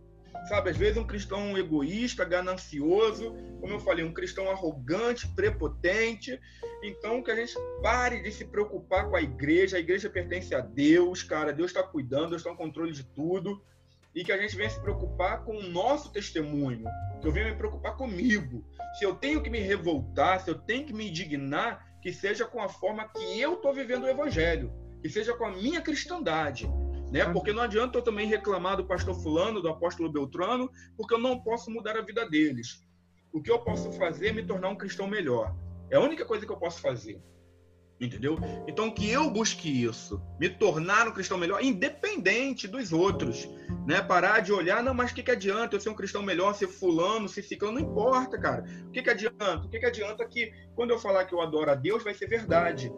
[0.47, 6.39] Sabe, às vezes um cristão egoísta, ganancioso, como eu falei, um cristão arrogante, prepotente.
[6.83, 9.77] Então, que a gente pare de se preocupar com a igreja.
[9.77, 11.51] A igreja pertence a Deus, cara.
[11.51, 13.61] Deus está cuidando, Deus está no controle de tudo.
[14.15, 16.85] E que a gente venha se preocupar com o nosso testemunho.
[17.21, 18.63] Que eu venha me preocupar comigo.
[18.97, 22.61] Se eu tenho que me revoltar, se eu tenho que me indignar, que seja com
[22.61, 24.71] a forma que eu estou vivendo o evangelho,
[25.01, 26.69] que seja com a minha cristandade.
[27.11, 27.25] Né?
[27.25, 31.39] Porque não adianta eu também reclamar do pastor fulano, do apóstolo Beltrano, porque eu não
[31.39, 32.85] posso mudar a vida deles.
[33.33, 35.55] O que eu posso fazer é me tornar um cristão melhor.
[35.89, 37.21] É a única coisa que eu posso fazer.
[37.99, 38.37] Entendeu?
[38.67, 43.49] Então que eu busque isso, me tornar um cristão melhor, independente dos outros,
[43.89, 44.03] né?
[44.03, 46.67] Parar de olhar, não, mas o que, que adianta eu ser um cristão melhor, ser
[46.67, 48.63] fulano, ser ciclano, não importa, cara.
[48.85, 49.65] O que, que adianta?
[49.65, 52.27] O que, que adianta que quando eu falar que eu adoro a Deus, vai ser
[52.27, 52.93] verdade.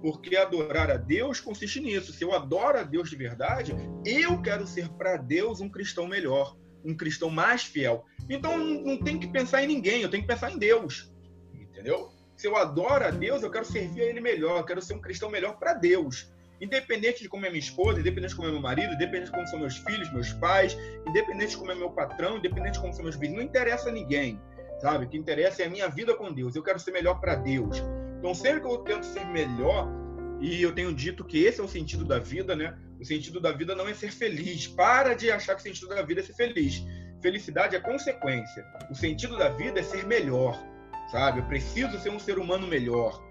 [0.00, 2.10] Porque adorar a Deus consiste nisso.
[2.10, 6.56] Se eu adoro a Deus de verdade, eu quero ser para Deus um cristão melhor,
[6.82, 8.06] um cristão mais fiel.
[8.26, 11.12] Então não tem que pensar em ninguém, eu tenho que pensar em Deus.
[11.52, 12.10] Entendeu?
[12.34, 15.00] se eu adoro a Deus, eu quero servir a Ele melhor, eu quero ser um
[15.00, 16.32] cristão melhor para Deus.
[16.60, 19.46] Independente de como é minha esposa, independente de como é meu marido, independente de como
[19.46, 20.76] são meus filhos, meus pais,
[21.06, 23.92] independente de como é meu patrão, independente de como são meus vizinhos, não interessa a
[23.92, 24.40] ninguém,
[24.80, 25.06] sabe?
[25.06, 26.54] O que interessa é a minha vida com Deus.
[26.54, 27.82] Eu quero ser melhor para Deus.
[28.18, 29.88] Então, sempre que eu tento ser melhor,
[30.40, 32.76] e eu tenho dito que esse é o sentido da vida, né?
[32.98, 34.66] O sentido da vida não é ser feliz.
[34.66, 36.82] Para de achar que o sentido da vida é ser feliz.
[37.22, 38.64] Felicidade é consequência.
[38.90, 40.58] O sentido da vida é ser melhor
[41.10, 41.40] sabe?
[41.40, 43.22] Eu preciso ser um ser humano melhor.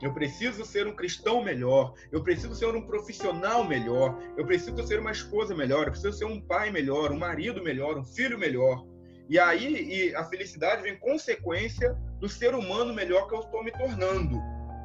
[0.00, 1.94] Eu preciso ser um cristão melhor.
[2.12, 4.16] Eu preciso ser um profissional melhor.
[4.36, 5.86] Eu preciso ser uma esposa melhor.
[5.86, 8.84] Eu preciso ser um pai melhor, um marido melhor, um filho melhor.
[9.28, 13.72] E aí e a felicidade vem consequência do ser humano melhor que eu estou me
[13.72, 14.40] tornando.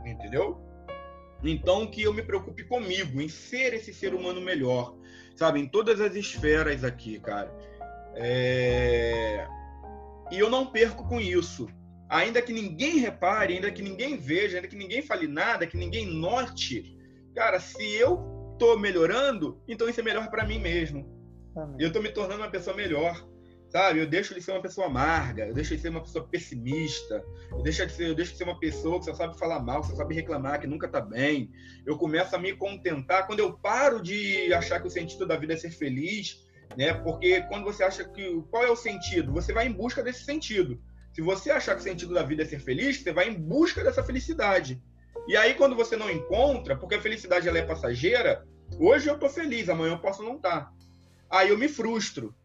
[0.06, 0.60] Entendeu?
[1.44, 4.96] Então que eu me preocupe comigo, em ser esse ser humano melhor.
[5.36, 5.60] Sabe?
[5.60, 7.54] Em todas as esferas aqui, cara.
[8.16, 9.48] É...
[10.32, 11.68] E eu não perco com isso
[12.14, 16.06] ainda que ninguém repare, ainda que ninguém veja, ainda que ninguém fale nada, que ninguém
[16.06, 16.96] note,
[17.36, 21.12] cara, se eu tô melhorando, então isso é melhor para mim mesmo.
[21.58, 21.78] Amém.
[21.80, 23.28] Eu tô me tornando uma pessoa melhor,
[23.68, 24.00] sabe?
[24.00, 27.64] Eu deixo de ser uma pessoa amarga, eu deixo de ser uma pessoa pessimista, eu
[27.64, 29.88] deixo de ser, eu deixo de ser uma pessoa que só sabe falar mal, que
[29.88, 31.52] só sabe reclamar, que nunca tá bem.
[31.84, 35.54] Eu começo a me contentar quando eu paro de achar que o sentido da vida
[35.54, 36.46] é ser feliz,
[36.78, 36.94] né?
[36.94, 40.80] Porque quando você acha que qual é o sentido, você vai em busca desse sentido.
[41.14, 43.84] Se você achar que o sentido da vida é ser feliz, você vai em busca
[43.84, 44.82] dessa felicidade.
[45.28, 48.44] E aí, quando você não encontra, porque a felicidade ela é passageira,
[48.80, 50.62] hoje eu tô feliz, amanhã eu posso não estar.
[50.62, 50.74] Tá.
[51.30, 52.36] Aí eu me frustro.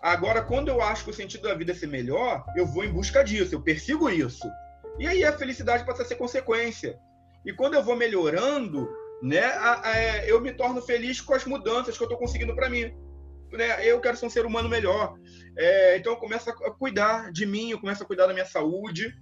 [0.00, 2.92] Agora, quando eu acho que o sentido da vida é ser melhor, eu vou em
[2.92, 4.48] busca disso, eu persigo isso.
[4.98, 6.98] E aí a felicidade passa a ser consequência.
[7.44, 8.88] E quando eu vou melhorando,
[9.20, 9.52] né,
[10.26, 12.92] eu me torno feliz com as mudanças que eu estou conseguindo para mim
[13.52, 15.14] né, eu quero ser um ser humano melhor.
[15.56, 19.14] É, então eu começo a cuidar de mim, eu começo a cuidar da minha saúde,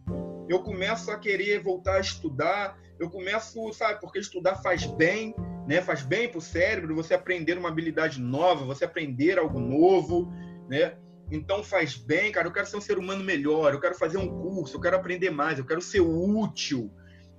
[0.48, 5.34] eu começo a querer voltar a estudar, eu começo, sabe, porque estudar faz bem,
[5.66, 5.80] né?
[5.80, 10.30] Faz bem para o cérebro, você aprender uma habilidade nova, você aprender algo novo,
[10.68, 10.96] né?
[11.30, 12.48] Então faz bem, cara.
[12.48, 15.30] Eu quero ser um ser humano melhor, eu quero fazer um curso, eu quero aprender
[15.30, 16.92] mais, eu quero ser útil,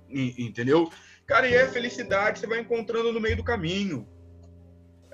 [0.08, 0.90] entendeu?
[1.26, 4.08] Cara, e a felicidade você vai encontrando no meio do caminho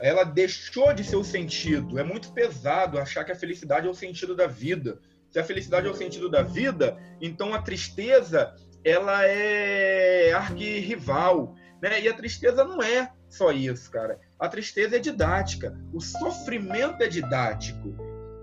[0.00, 1.98] ela deixou de ser o sentido.
[1.98, 4.98] É muito pesado achar que a felicidade é o sentido da vida.
[5.30, 8.54] Se a felicidade é o sentido da vida, então a tristeza
[8.84, 12.00] ela é arquirrival, né?
[12.00, 14.18] E a tristeza não é só isso, cara.
[14.38, 15.78] A tristeza é didática.
[15.92, 17.94] O sofrimento é didático.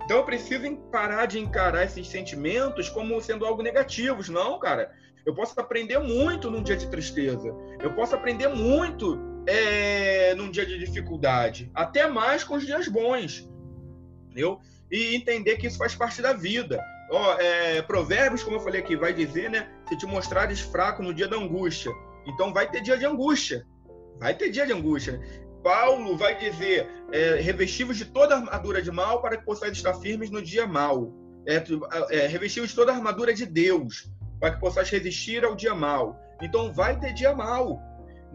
[0.03, 4.29] Então eu preciso parar de encarar esses sentimentos como sendo algo negativos.
[4.29, 4.91] Não, cara.
[5.25, 7.51] Eu posso aprender muito num dia de tristeza.
[7.81, 11.69] Eu posso aprender muito é, num dia de dificuldade.
[11.73, 13.49] Até mais com os dias bons.
[14.25, 14.59] Entendeu?
[14.91, 16.83] E entender que isso faz parte da vida.
[17.11, 19.69] Ó, é, provérbios, como eu falei aqui, vai dizer, né?
[19.87, 21.91] Se te mostrares fraco no dia da angústia.
[22.25, 23.65] Então vai ter dia de angústia.
[24.19, 25.21] Vai ter dia de angústia.
[25.63, 30.29] Paulo vai dizer: é, revestivos de toda armadura de mal para que possais estar firmes
[30.29, 31.13] no dia mal.
[31.47, 31.63] É,
[32.09, 34.09] é, revestivos de toda armadura de Deus
[34.39, 36.19] para que possais resistir ao dia mal.
[36.41, 37.81] Então vai ter dia mal.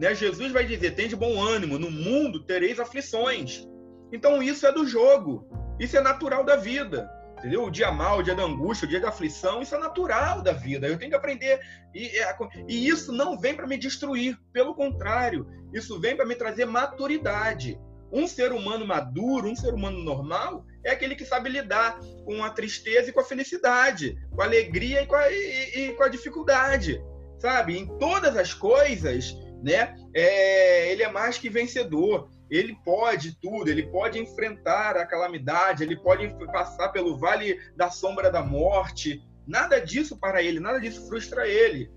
[0.01, 0.15] Né?
[0.15, 3.67] Jesus vai dizer: tem de bom ânimo, no mundo tereis aflições.
[4.11, 5.47] Então isso é do jogo.
[5.79, 7.07] Isso é natural da vida.
[7.37, 7.65] Entendeu?
[7.65, 10.51] O dia mal, o dia da angústia, o dia da aflição, isso é natural da
[10.51, 10.87] vida.
[10.87, 11.59] Eu tenho que aprender.
[11.93, 12.35] E, é,
[12.67, 14.37] e isso não vem para me destruir.
[14.51, 17.79] Pelo contrário, isso vem para me trazer maturidade.
[18.11, 22.49] Um ser humano maduro, um ser humano normal, é aquele que sabe lidar com a
[22.49, 26.09] tristeza e com a felicidade, com a alegria e com a, e, e com a
[26.09, 27.01] dificuldade.
[27.39, 27.77] Sabe?
[27.77, 29.95] Em todas as coisas, né?
[30.13, 35.95] É, ele é mais que vencedor ele pode tudo, ele pode enfrentar a calamidade, ele
[35.95, 39.23] pode passar pelo vale da sombra da morte.
[39.47, 41.89] Nada disso para ele, nada disso frustra ele.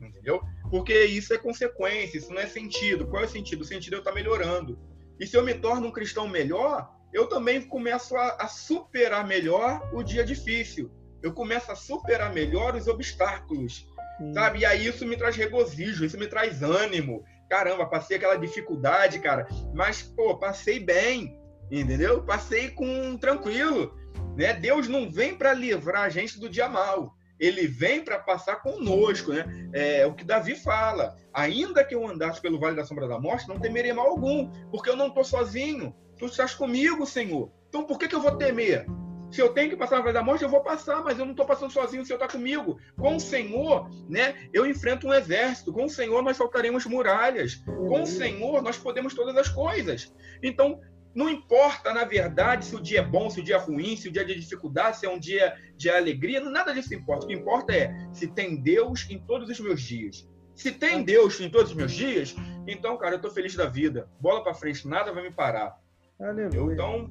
[0.00, 0.40] Entendeu?
[0.70, 3.06] Porque isso é consequência, isso não é sentido.
[3.06, 3.60] Qual é o sentido?
[3.60, 4.78] O sentido é eu estar melhorando.
[5.20, 9.86] E se eu me torno um cristão melhor, eu também começo a, a superar melhor
[9.92, 10.90] o dia difícil.
[11.22, 13.86] Eu começo a superar melhor os obstáculos.
[14.34, 14.60] Sabe?
[14.60, 19.46] E aí isso me traz regozijo, isso me traz ânimo, caramba, passei aquela dificuldade, cara,
[19.74, 21.36] mas, pô, passei bem,
[21.70, 22.22] entendeu?
[22.22, 23.94] Passei com tranquilo,
[24.36, 24.52] né?
[24.52, 27.14] Deus não vem para livrar a gente do dia mal.
[27.38, 29.46] Ele vem para passar conosco, né?
[29.72, 31.16] É o que Davi fala.
[31.32, 34.90] Ainda que eu andasse pelo vale da sombra da morte, não temerei mal algum, porque
[34.90, 35.96] eu não estou sozinho.
[36.18, 37.50] Tu estás comigo, Senhor.
[37.70, 38.84] Então por que, que eu vou temer?
[39.30, 41.32] Se eu tenho que passar na vale da morte, eu vou passar, mas eu não
[41.32, 42.78] estou passando sozinho, o Senhor está comigo.
[42.98, 45.72] Com o Senhor, né, eu enfrento um exército.
[45.72, 47.54] Com o Senhor, nós saltaremos muralhas.
[47.64, 50.12] Com o Senhor, nós podemos todas as coisas.
[50.42, 50.80] Então,
[51.14, 54.08] não importa, na verdade, se o dia é bom, se o dia é ruim, se
[54.08, 57.24] o dia é de dificuldade, se é um dia de alegria, nada disso importa.
[57.24, 60.28] O que importa é se tem Deus em todos os meus dias.
[60.54, 62.34] Se tem Deus em todos os meus dias,
[62.66, 64.08] então, cara, eu estou feliz da vida.
[64.20, 65.76] Bola para frente, nada vai me parar.
[66.20, 66.74] Aleluia.
[66.74, 67.10] Então,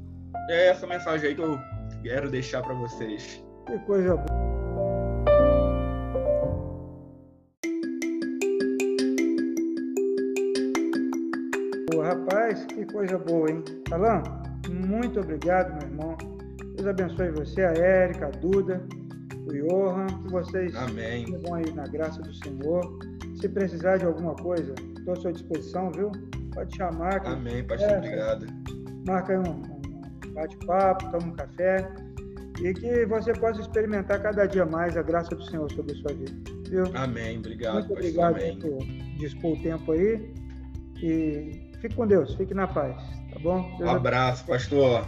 [0.50, 1.58] é essa mensagem aí que eu
[2.02, 3.44] quero deixar para vocês.
[3.66, 4.50] Que coisa boa.
[12.10, 13.64] Rapaz, que coisa boa, hein?
[13.92, 14.24] Alan,
[14.68, 16.18] muito obrigado, meu irmão.
[16.76, 18.84] Deus abençoe você, a Érica, a Duda,
[19.46, 21.26] o Johan, que vocês Amém.
[21.44, 22.98] vão aí na graça do Senhor.
[23.40, 26.12] Se precisar de alguma coisa, estou à sua disposição, viu?
[26.54, 27.26] Pode chamar.
[27.28, 28.48] Amém, pastor, é, obrigado.
[29.06, 29.79] Marca aí um,
[30.40, 31.90] bate-papo, toma um café
[32.62, 36.14] e que você possa experimentar cada dia mais a graça do Senhor sobre a sua
[36.14, 36.34] vida.
[36.70, 36.84] Viu?
[36.94, 37.38] Amém.
[37.38, 38.60] Obrigado, Muito obrigado amém.
[38.60, 38.78] por
[39.18, 40.34] dispor o tempo aí.
[41.02, 42.96] E fique com Deus, fique na paz,
[43.32, 43.62] tá bom?
[43.78, 45.08] Deus um abraço, pastor.